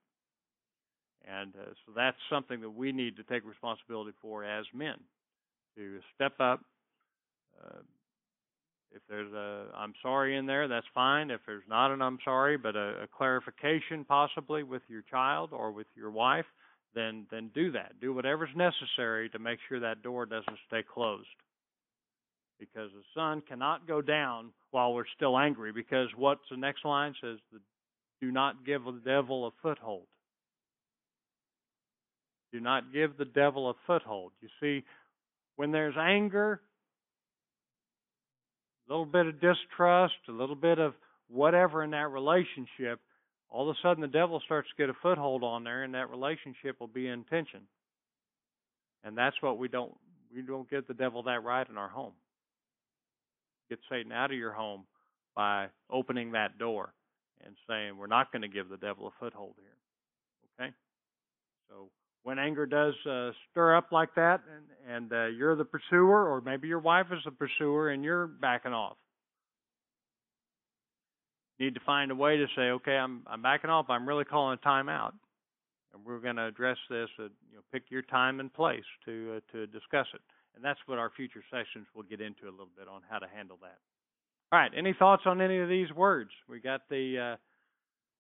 And 1.27 1.55
uh, 1.57 1.73
so 1.85 1.93
that's 1.95 2.17
something 2.31 2.61
that 2.61 2.71
we 2.71 2.93
need 2.93 3.17
to 3.17 3.25
take 3.25 3.45
responsibility 3.45 4.13
for 4.23 4.45
as 4.45 4.65
men 4.73 4.95
to 5.77 5.99
step 6.15 6.35
up. 6.41 6.61
Uh, 7.63 7.81
if 8.95 9.03
there's 9.11 9.33
a 9.33 9.67
I'm 9.77 9.93
sorry 10.03 10.37
in 10.37 10.47
there, 10.47 10.69
that's 10.69 10.87
fine. 10.95 11.31
If 11.31 11.41
there's 11.47 11.65
not 11.69 11.91
an 11.91 12.01
I'm 12.01 12.19
sorry, 12.25 12.57
but 12.57 12.77
a, 12.77 13.03
a 13.03 13.07
clarification 13.07 14.05
possibly 14.05 14.63
with 14.63 14.83
your 14.89 15.03
child 15.11 15.51
or 15.53 15.73
with 15.73 15.89
your 15.95 16.11
wife, 16.11 16.47
then 16.97 17.27
then 17.31 17.51
do 17.55 17.71
that. 17.73 17.93
Do 18.01 18.13
whatever's 18.13 18.51
necessary 18.57 19.29
to 19.31 19.39
make 19.39 19.61
sure 19.69 19.79
that 19.79 20.03
door 20.03 20.27
doesn't 20.27 20.59
stay 20.67 20.83
closed. 20.83 21.29
Because 22.59 22.91
the 22.93 23.03
sun 23.15 23.43
cannot 23.47 23.87
go 23.87 24.01
down 24.01 24.51
while 24.71 24.95
we're 24.95 25.05
still 25.15 25.39
angry. 25.39 25.73
Because 25.73 26.09
what's 26.17 26.41
the 26.51 26.57
next 26.57 26.85
line 26.85 27.15
says? 27.23 27.37
Do 28.21 28.33
not 28.33 28.65
give 28.65 28.85
the 28.85 29.01
devil 29.05 29.47
a 29.47 29.51
foothold. 29.63 30.07
Do 32.53 32.61
not 32.61 32.93
give 32.93 33.19
the 33.19 33.27
devil 33.27 33.69
a 33.69 33.75
foothold. 33.87 34.33
You 34.41 34.49
see, 34.61 34.85
when 35.57 35.71
there's 35.71 35.97
anger, 35.99 36.63
a 38.89 38.93
little 38.93 39.05
bit 39.05 39.27
of 39.27 39.41
distrust, 39.41 40.15
a 40.29 40.33
little 40.33 40.57
bit 40.57 40.79
of 40.79 40.95
whatever 41.29 41.83
in 41.83 41.91
that 41.91 42.11
relationship, 42.11 43.01
all 43.51 43.69
of 43.69 43.77
a 43.77 43.79
sudden 43.83 44.01
the 44.01 44.09
devil 44.09 44.41
starts 44.45 44.69
to 44.69 44.83
get 44.83 44.91
a 44.91 44.99
foothold 45.03 45.43
on 45.43 45.65
there 45.65 45.83
and 45.83 45.95
that 45.95 46.11
relationship 46.11 46.81
will 46.81 46.87
be 46.87 47.09
in 47.09 47.25
tension. 47.25 47.61
And 49.05 49.17
that's 49.17 49.37
what 49.41 49.59
we 49.59 49.69
don't 49.69 49.95
we 50.35 50.43
don't 50.43 50.69
get 50.69 50.89
the 50.89 50.95
devil 50.95 51.23
that 51.25 51.45
right 51.45 51.69
in 51.69 51.79
our 51.79 51.89
home. 51.89 52.13
Get 53.71 53.79
Satan 53.91 54.13
out 54.13 54.31
of 54.31 54.37
your 54.37 54.53
home 54.53 54.85
by 55.35 55.69
opening 55.91 56.33
that 56.33 56.59
door 56.59 56.93
and 57.45 57.55
saying 57.69 57.97
we're 57.97 58.07
not 58.07 58.33
going 58.33 58.43
to 58.43 58.49
give 58.49 58.69
the 58.69 58.77
devil 58.77 59.07
a 59.07 59.11
foothold 59.21 59.55
here. 59.59 60.67
Okay? 60.67 60.75
So 61.69 61.89
when 62.23 62.39
anger 62.39 62.67
does 62.67 62.95
uh, 63.09 63.31
stir 63.51 63.77
up 63.77 63.93
like 63.93 64.15
that, 64.17 64.41
and, 64.53 64.95
and 64.95 65.13
uh, 65.13 65.27
you're 65.27 65.57
the 65.57 65.65
pursuer, 65.65 66.29
or 66.29 66.41
maybe 66.41 66.67
your 66.69 66.81
wife 66.81 67.07
is 67.13 67.21
the 67.25 67.31
pursuer, 67.31 67.91
and 67.91 68.03
you're 68.03 68.27
backing 68.27 68.73
off, 68.73 68.97
need 71.59 71.75
to 71.75 71.81
find 71.85 72.11
a 72.11 72.15
way 72.15 72.37
to 72.37 72.47
say, 72.55 72.63
okay, 72.63 72.97
I'm 72.97 73.23
I'm 73.27 73.43
backing 73.43 73.71
off. 73.71 73.87
I'm 73.89 74.09
really 74.09 74.25
calling 74.25 74.59
a 74.63 74.67
timeout, 74.67 75.13
and 75.93 76.05
we're 76.05 76.21
going 76.21 76.37
to 76.37 76.47
address 76.47 76.79
this. 76.91 77.09
At, 77.19 77.31
you 77.51 77.57
know, 77.57 77.63
pick 77.73 77.85
your 77.91 78.03
time 78.03 78.41
and 78.41 78.53
place 78.53 78.85
to 79.07 79.37
uh, 79.37 79.53
to 79.53 79.67
discuss 79.67 80.07
it, 80.15 80.21
and 80.55 80.65
that's 80.65 80.81
what 80.87 80.99
our 80.99 81.11
future 81.17 81.43
sessions 81.51 81.87
will 81.95 82.03
get 82.03 82.21
into 82.21 82.45
a 82.45 82.51
little 82.51 82.69
bit 82.77 82.89
on 82.89 83.03
how 83.09 83.19
to 83.19 83.27
handle 83.35 83.59
that. 83.63 83.79
All 84.53 84.59
right. 84.59 84.71
Any 84.77 84.95
thoughts 84.99 85.23
on 85.27 85.41
any 85.41 85.59
of 85.59 85.69
these 85.69 85.93
words? 85.93 86.31
We 86.49 86.61
got 86.61 86.83
the 86.89 87.37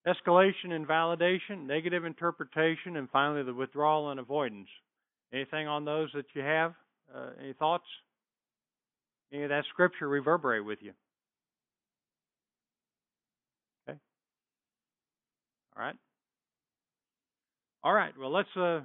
uh, 0.07 0.11
escalation 0.11 0.72
and 0.72 0.87
validation, 0.87 1.66
negative 1.66 2.05
interpretation, 2.05 2.97
and 2.97 3.09
finally 3.11 3.43
the 3.43 3.55
withdrawal 3.55 4.11
and 4.11 4.18
avoidance. 4.18 4.68
Anything 5.32 5.68
on 5.68 5.84
those 5.84 6.11
that 6.14 6.26
you 6.34 6.43
have? 6.43 6.74
Uh, 7.14 7.30
any 7.41 7.53
thoughts? 7.53 7.84
Any 9.32 9.43
of 9.43 9.49
that 9.51 9.64
scripture 9.72 10.09
reverberate 10.09 10.64
with 10.64 10.78
you? 10.82 10.93
All 15.77 15.85
right. 15.85 15.97
All 17.83 17.93
right. 17.93 18.12
Well, 18.18 18.33
let's 18.33 18.49
uh, 18.57 18.81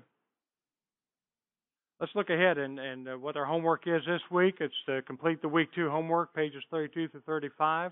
let's 1.99 2.13
look 2.15 2.29
ahead 2.29 2.57
and, 2.57 2.79
and 2.79 3.07
uh, 3.07 3.13
what 3.13 3.37
our 3.37 3.45
homework 3.45 3.83
is 3.87 4.01
this 4.05 4.21
week. 4.29 4.55
It's 4.59 4.73
to 4.87 5.01
complete 5.03 5.41
the 5.41 5.47
week 5.47 5.69
two 5.73 5.89
homework, 5.89 6.35
pages 6.35 6.63
32 6.69 7.07
through 7.09 7.21
35. 7.25 7.91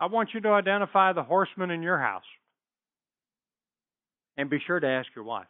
I 0.00 0.06
want 0.06 0.30
you 0.34 0.40
to 0.40 0.48
identify 0.48 1.12
the 1.12 1.22
horsemen 1.22 1.70
in 1.70 1.82
your 1.82 1.98
house. 1.98 2.24
And 4.36 4.50
be 4.50 4.58
sure 4.66 4.80
to 4.80 4.86
ask 4.86 5.08
your 5.14 5.24
wife. 5.24 5.46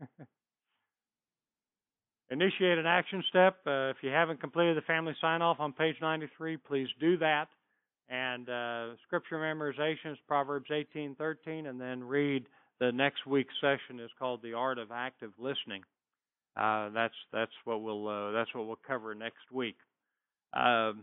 Initiate 2.30 2.78
an 2.78 2.86
action 2.86 3.22
step. 3.28 3.58
Uh, 3.66 3.90
if 3.90 3.98
you 4.02 4.10
haven't 4.10 4.40
completed 4.40 4.76
the 4.76 4.82
family 4.82 5.14
sign 5.20 5.42
off 5.42 5.60
on 5.60 5.72
page 5.72 5.96
93, 6.00 6.56
please 6.56 6.88
do 6.98 7.18
that. 7.18 7.46
And 8.08 8.48
uh, 8.48 8.96
scripture 9.06 9.38
memorization 9.38 10.12
is 10.12 10.18
Proverbs 10.28 10.70
18:13, 10.70 11.68
and 11.68 11.80
then 11.80 12.04
read 12.04 12.44
the 12.80 12.92
next 12.92 13.26
week's 13.26 13.54
session 13.60 14.00
is 14.00 14.10
called 14.18 14.42
the 14.42 14.54
art 14.54 14.78
of 14.78 14.90
active 14.92 15.32
listening. 15.38 15.82
Uh, 16.56 16.90
that's 16.90 17.14
that's 17.32 17.52
what 17.64 17.82
we'll 17.82 18.06
uh, 18.06 18.32
that's 18.32 18.54
what 18.54 18.66
we'll 18.66 18.78
cover 18.86 19.14
next 19.14 19.50
week. 19.50 19.76
Um, 20.52 21.02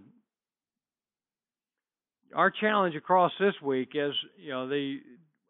our 2.35 2.51
challenge 2.51 2.95
across 2.95 3.31
this 3.39 3.55
week 3.61 3.89
is, 3.93 4.13
you 4.37 4.51
know, 4.51 4.69
the 4.69 4.99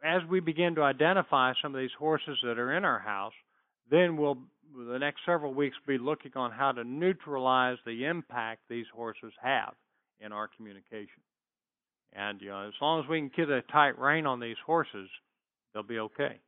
as 0.03 0.21
we 0.29 0.39
begin 0.39 0.75
to 0.75 0.81
identify 0.81 1.53
some 1.61 1.75
of 1.75 1.81
these 1.81 1.91
horses 1.99 2.37
that 2.43 2.57
are 2.57 2.75
in 2.75 2.85
our 2.85 2.99
house, 2.99 3.33
then 3.89 4.17
we'll 4.17 4.37
the 4.75 4.97
next 4.97 5.19
several 5.25 5.53
weeks 5.53 5.75
be 5.85 5.97
looking 5.97 6.31
on 6.35 6.51
how 6.51 6.71
to 6.71 6.83
neutralize 6.83 7.77
the 7.85 8.05
impact 8.05 8.61
these 8.69 8.85
horses 8.95 9.33
have 9.41 9.73
in 10.19 10.31
our 10.31 10.49
communication. 10.55 11.21
And 12.13 12.41
you 12.41 12.49
know, 12.49 12.67
as 12.67 12.73
long 12.81 13.03
as 13.03 13.09
we 13.09 13.19
can 13.19 13.31
get 13.35 13.49
a 13.49 13.61
tight 13.71 13.97
rein 13.97 14.25
on 14.25 14.39
these 14.39 14.57
horses, 14.65 15.09
they'll 15.73 15.83
be 15.83 15.99
okay. 15.99 16.39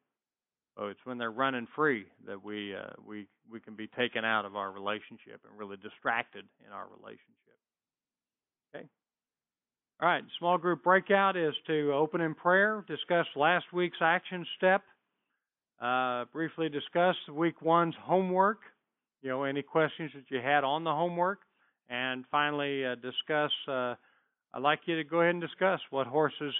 Oh, 0.75 0.87
it's 0.87 0.99
when 1.03 1.17
they're 1.17 1.31
running 1.31 1.67
free 1.75 2.05
that 2.25 2.43
we 2.43 2.75
uh, 2.75 2.93
we 3.05 3.27
we 3.49 3.59
can 3.59 3.75
be 3.75 3.87
taken 3.87 4.25
out 4.25 4.45
of 4.45 4.55
our 4.55 4.71
relationship 4.71 5.41
and 5.47 5.57
really 5.57 5.77
distracted 5.77 6.45
in 6.65 6.73
our 6.73 6.85
relationship. 6.87 7.23
Okay. 8.75 8.87
All 10.01 10.09
right. 10.09 10.23
Small 10.39 10.57
group 10.57 10.83
breakout 10.83 11.37
is 11.37 11.53
to 11.67 11.93
open 11.93 12.21
in 12.21 12.33
prayer, 12.33 12.83
discuss 12.87 13.27
last 13.35 13.65
week's 13.71 13.99
action 14.01 14.45
step, 14.57 14.81
uh, 15.81 16.25
briefly 16.33 16.69
discuss 16.69 17.15
week 17.31 17.61
one's 17.61 17.95
homework. 18.01 18.59
You 19.21 19.29
know, 19.29 19.43
any 19.43 19.61
questions 19.61 20.11
that 20.15 20.25
you 20.29 20.41
had 20.41 20.65
on 20.65 20.83
the 20.83 20.91
homework, 20.91 21.39
and 21.87 22.25
finally 22.31 22.85
uh, 22.85 22.95
discuss. 22.95 23.51
I'd 24.53 24.61
like 24.61 24.81
you 24.85 24.97
to 24.97 25.03
go 25.03 25.21
ahead 25.21 25.33
and 25.33 25.41
discuss 25.41 25.79
what 25.89 26.05
horses 26.05 26.53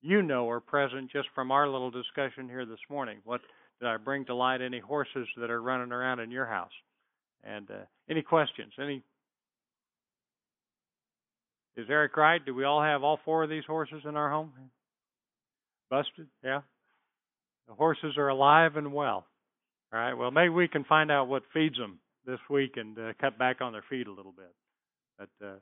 you 0.00 0.22
know 0.22 0.48
are 0.48 0.60
present 0.60 1.10
just 1.12 1.28
from 1.34 1.50
our 1.50 1.68
little 1.68 1.90
discussion 1.90 2.48
here 2.48 2.64
this 2.64 2.78
morning. 2.88 3.18
What 3.24 3.40
did 3.80 3.88
I 3.88 3.96
bring 3.98 4.24
to 4.26 4.34
light? 4.34 4.62
Any 4.62 4.78
horses 4.78 5.28
that 5.36 5.50
are 5.50 5.60
running 5.60 5.92
around 5.92 6.20
in 6.20 6.30
your 6.30 6.46
house? 6.46 6.72
And 7.44 7.70
uh, 7.70 7.84
any 8.08 8.22
questions? 8.22 8.72
Any? 8.80 9.02
Is 11.76 11.86
Eric 11.90 12.16
right? 12.16 12.44
Do 12.44 12.54
we 12.54 12.64
all 12.64 12.82
have 12.82 13.02
all 13.02 13.20
four 13.24 13.44
of 13.44 13.50
these 13.50 13.64
horses 13.66 14.02
in 14.08 14.16
our 14.16 14.30
home? 14.30 14.52
Busted? 15.90 16.26
Yeah. 16.42 16.62
The 17.68 17.74
horses 17.74 18.16
are 18.16 18.28
alive 18.28 18.76
and 18.76 18.92
well. 18.92 19.26
All 19.92 19.98
right. 19.98 20.14
Well, 20.14 20.30
maybe 20.30 20.50
we 20.50 20.68
can 20.68 20.84
find 20.84 21.10
out 21.10 21.28
what 21.28 21.42
feeds 21.52 21.76
them 21.76 21.98
this 22.26 22.40
week 22.50 22.72
and 22.76 22.98
uh, 22.98 23.12
cut 23.20 23.38
back 23.38 23.60
on 23.60 23.72
their 23.72 23.84
feed 23.88 24.06
a 24.06 24.12
little 24.12 24.32
bit. 24.32 24.52
But 25.18 25.46
uh, 25.46 25.54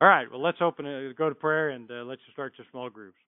all 0.00 0.08
right. 0.08 0.30
Well, 0.30 0.42
let's 0.42 0.58
open 0.60 0.86
it. 0.86 1.16
Go 1.16 1.28
to 1.28 1.34
prayer 1.34 1.70
and 1.70 1.90
uh, 1.90 2.04
let's 2.04 2.22
start 2.32 2.52
your 2.56 2.66
small 2.70 2.88
groups. 2.88 3.18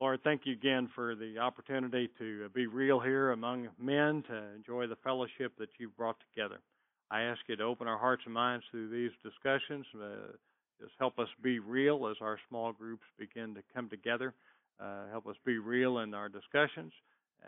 Lord, 0.00 0.20
thank 0.24 0.42
you 0.44 0.52
again 0.52 0.90
for 0.94 1.14
the 1.14 1.38
opportunity 1.38 2.10
to 2.18 2.48
be 2.50 2.66
real 2.66 3.00
here 3.00 3.30
among 3.30 3.68
men, 3.78 4.22
to 4.28 4.54
enjoy 4.54 4.86
the 4.86 4.96
fellowship 4.96 5.52
that 5.58 5.68
you've 5.78 5.96
brought 5.96 6.16
together. 6.34 6.60
I 7.10 7.22
ask 7.22 7.40
you 7.48 7.56
to 7.56 7.62
open 7.62 7.86
our 7.86 7.96
hearts 7.96 8.22
and 8.26 8.34
minds 8.34 8.64
through 8.70 8.90
these 8.90 9.12
discussions. 9.22 9.86
Uh, 9.94 10.32
just 10.80 10.92
help 10.98 11.18
us 11.18 11.28
be 11.42 11.60
real 11.60 12.08
as 12.08 12.16
our 12.20 12.38
small 12.48 12.72
groups 12.72 13.04
begin 13.18 13.54
to 13.54 13.62
come 13.74 13.88
together. 13.88 14.34
Uh, 14.78 15.08
help 15.10 15.26
us 15.26 15.36
be 15.46 15.58
real 15.58 16.00
in 16.00 16.12
our 16.12 16.28
discussions 16.28 16.92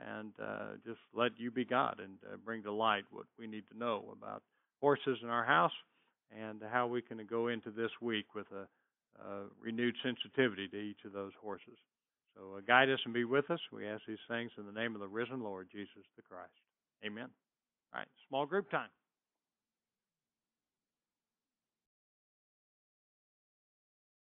and 0.07 0.33
uh, 0.43 0.77
just 0.87 1.01
let 1.15 1.33
you 1.37 1.51
be 1.51 1.65
God 1.65 2.01
and 2.03 2.15
uh, 2.33 2.37
bring 2.45 2.63
to 2.63 2.73
light 2.73 3.05
what 3.11 3.27
we 3.39 3.47
need 3.47 3.65
to 3.73 3.79
know 3.79 4.05
about 4.13 4.43
horses 4.81 5.19
in 5.23 5.29
our 5.29 5.45
house 5.45 5.73
and 6.37 6.63
how 6.71 6.87
we 6.87 7.03
can 7.03 7.25
go 7.29 7.49
into 7.49 7.71
this 7.71 7.91
week 8.01 8.35
with 8.35 8.47
a, 8.53 8.67
a 9.23 9.45
renewed 9.61 9.95
sensitivity 10.03 10.69
to 10.69 10.77
each 10.77 11.05
of 11.05 11.13
those 11.13 11.33
horses. 11.41 11.79
So 12.37 12.57
uh, 12.57 12.61
guide 12.67 12.91
us 12.91 13.01
and 13.05 13.15
be 13.15 13.25
with 13.25 13.51
us. 13.51 13.61
We 13.73 13.87
ask 13.87 14.03
these 14.07 14.19
things 14.29 14.51
in 14.59 14.67
the 14.67 14.73
name 14.73 14.95
of 14.95 15.01
the 15.01 15.09
risen 15.09 15.43
Lord 15.43 15.69
Jesus 15.73 16.05
the 16.17 16.23
Christ. 16.23 16.53
Amen. 17.05 17.29
All 17.93 18.01
right, 18.01 18.09
small 18.29 18.47
group 18.47 18.71
time. 18.71 18.91